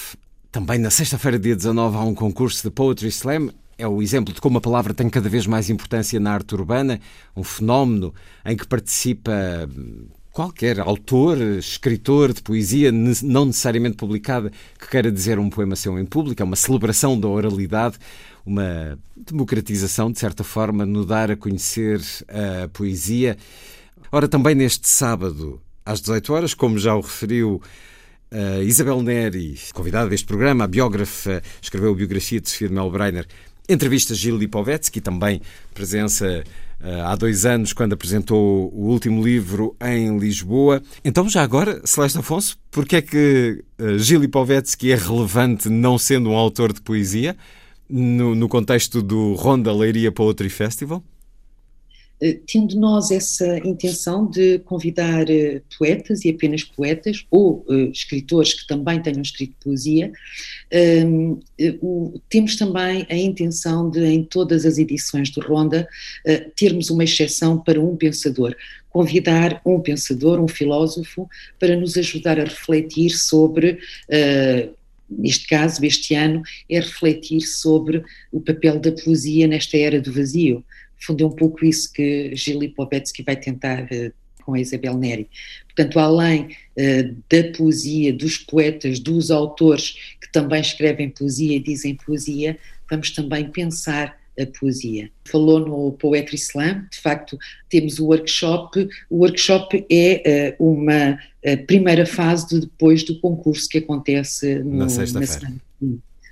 [0.50, 3.50] Também na sexta-feira, dia 19, há um concurso de Poetry Slam.
[3.76, 6.98] É o exemplo de como a palavra tem cada vez mais importância na arte urbana,
[7.36, 8.14] um fenómeno
[8.46, 9.68] em que participa
[10.32, 16.04] qualquer autor, escritor de poesia, não necessariamente publicada, que queira dizer um poema seu em
[16.04, 17.98] público, é uma celebração da oralidade
[18.46, 23.36] uma democratização, de certa forma, no dar a conhecer a poesia.
[24.12, 27.60] Ora, também neste sábado, às 18 horas, como já o referiu
[28.30, 33.26] uh, Isabel Neri, convidada deste programa, a biógrafa, escreveu a biografia de Sofia Melbreiner,
[33.68, 35.42] entrevista Gil Lipovetsky, também
[35.74, 36.44] presença
[36.80, 40.80] uh, há dois anos, quando apresentou o último livro em Lisboa.
[41.04, 46.30] Então, já agora, Celeste Afonso, porquê é que uh, Gil Lipovetsky é relevante não sendo
[46.30, 47.36] um autor de poesia?
[47.88, 51.02] No, no contexto do Ronda Leiria Poetry Festival?
[52.18, 58.54] Eh, tendo nós essa intenção de convidar uh, poetas e apenas poetas, ou uh, escritores
[58.54, 60.10] que também tenham escrito poesia,
[61.06, 61.40] um, uh,
[61.82, 65.86] o, temos também a intenção de, em todas as edições do Ronda,
[66.54, 68.56] termos uma exceção para um pensador.
[68.88, 73.78] Convidar um pensador, um filósofo, para nos ajudar a refletir sobre
[75.08, 78.02] neste caso, este ano, é refletir sobre
[78.32, 80.64] o papel da poesia nesta era do vazio.
[80.98, 84.12] Fundo é um pouco isso que Gili Lipovetsky vai tentar uh,
[84.44, 85.28] com a Isabel Neri.
[85.66, 91.94] Portanto, além uh, da poesia, dos poetas, dos autores que também escrevem poesia e dizem
[91.94, 92.58] poesia,
[92.90, 95.10] vamos também pensar a poesia.
[95.24, 97.38] Falou no Poetry Slam, de facto,
[97.68, 98.88] temos o workshop.
[99.08, 104.76] O workshop é uh, uma uh, primeira fase de depois do concurso que acontece no,
[104.76, 105.54] na sexta-feira.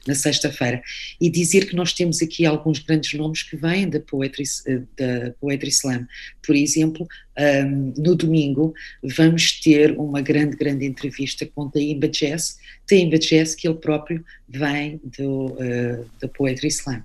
[0.07, 0.83] Na sexta-feira.
[1.19, 5.31] E dizer que nós temos aqui alguns grandes nomes que vêm da Poetry, eh, da
[5.41, 6.07] Poetry Slam.
[6.47, 7.09] Por exemplo,
[7.39, 12.59] um, no domingo vamos ter uma grande, grande entrevista com Taimba Jazz.
[12.87, 17.03] Taimba Jazz, que ele próprio vem do, uh, da Poetry Slam.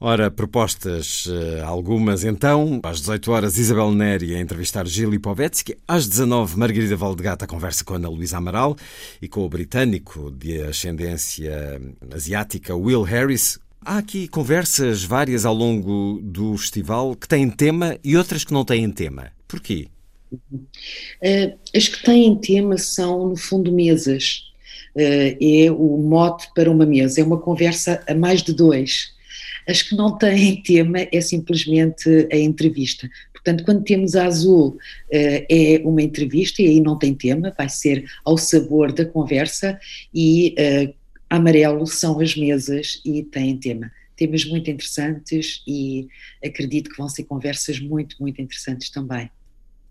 [0.00, 2.80] Ora, propostas uh, algumas então.
[2.84, 5.76] Às 18 horas, Isabel Neri a entrevistar Gil Lipovetsky.
[5.88, 8.76] Às 19 Margarida Valdegata conversa com Ana Luísa Amaral
[9.20, 11.80] e com o britânico de ascendência
[12.14, 13.58] asiática Will Harris.
[13.84, 18.64] Há aqui conversas várias ao longo do festival que têm tema e outras que não
[18.64, 19.32] têm tema.
[19.48, 19.88] Porquê?
[20.32, 24.44] Uh, as que têm tema são, no fundo, mesas.
[24.94, 27.20] Uh, é o mote para uma mesa.
[27.20, 29.17] É uma conversa a mais de dois
[29.68, 33.08] as que não têm tema é simplesmente a entrevista.
[33.32, 34.78] Portanto, quando temos a azul,
[35.10, 39.78] eh, é uma entrevista e aí não tem tema, vai ser ao sabor da conversa,
[40.12, 40.94] e uh,
[41.30, 43.90] amarelo são as mesas e têm tema.
[44.16, 46.08] Temas muito interessantes e
[46.44, 49.30] acredito que vão ser conversas muito, muito interessantes também.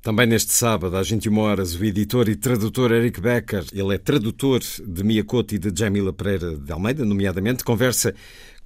[0.02, 4.62] Também neste sábado, às 21 horas, o editor e tradutor Eric Becker, ele é tradutor
[4.62, 8.14] de Miyakoto e de Jamila Pereira de Almeida, nomeadamente, conversa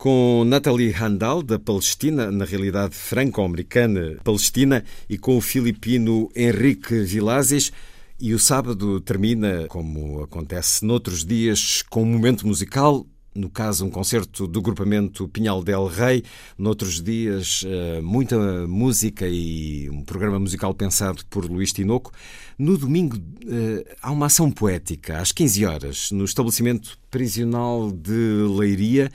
[0.01, 7.71] com Nathalie Handal, da Palestina, na realidade franco-americana Palestina, e com o filipino Henrique Vilazes.
[8.19, 13.89] E o sábado termina, como acontece noutros dias, com um momento musical no caso, um
[13.89, 16.23] concerto do grupamento Pinhal del Rei.
[16.57, 22.11] Noutros dias, eh, muita música e um programa musical pensado por Luís Tinoco.
[22.57, 23.17] No domingo,
[23.47, 28.11] eh, há uma ação poética, às 15 horas, no estabelecimento prisional de
[28.57, 29.09] Leiria.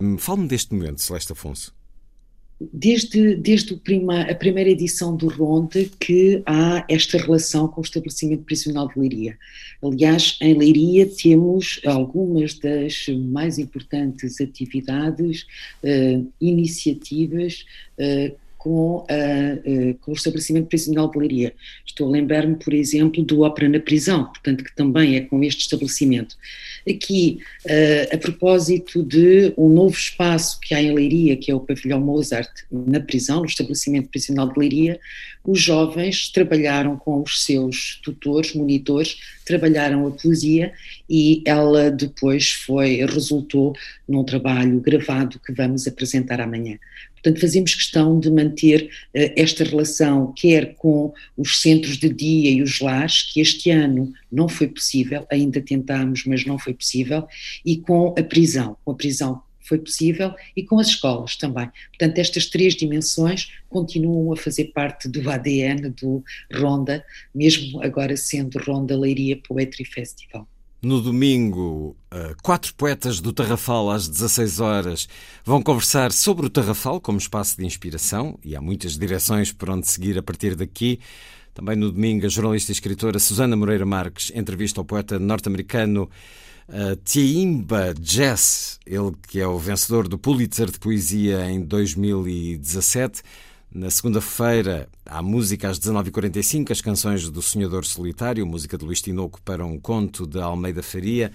[0.00, 1.74] Hum, fale-me deste momento, Celeste Afonso
[2.60, 8.44] desde, desde prima, a primeira edição do Ronde que há esta relação com o estabelecimento
[8.44, 9.38] prisional de Leiria.
[9.82, 15.46] Aliás, em Leiria temos algumas das mais importantes atividades,
[15.82, 17.64] uh, iniciativas
[17.98, 21.54] uh, com, a, com o estabelecimento prisional de Leiria.
[21.86, 25.62] Estou a lembrar-me, por exemplo, do Ópera na Prisão, portanto, que também é com este
[25.62, 26.36] estabelecimento.
[26.86, 27.40] Aqui,
[28.12, 32.50] a propósito de um novo espaço que há em Leiria, que é o Pavilhão Mozart,
[32.70, 35.00] na prisão, no estabelecimento prisional de Leiria,
[35.42, 39.16] os jovens trabalharam com os seus tutores, monitores,
[39.46, 40.72] trabalharam a poesia
[41.08, 43.74] e ela depois foi, resultou
[44.06, 46.78] num trabalho gravado que vamos apresentar amanhã.
[47.22, 52.62] Portanto, fazemos questão de manter uh, esta relação, quer com os centros de dia e
[52.62, 57.26] os lares, que este ano não foi possível, ainda tentámos, mas não foi possível,
[57.64, 61.70] e com a prisão, com a prisão foi possível e com as escolas também.
[61.90, 68.58] Portanto, estas três dimensões continuam a fazer parte do ADN do Ronda, mesmo agora sendo
[68.58, 70.48] Ronda Leiria Poetry Festival.
[70.82, 75.06] No domingo, eh, quatro poetas do Tarrafal, às 16 horas,
[75.44, 79.86] vão conversar sobre o Tarrafal como espaço de inspiração e há muitas direções por onde
[79.86, 80.98] seguir a partir daqui.
[81.52, 86.08] Também no domingo, a jornalista e escritora Susana Moreira Marques entrevista o poeta norte-americano
[86.70, 93.22] uh, Tiimba Jess, ele que é o vencedor do Pulitzer de Poesia em 2017.
[93.72, 99.40] Na segunda-feira, há música às 19h45, as canções do Sonhador Solitário, música de Luís Tinoco
[99.42, 101.30] para um conto de Almeida Faria,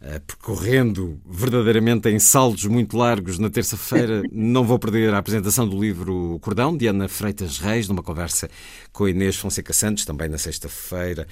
[0.00, 4.22] eh, percorrendo verdadeiramente em saldos muito largos na terça-feira.
[4.30, 8.48] Não vou perder a apresentação do livro Cordão, de Ana Freitas Reis, numa conversa
[8.92, 11.26] com Inês Fonseca Santos, também na sexta-feira.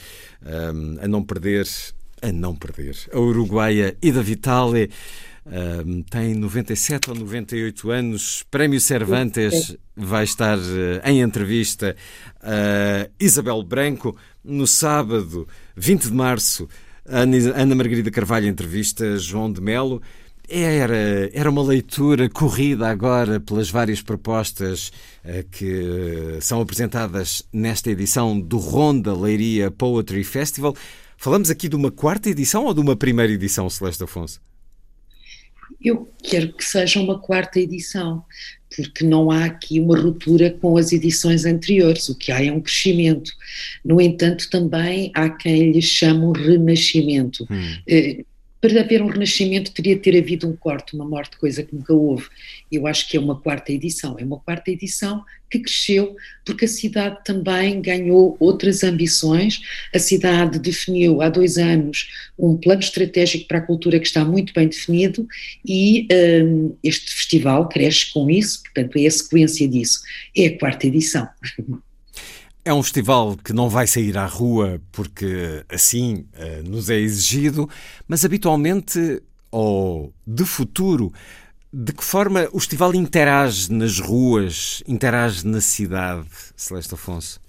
[1.01, 1.68] A não perder,
[2.20, 4.90] a não perder, a Uruguaia Ida Vitale
[6.11, 8.45] tem 97 ou 98 anos.
[8.51, 11.97] Prémio Cervantes vai estar uh, em entrevista
[12.43, 15.47] uh, Isabel Branco no sábado,
[15.77, 16.69] 20 de março.
[17.07, 20.03] Ana, Ana Margarida Carvalho entrevista João de Melo.
[20.49, 24.91] Era, era uma leitura corrida agora pelas várias propostas
[25.25, 30.75] uh, que são apresentadas nesta edição do Ronda Leiria Poetry Festival.
[31.17, 34.41] Falamos aqui de uma quarta edição ou de uma primeira edição, Celeste Afonso?
[35.82, 38.23] Eu quero que seja uma quarta edição,
[38.74, 42.61] porque não há aqui uma ruptura com as edições anteriores, o que há é um
[42.61, 43.32] crescimento.
[43.85, 47.47] No entanto, também há quem lhe chama um renascimento.
[47.51, 48.23] Hum.
[48.61, 51.95] Para haver um renascimento teria de ter havido um corte, uma morte, coisa que nunca
[51.95, 52.27] houve.
[52.70, 54.16] Eu acho que é uma quarta edição.
[54.19, 56.15] É uma quarta edição que cresceu
[56.45, 59.61] porque a cidade também ganhou outras ambições.
[59.95, 62.09] A cidade definiu há dois anos
[62.39, 65.27] um plano estratégico para a cultura que está muito bem definido
[65.65, 66.07] e
[66.45, 70.01] um, este festival cresce com isso, portanto é a sequência disso.
[70.37, 71.27] É a quarta edição.
[72.65, 77.69] É um festival que não vai sair à rua porque assim uh, nos é exigido,
[78.07, 81.12] mas habitualmente, ou de futuro,
[81.73, 87.41] de que forma o festival interage nas ruas, interage na cidade, Celeste Afonso?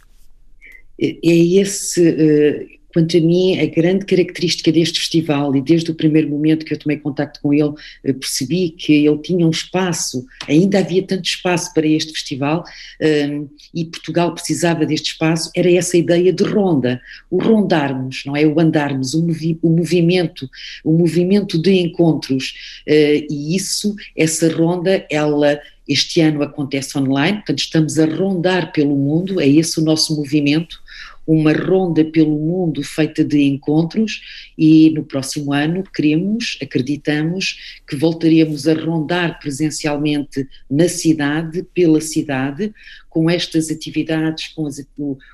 [0.99, 2.79] É, é esse.
[2.93, 6.79] Quanto a mim, a grande característica deste festival, e desde o primeiro momento que eu
[6.79, 7.73] tomei contato com ele,
[8.03, 12.63] eh, percebi que ele tinha um espaço, ainda havia tanto espaço para este festival,
[12.99, 18.45] ehm, e Portugal precisava deste espaço, era essa ideia de ronda, o rondarmos, não é?
[18.45, 20.49] O andarmos, o, movi o movimento,
[20.83, 22.53] o movimento de encontros,
[22.87, 28.95] uh, e isso, essa ronda, ela este ano acontece online, portanto estamos a rondar pelo
[28.95, 30.79] mundo, é esse o nosso movimento,
[31.25, 34.21] uma ronda pelo mundo feita de encontros
[34.57, 42.73] e no próximo ano queremos, acreditamos que voltaremos a rondar presencialmente na cidade, pela cidade,
[43.11, 44.83] com estas atividades, com as,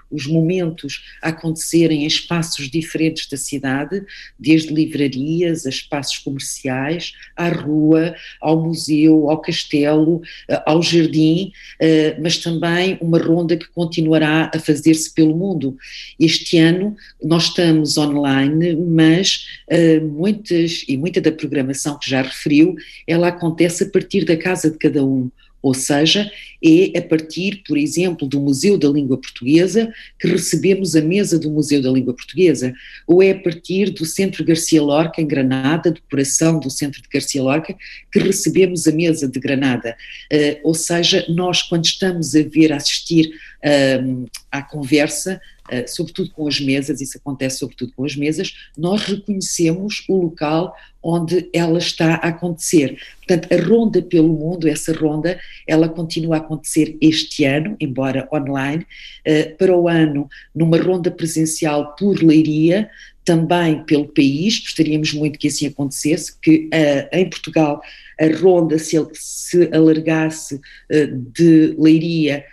[0.09, 4.03] os momentos a acontecerem em espaços diferentes da cidade,
[4.37, 12.17] desde livrarias a espaços comerciais, à rua, ao museu, ao castelo, eh, ao jardim, eh,
[12.19, 15.77] mas também uma ronda que continuará a fazer-se pelo mundo.
[16.19, 22.75] Este ano nós estamos online, mas eh, muitas e muita da programação que já referiu,
[23.05, 25.29] ela acontece a partir da casa de cada um.
[25.67, 26.31] Ou seja,
[26.63, 31.51] é a partir, por exemplo, do Museu da Língua Portuguesa que recebemos a mesa do
[31.51, 32.73] Museu da Língua Portuguesa,
[33.05, 37.43] ou é a partir do Centro Garcia Lorca, em Granada, decoração do Centro de Garcia
[37.43, 37.75] Lorca,
[38.09, 39.97] que recebemos a mesa de Granada.
[40.31, 43.29] Uh, ou seja, nós, quando estamos a ver, a assistir
[43.63, 49.03] uh, à conversa, Uh, sobretudo com as mesas, isso acontece sobretudo com as mesas, nós
[49.03, 50.73] reconhecemos o local
[51.03, 52.97] onde ela está a acontecer.
[53.17, 58.85] Portanto, a ronda pelo mundo, essa ronda, ela continua a acontecer este ano, embora online,
[59.27, 62.89] uh, para o ano numa ronda presencial por Leiria,
[63.25, 67.81] também pelo país, gostaríamos muito que assim acontecesse, que uh, em Portugal
[68.17, 72.45] a ronda se, se alargasse uh, de Leiria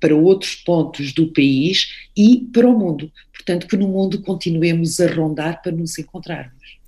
[0.00, 3.10] para outros pontos do país e para o mundo.
[3.32, 6.78] Portanto, que no mundo continuemos a rondar para nos encontrarmos.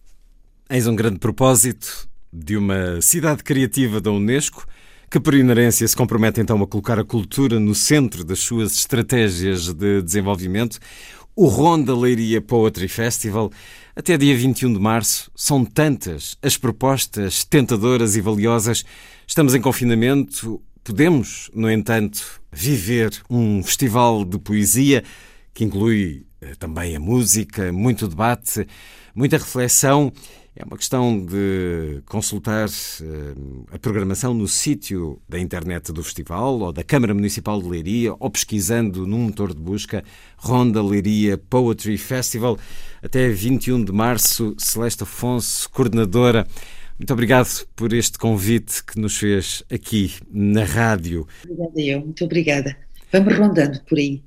[0.69, 4.67] Eis um grande propósito de uma cidade criativa da Unesco,
[5.11, 9.73] que por inerência se compromete então a colocar a cultura no centro das suas estratégias
[9.73, 10.79] de desenvolvimento.
[11.37, 13.51] O Ronda Leiria Poetry Festival,
[13.95, 18.85] até dia 21 de março, são tantas as propostas tentadoras e valiosas.
[19.27, 25.03] Estamos em confinamento, podemos, no entanto, viver um festival de poesia
[25.55, 28.67] que inclui eh, também a música, muito debate,
[29.15, 30.13] muita reflexão
[30.55, 36.71] é uma questão de consultar uh, a programação no sítio da internet do festival ou
[36.71, 40.05] da Câmara Municipal de Leiria ou pesquisando num motor de busca
[40.37, 42.59] Ronda Leiria Poetry Festival
[43.03, 44.55] até 21 de março.
[44.59, 46.47] Celeste Afonso, coordenadora.
[46.99, 51.27] Muito obrigado por este convite que nos fez aqui na rádio.
[51.45, 52.77] Obrigada eu, muito obrigada.
[53.13, 54.23] Vamos rondando por aí.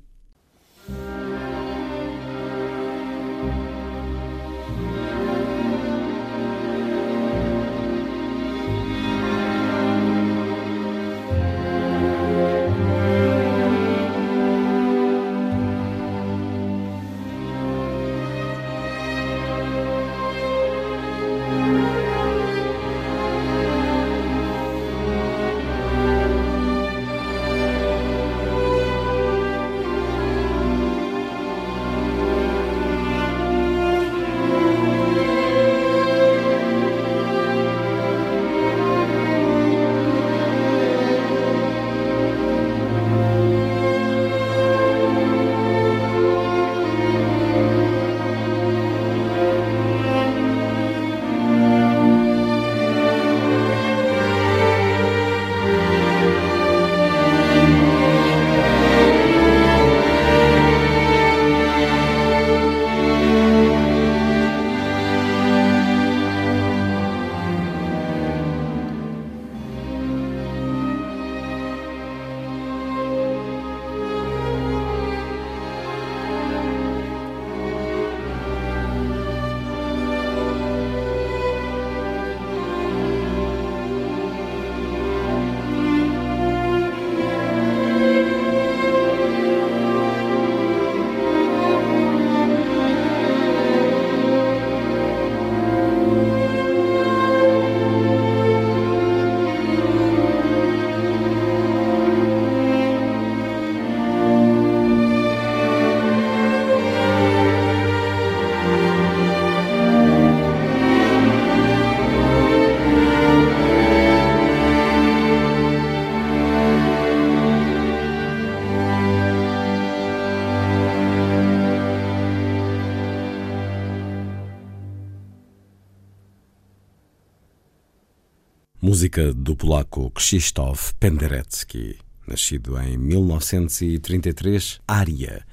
[128.96, 135.44] Música do polaco Krzysztof Penderecki, nascido em 1933, Ária,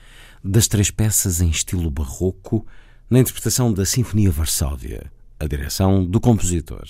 [0.42, 2.66] das três peças em estilo barroco,
[3.10, 6.86] na interpretação da Sinfonia Varsóvia, a direção do compositor.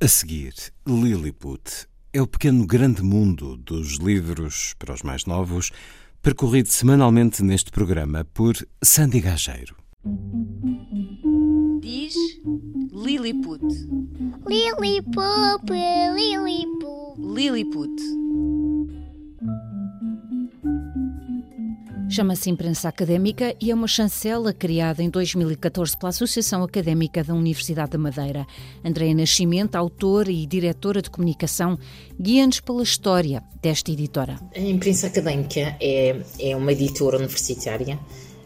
[0.00, 0.54] A seguir,
[0.88, 5.70] Lilliput é o pequeno grande mundo dos livros para os mais novos,
[6.22, 9.76] percorrido semanalmente neste programa por Sandy Gageiro.
[11.80, 12.14] Diz
[12.92, 13.64] Lilliput.
[14.46, 15.72] Lilliput,
[16.14, 17.18] Lilliput.
[17.18, 18.24] Lilliput.
[22.10, 27.92] Chama-se Imprensa Académica e é uma chancela criada em 2014 pela Associação Académica da Universidade
[27.92, 28.46] da Madeira.
[28.84, 31.78] Andréa Nascimento, autora e diretora de comunicação,
[32.20, 34.38] guia-nos pela história desta editora.
[34.54, 37.98] A Imprensa Académica é, é uma editora universitária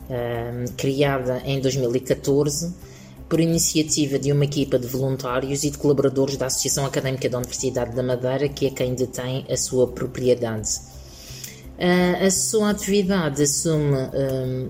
[0.08, 2.74] uh, criada em 2014
[3.28, 7.94] por iniciativa de uma equipa de voluntários e de colaboradores da Associação Académica da Universidade
[7.94, 10.70] da Madeira, que é quem detém a sua propriedade.
[12.24, 13.96] A sua atividade assume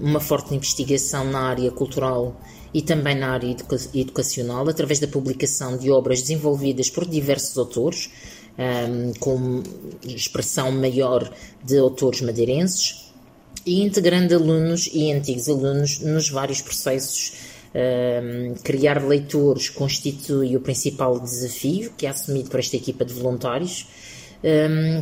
[0.00, 2.36] uma forte investigação na área cultural
[2.74, 3.56] e também na área
[3.94, 8.10] educacional, através da publicação de obras desenvolvidas por diversos autores,
[9.20, 9.62] com
[10.04, 11.32] expressão maior
[11.64, 13.07] de autores madeirenses,
[13.68, 17.32] e integrando alunos e antigos alunos nos vários processos
[18.64, 23.86] criar leitores constitui o principal desafio que é assumido por esta equipa de voluntários.
[23.86, 24.07] um,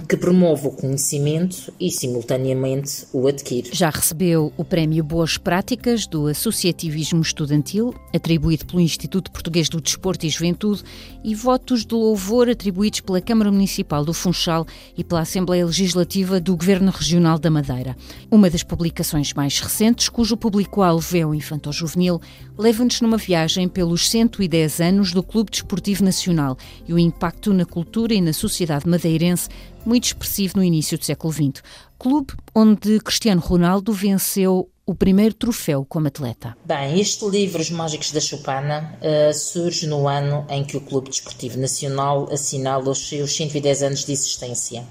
[0.08, 3.68] que promove o conhecimento e, simultaneamente, o adquire.
[3.72, 10.24] Já recebeu o Prémio Boas Práticas do Associativismo Estudantil, atribuído pelo Instituto Português do Desporto
[10.24, 10.82] e Juventude,
[11.22, 16.56] e votos de louvor atribuídos pela Câmara Municipal do Funchal e pela Assembleia Legislativa do
[16.56, 17.96] Governo Regional da Madeira.
[18.30, 22.20] Uma das publicações mais recentes, cujo público-alvo é o infanto-juvenil,
[22.58, 26.56] leva-nos numa viagem pelos 110 anos do Clube Desportivo Nacional
[26.86, 29.48] e o impacto na cultura e na sociedade madeirense
[29.84, 31.62] muito expressivo no início do século XX.
[31.98, 36.56] Clube onde Cristiano Ronaldo venceu o primeiro troféu como atleta.
[36.64, 41.10] Bem, este livro, Os Mágicos da Chupana, uh, surge no ano em que o Clube
[41.10, 44.84] Desportivo Nacional assinala os seus 110 anos de existência.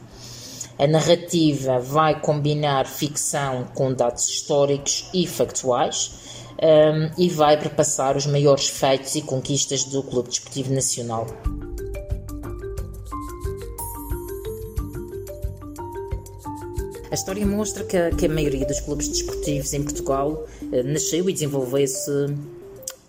[0.78, 6.25] A narrativa vai combinar ficção com dados históricos e factuais
[6.62, 11.28] um, e vai perpassar os maiores feitos e conquistas do Clube Desportivo Nacional.
[17.12, 21.30] A história mostra que a, que a maioria dos clubes desportivos em Portugal eh, nasceu
[21.30, 22.36] e desenvolveu-se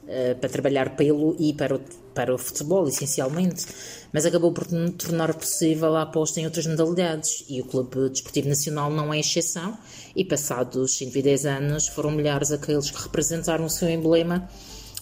[0.07, 1.81] eh, para trabalhar pelo e para o,
[2.17, 3.67] para o futebol, essencialmente,
[4.11, 4.67] mas acabou por
[4.97, 9.77] tornar possível a aposta em outras modalidades e o Clube Desportivo Nacional não é exceção.
[10.17, 14.49] E passados 110 anos, foram milhares aqueles que representaram o seu emblema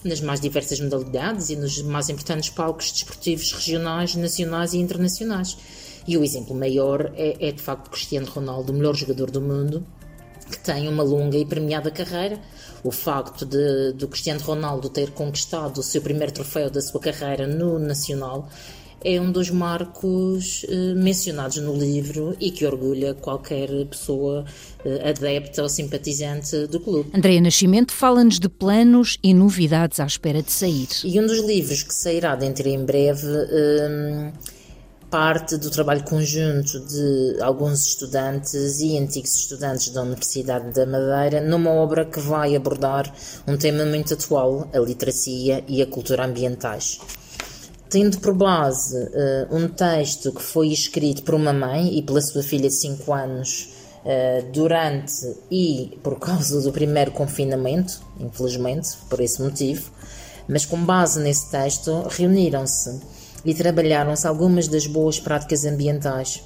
[0.03, 5.57] nas mais diversas modalidades e nos mais importantes palcos desportivos regionais, nacionais e internacionais.
[6.05, 9.87] E o exemplo maior é, é de facto Cristiano Ronaldo, o melhor jogador do mundo,
[10.49, 12.39] que tem uma longa e premiada carreira.
[12.83, 17.47] O facto de do Cristiano Ronaldo ter conquistado o seu primeiro troféu da sua carreira
[17.47, 18.47] no Nacional
[19.05, 24.43] é um dos marcos eh, mencionados no livro e que orgulha qualquer pessoa
[24.83, 27.11] eh, adepta ou simpatizante do clube.
[27.13, 30.87] Andréa Nascimento fala-nos de planos e novidades à espera de sair.
[31.03, 33.27] E um dos livros que sairá dentro em breve.
[33.27, 34.31] Eh,
[35.15, 41.71] parte do trabalho conjunto de alguns estudantes e antigos estudantes da Universidade da Madeira numa
[41.71, 43.09] obra que vai abordar
[43.47, 46.99] um tema muito atual, a literacia e a cultura ambientais.
[47.89, 52.43] Tendo por base uh, um texto que foi escrito por uma mãe e pela sua
[52.43, 53.69] filha de 5 anos
[54.03, 59.89] uh, durante e por causa do primeiro confinamento, infelizmente, por esse motivo,
[60.45, 63.14] mas com base nesse texto reuniram-se
[63.45, 66.43] e trabalharam-se algumas das boas práticas ambientais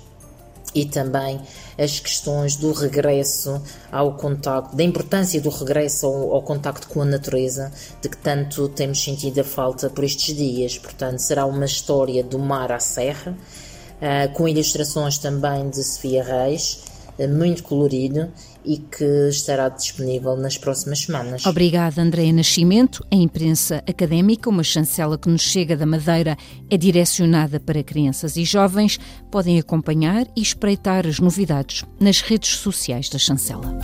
[0.74, 1.42] e também
[1.78, 3.62] as questões do regresso
[3.92, 7.72] ao contacto, da importância do regresso ao, ao, contacto com a natureza,
[8.02, 10.78] de que tanto temos sentido a falta por estes dias.
[10.78, 16.84] Portanto, será uma história do mar à serra, uh, com ilustrações também de Sofia Reis,
[17.18, 18.32] uh, muito colorido
[18.64, 21.46] e que estará disponível nas próximas semanas.
[21.46, 23.06] Obrigada, Andréa Nascimento.
[23.12, 26.38] A imprensa académica, uma chancela que nos chega da Madeira,
[26.70, 29.00] é direcionada para crianças e jovens.
[29.32, 33.80] Podem acompanhar e espreitar as novidades nas redes sociais da chancela.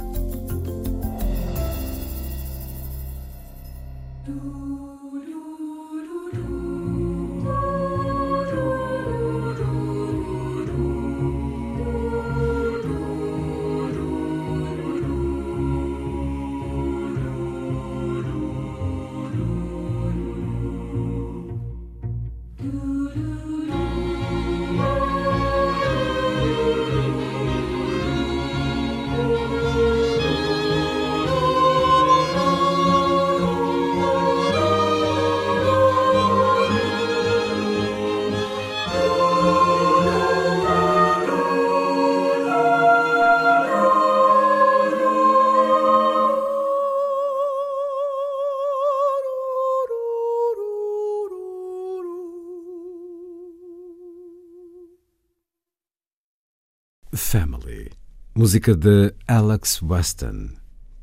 [58.38, 60.50] Música de Alex Weston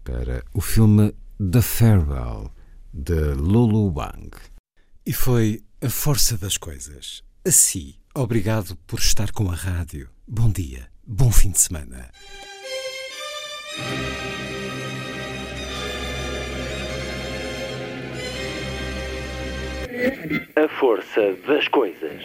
[0.05, 2.53] para o filme The Farewell
[2.93, 4.37] de Lulu Wang.
[5.07, 7.23] E foi a força das coisas.
[7.43, 10.11] Assim, obrigado por estar com a rádio.
[10.29, 12.11] Bom dia, bom fim de semana.
[20.55, 22.25] A força das coisas.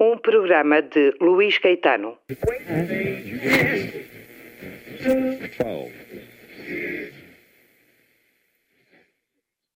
[0.00, 2.16] um programa de Luís Caetano.
[5.58, 7.19] 12.